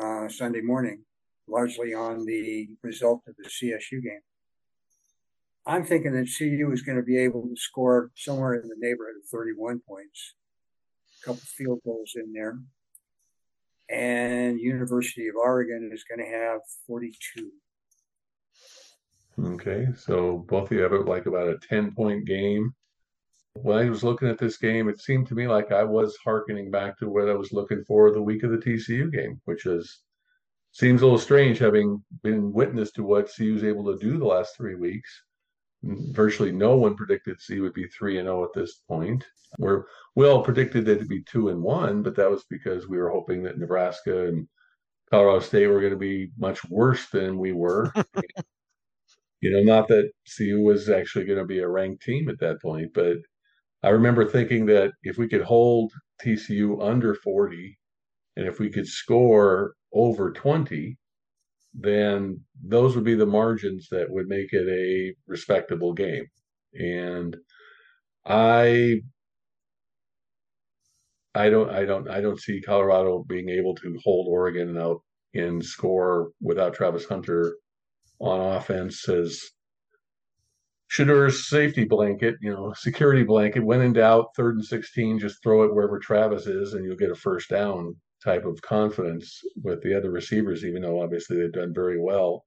uh, 0.00 0.28
Sunday 0.28 0.60
morning, 0.60 1.04
largely 1.48 1.94
on 1.94 2.24
the 2.24 2.68
result 2.82 3.22
of 3.28 3.34
the 3.36 3.48
CSU 3.48 4.02
game. 4.02 4.20
I'm 5.66 5.84
thinking 5.84 6.12
that 6.12 6.28
CU 6.36 6.70
is 6.72 6.82
going 6.82 6.98
to 6.98 7.04
be 7.04 7.16
able 7.18 7.42
to 7.42 7.56
score 7.56 8.10
somewhere 8.16 8.54
in 8.54 8.68
the 8.68 8.76
neighborhood 8.78 9.14
of 9.22 9.28
31 9.30 9.80
points, 9.88 10.34
a 11.22 11.26
couple 11.26 11.40
field 11.40 11.80
goals 11.84 12.12
in 12.16 12.32
there. 12.32 12.58
And 13.88 14.60
University 14.60 15.28
of 15.28 15.36
Oregon 15.36 15.90
is 15.92 16.04
going 16.04 16.24
to 16.24 16.30
have 16.30 16.60
42. 16.86 17.50
Okay, 19.38 19.88
so 19.96 20.38
both 20.48 20.70
of 20.70 20.72
you 20.76 20.82
have 20.82 20.92
it 20.92 21.06
like 21.06 21.26
about 21.26 21.48
a 21.48 21.58
10 21.68 21.94
point 21.94 22.26
game. 22.26 22.74
When 23.54 23.78
I 23.78 23.88
was 23.88 24.02
looking 24.02 24.28
at 24.28 24.38
this 24.38 24.56
game, 24.58 24.88
it 24.88 25.00
seemed 25.00 25.28
to 25.28 25.34
me 25.34 25.46
like 25.46 25.72
I 25.72 25.84
was 25.84 26.16
harkening 26.24 26.70
back 26.70 26.98
to 26.98 27.08
what 27.08 27.28
I 27.28 27.34
was 27.34 27.52
looking 27.52 27.84
for 27.84 28.10
the 28.10 28.22
week 28.22 28.42
of 28.42 28.50
the 28.50 28.58
TCU 28.58 29.12
game, 29.12 29.40
which 29.44 29.66
is 29.66 30.00
seems 30.72 31.02
a 31.02 31.04
little 31.04 31.18
strange 31.18 31.58
having 31.58 32.02
been 32.22 32.52
witness 32.52 32.90
to 32.92 33.04
what 33.04 33.30
CU 33.34 33.54
was 33.54 33.64
able 33.64 33.84
to 33.84 33.98
do 33.98 34.18
the 34.18 34.24
last 34.24 34.56
three 34.56 34.74
weeks 34.74 35.22
virtually 35.84 36.52
no 36.52 36.76
one 36.76 36.96
predicted 36.96 37.40
C 37.40 37.60
would 37.60 37.74
be 37.74 37.86
three 37.88 38.18
and 38.18 38.26
zero 38.26 38.40
oh 38.40 38.44
at 38.44 38.52
this 38.54 38.80
point. 38.88 39.24
We're 39.58 39.84
we 40.14 40.26
all 40.26 40.42
predicted 40.42 40.84
that 40.86 41.00
to 41.00 41.06
be 41.06 41.22
two 41.22 41.48
and 41.48 41.62
one, 41.62 42.02
but 42.02 42.16
that 42.16 42.30
was 42.30 42.44
because 42.48 42.88
we 42.88 42.98
were 42.98 43.10
hoping 43.10 43.42
that 43.42 43.58
Nebraska 43.58 44.26
and 44.26 44.48
Colorado 45.10 45.40
State 45.40 45.66
were 45.66 45.80
going 45.80 45.92
to 45.92 45.98
be 45.98 46.30
much 46.38 46.64
worse 46.68 47.08
than 47.10 47.38
we 47.38 47.52
were. 47.52 47.92
you 49.44 49.50
know, 49.50 49.62
not 49.62 49.88
that 49.88 50.10
CU 50.34 50.62
was 50.62 50.88
actually 50.88 51.26
going 51.26 51.38
to 51.38 51.44
be 51.44 51.58
a 51.58 51.68
ranked 51.68 52.02
team 52.02 52.30
at 52.30 52.38
that 52.40 52.62
point, 52.62 52.88
but 52.94 53.18
I 53.82 53.90
remember 53.90 54.24
thinking 54.24 54.64
that 54.66 54.92
if 55.02 55.18
we 55.18 55.28
could 55.28 55.42
hold 55.42 55.92
TCU 56.24 56.82
under 56.82 57.14
40 57.14 57.78
and 58.36 58.46
if 58.48 58.58
we 58.58 58.70
could 58.70 58.86
score 58.86 59.74
over 59.92 60.32
20, 60.32 60.96
then 61.74 62.40
those 62.66 62.94
would 62.94 63.04
be 63.04 63.16
the 63.16 63.26
margins 63.26 63.86
that 63.90 64.08
would 64.08 64.28
make 64.28 64.50
it 64.54 64.66
a 64.66 65.14
respectable 65.26 65.92
game. 65.92 66.24
And 66.72 67.36
I 68.24 69.02
I 71.34 71.50
don't, 71.50 71.68
I 71.68 71.84
don't, 71.84 72.08
I 72.08 72.22
don't 72.22 72.40
see 72.40 72.62
Colorado 72.62 73.24
being 73.28 73.50
able 73.50 73.74
to 73.74 73.98
hold 74.02 74.26
Oregon 74.26 74.78
out 74.78 75.02
in 75.34 75.60
score 75.60 76.30
without 76.40 76.72
Travis 76.72 77.04
Hunter 77.04 77.56
on 78.20 78.56
offense 78.56 79.08
as 79.08 79.40
Shedeur's 80.88 81.48
safety 81.48 81.84
blanket, 81.84 82.36
you 82.40 82.52
know, 82.52 82.72
security 82.76 83.24
blanket. 83.24 83.64
When 83.64 83.80
in 83.80 83.94
doubt, 83.94 84.28
third 84.36 84.56
and 84.56 84.64
16, 84.64 85.18
just 85.18 85.42
throw 85.42 85.64
it 85.64 85.74
wherever 85.74 85.98
Travis 85.98 86.46
is 86.46 86.74
and 86.74 86.84
you'll 86.84 86.96
get 86.96 87.10
a 87.10 87.16
first 87.16 87.50
down 87.50 87.96
type 88.22 88.44
of 88.44 88.62
confidence 88.62 89.40
with 89.62 89.82
the 89.82 89.96
other 89.96 90.10
receivers, 90.10 90.64
even 90.64 90.82
though 90.82 91.02
obviously 91.02 91.36
they've 91.36 91.52
done 91.52 91.74
very 91.74 92.00
well. 92.00 92.44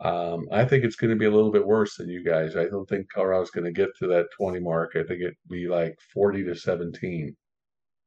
Um, 0.00 0.46
I 0.52 0.64
think 0.64 0.84
it's 0.84 0.96
going 0.96 1.10
to 1.10 1.16
be 1.16 1.26
a 1.26 1.30
little 1.30 1.52
bit 1.52 1.66
worse 1.66 1.96
than 1.96 2.08
you 2.08 2.24
guys. 2.24 2.56
I 2.56 2.66
don't 2.66 2.88
think 2.88 3.06
Colorado's 3.12 3.50
going 3.50 3.64
to 3.64 3.72
get 3.72 3.90
to 3.98 4.06
that 4.08 4.26
20 4.36 4.60
mark. 4.60 4.92
I 4.94 5.02
think 5.02 5.20
it'd 5.20 5.34
be 5.48 5.68
like 5.68 5.96
40 6.12 6.44
to 6.44 6.54
17 6.54 7.36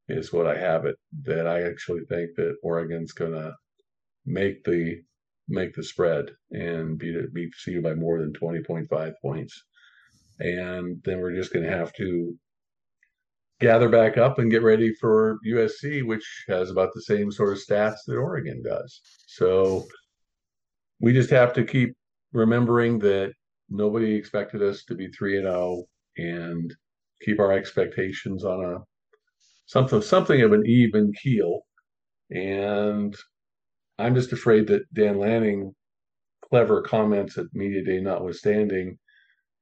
is 0.10 0.34
what 0.34 0.48
I 0.48 0.58
have 0.58 0.86
it. 0.86 0.96
That 1.24 1.48
I 1.48 1.64
actually 1.64 2.06
think 2.06 2.32
that 2.38 2.56
Oregon's 2.64 3.14
going 3.14 3.34
to 3.34 3.54
make 4.26 4.64
the 4.64 5.02
make 5.48 5.74
the 5.74 5.84
spread 5.84 6.32
and 6.52 6.98
be 6.98 7.16
beat 7.34 7.54
CU 7.64 7.82
by 7.82 7.94
more 7.94 8.20
than 8.20 8.34
20.5 8.34 9.14
points. 9.22 9.64
And 10.40 11.02
then 11.04 11.20
we're 11.20 11.36
just 11.36 11.54
going 11.54 11.66
to 11.66 11.76
have 11.76 11.94
to 11.94 12.38
gather 13.60 13.90
back 13.90 14.18
up 14.18 14.38
and 14.38 14.52
get 14.52 14.62
ready 14.62 14.94
for 14.94 15.40
USC, 15.48 16.06
which 16.06 16.26
has 16.48 16.70
about 16.70 16.90
the 16.94 17.02
same 17.02 17.32
sort 17.32 17.54
of 17.54 17.60
stats 17.60 17.98
that 18.06 18.18
Oregon 18.18 18.62
does. 18.64 19.02
So 19.28 19.86
we 21.00 21.14
just 21.14 21.30
have 21.32 21.54
to 21.54 21.64
keep 21.64 21.96
remembering 22.34 23.00
that 23.00 23.34
nobody 23.70 24.14
expected 24.14 24.62
us 24.62 24.84
to 24.86 24.96
be 24.96 25.08
3 25.08 25.38
and 25.38 25.48
0 25.48 25.84
and 26.18 26.74
keep 27.24 27.40
our 27.40 27.52
expectations 27.52 28.44
on 28.44 28.64
a 28.64 28.78
something 29.66 30.02
something 30.02 30.42
of 30.42 30.54
an 30.54 30.64
even 30.66 31.12
keel 31.22 31.62
and 32.32 33.16
I'm 34.00 34.16
just 34.16 34.32
afraid 34.32 34.68
that 34.68 34.92
Dan 34.94 35.18
Lanning, 35.18 35.74
clever 36.42 36.82
comments 36.82 37.38
at 37.38 37.46
Media 37.54 37.84
Day 37.84 38.00
notwithstanding, 38.00 38.98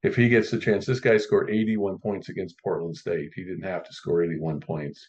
if 0.02 0.14
he 0.14 0.28
gets 0.28 0.50
the 0.50 0.58
chance, 0.58 0.86
this 0.86 1.00
guy 1.00 1.16
scored 1.16 1.50
81 1.50 1.98
points 1.98 2.28
against 2.28 2.60
Portland 2.62 2.96
State. 2.96 3.32
He 3.34 3.44
didn't 3.44 3.64
have 3.64 3.84
to 3.84 3.92
score 3.92 4.22
81 4.22 4.60
points. 4.60 5.08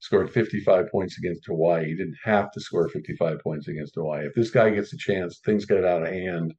Scored 0.00 0.30
55 0.30 0.90
points 0.90 1.18
against 1.18 1.46
Hawaii. 1.46 1.86
He 1.86 1.94
didn't 1.94 2.18
have 2.22 2.52
to 2.52 2.60
score 2.60 2.88
55 2.88 3.40
points 3.40 3.68
against 3.68 3.94
Hawaii. 3.94 4.26
If 4.26 4.34
this 4.34 4.50
guy 4.50 4.70
gets 4.70 4.92
a 4.92 4.98
chance, 4.98 5.40
things 5.44 5.64
get 5.64 5.84
out 5.84 6.02
of 6.02 6.08
hand. 6.08 6.52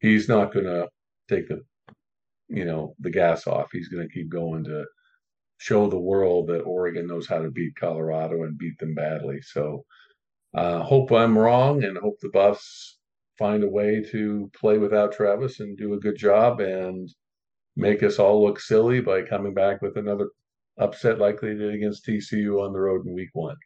He's 0.00 0.28
not 0.28 0.52
going 0.52 0.64
to 0.64 0.88
take 1.28 1.48
the, 1.48 1.60
you 2.48 2.64
know, 2.64 2.94
the 2.98 3.10
gas 3.10 3.46
off. 3.46 3.68
He's 3.72 3.88
going 3.88 4.08
to 4.08 4.12
keep 4.12 4.30
going 4.30 4.64
to 4.64 4.84
show 5.58 5.88
the 5.88 5.98
world 5.98 6.48
that 6.48 6.62
Oregon 6.62 7.06
knows 7.06 7.28
how 7.28 7.38
to 7.40 7.50
beat 7.50 7.76
Colorado 7.76 8.42
and 8.42 8.58
beat 8.58 8.78
them 8.78 8.94
badly. 8.94 9.40
So 9.42 9.84
uh, 10.54 10.82
hope 10.82 11.10
I'm 11.12 11.38
wrong 11.38 11.82
and 11.84 11.96
hope 11.96 12.18
the 12.20 12.30
Buffs 12.30 12.98
find 13.38 13.64
a 13.64 13.70
way 13.70 14.04
to 14.12 14.50
play 14.54 14.78
without 14.78 15.12
Travis 15.12 15.60
and 15.60 15.76
do 15.76 15.94
a 15.94 16.00
good 16.00 16.16
job 16.16 16.60
and 16.60 17.08
make 17.76 18.02
us 18.02 18.18
all 18.18 18.44
look 18.44 18.60
silly 18.60 19.00
by 19.00 19.22
coming 19.22 19.54
back 19.54 19.80
with 19.80 19.96
another 19.96 20.28
upset 20.78 21.18
like 21.18 21.40
they 21.40 21.54
did 21.54 21.74
against 21.74 22.06
TCU 22.06 22.64
on 22.64 22.72
the 22.72 22.78
road 22.78 23.06
in 23.06 23.14
week 23.14 23.30
one. 23.32 23.56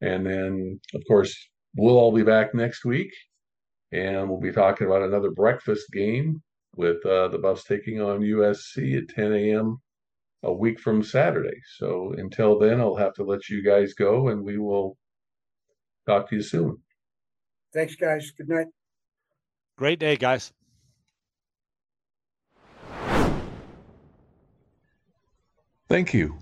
And 0.00 0.24
then, 0.24 0.80
of 0.94 1.02
course, 1.08 1.34
we'll 1.76 1.98
all 1.98 2.12
be 2.12 2.22
back 2.22 2.54
next 2.54 2.84
week 2.84 3.12
and 3.92 4.28
we'll 4.28 4.40
be 4.40 4.52
talking 4.52 4.86
about 4.86 5.02
another 5.02 5.30
breakfast 5.30 5.90
game 5.92 6.42
with 6.76 7.04
uh, 7.04 7.28
the 7.28 7.38
Buffs 7.38 7.64
taking 7.64 8.00
on 8.00 8.20
USC 8.20 8.98
at 8.98 9.08
10 9.08 9.32
a.m. 9.32 9.78
a 10.44 10.52
week 10.52 10.78
from 10.78 11.02
Saturday. 11.02 11.58
So 11.78 12.14
until 12.16 12.58
then, 12.58 12.80
I'll 12.80 12.94
have 12.94 13.14
to 13.14 13.24
let 13.24 13.48
you 13.48 13.64
guys 13.64 13.94
go 13.94 14.28
and 14.28 14.44
we 14.44 14.58
will 14.58 14.96
Talk 16.08 16.30
to 16.30 16.36
you 16.36 16.42
soon. 16.42 16.78
Thanks, 17.74 17.94
guys. 17.94 18.30
Good 18.30 18.48
night. 18.48 18.68
Great 19.76 19.98
day, 19.98 20.16
guys. 20.16 20.54
Thank 25.86 26.14
you, 26.14 26.38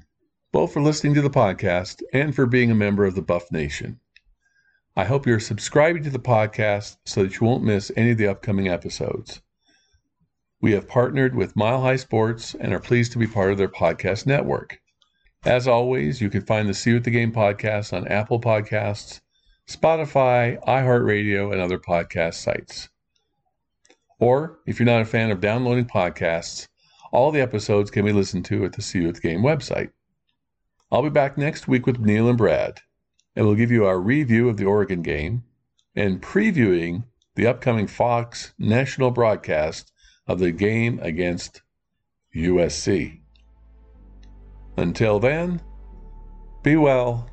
both 0.53 0.73
for 0.73 0.81
listening 0.81 1.15
to 1.15 1.21
the 1.23 1.31
podcast 1.31 2.01
and 2.13 2.33
for 2.33 2.47
being 2.47 2.71
a 2.71 2.77
member 2.77 3.05
of 3.05 3.17
the 3.17 3.23
Buff 3.23 3.51
Nation. 3.51 3.99
I 4.95 5.05
hope 5.05 5.27
you're 5.27 5.41
subscribing 5.41 6.05
to 6.05 6.11
the 6.11 6.21
podcast 6.21 6.99
so 7.05 7.25
that 7.25 7.41
you 7.41 7.47
won't 7.47 7.65
miss 7.65 7.91
any 7.97 8.13
of 8.13 8.19
the 8.19 8.29
upcoming 8.29 8.69
episodes. 8.69 9.43
We 10.61 10.73
have 10.73 10.89
partnered 10.89 11.35
with 11.35 11.57
Mile 11.57 11.81
High 11.81 11.97
Sports 11.97 12.55
and 12.55 12.73
are 12.73 12.79
pleased 12.79 13.11
to 13.13 13.19
be 13.19 13.27
part 13.27 13.51
of 13.51 13.59
their 13.59 13.69
podcast 13.69 14.27
network. 14.27 14.79
As 15.45 15.67
always, 15.67 16.21
you 16.21 16.31
can 16.31 16.43
find 16.43 16.69
the 16.69 16.81
CU 16.81 16.97
at 16.97 17.05
the 17.05 17.11
Game 17.11 17.33
podcast 17.33 17.93
on 17.93 18.07
Apple 18.09 18.41
Podcasts, 18.41 19.21
Spotify, 19.69 20.63
iHeartRadio, 20.65 21.53
and 21.53 21.61
other 21.61 21.79
podcast 21.79 22.35
sites. 22.35 22.89
Or, 24.21 24.61
if 24.67 24.79
you're 24.79 24.87
not 24.87 25.03
a 25.03 25.05
fan 25.05 25.31
of 25.31 25.41
downloading 25.41 25.87
podcasts, 25.87 26.69
all 27.13 27.33
the 27.33 27.41
episodes 27.41 27.91
can 27.91 28.05
be 28.05 28.13
listened 28.13 28.45
to 28.47 28.65
at 28.65 28.73
the 28.73 28.83
CU 28.83 29.09
at 29.09 29.17
the 29.17 29.21
Game 29.21 29.43
website. 29.43 29.91
I'll 30.91 31.03
be 31.03 31.11
back 31.11 31.37
next 31.37 31.67
week 31.67 31.85
with 31.85 31.99
Neil 31.99 32.29
and 32.29 32.39
Brad, 32.39 32.81
and 33.35 33.45
we'll 33.45 33.57
give 33.57 33.73
you 33.73 33.85
our 33.85 33.99
review 33.99 34.49
of 34.49 34.57
the 34.57 34.65
Oregon 34.65 35.03
game 35.03 35.43
and 35.97 36.23
previewing 36.23 37.05
the 37.35 37.47
upcoming 37.47 37.89
Fox 37.89 38.55
national 38.59 39.11
broadcast 39.11 39.93
of 40.29 40.39
the 40.39 40.53
game 40.53 41.01
against 41.03 41.63
USC. 42.35 43.21
Until 44.77 45.19
then, 45.19 45.61
be 46.63 46.77
well, 46.77 47.29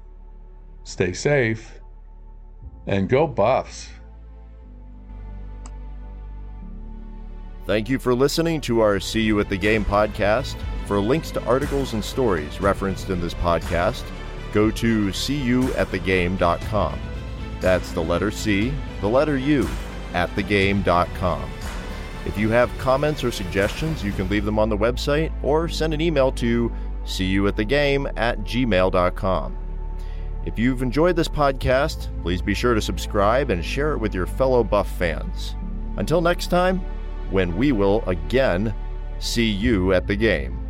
stay 0.83 1.13
safe, 1.13 1.79
and 2.87 3.09
go 3.09 3.27
Buffs. 3.27 3.89
Thank 7.65 7.87
you 7.87 7.97
for 7.97 8.13
listening 8.13 8.59
to 8.61 8.81
our 8.81 8.99
CU 8.99 9.39
at 9.39 9.47
the 9.47 9.57
Game 9.57 9.85
podcast. 9.85 10.57
For 10.85 10.99
links 10.99 11.31
to 11.31 11.41
articles 11.45 11.93
and 11.93 12.03
stories 12.03 12.59
referenced 12.59 13.09
in 13.09 13.21
this 13.21 13.33
podcast, 13.33 14.03
go 14.51 14.69
to 14.71 15.07
cuatthegame.com. 15.07 16.99
That's 17.61 17.91
the 17.93 18.03
letter 18.03 18.31
C, 18.31 18.73
the 18.99 19.07
letter 19.07 19.37
U, 19.37 19.69
at 20.13 20.29
thegame.com. 20.31 21.49
If 22.25 22.37
you 22.37 22.49
have 22.49 22.77
comments 22.77 23.23
or 23.23 23.31
suggestions, 23.31 24.03
you 24.03 24.11
can 24.11 24.27
leave 24.29 24.43
them 24.43 24.59
on 24.59 24.67
the 24.69 24.77
website 24.77 25.31
or 25.41 25.69
send 25.69 25.93
an 25.93 26.01
email 26.01 26.33
to 26.33 26.69
seeyouatthegame 27.05 28.11
at 28.17 28.39
gmail.com. 28.41 29.57
If 30.45 30.59
you've 30.59 30.81
enjoyed 30.81 31.15
this 31.15 31.29
podcast, 31.29 32.09
please 32.21 32.41
be 32.41 32.53
sure 32.53 32.73
to 32.73 32.81
subscribe 32.81 33.49
and 33.49 33.63
share 33.63 33.93
it 33.93 33.99
with 33.99 34.13
your 34.13 34.25
fellow 34.25 34.63
Buff 34.63 34.89
fans. 34.97 35.55
Until 35.97 36.21
next 36.21 36.47
time, 36.47 36.79
when 37.31 37.55
we 37.55 37.71
will 37.71 38.03
again 38.07 38.73
see 39.19 39.49
you 39.49 39.93
at 39.93 40.05
the 40.05 40.15
game. 40.15 40.62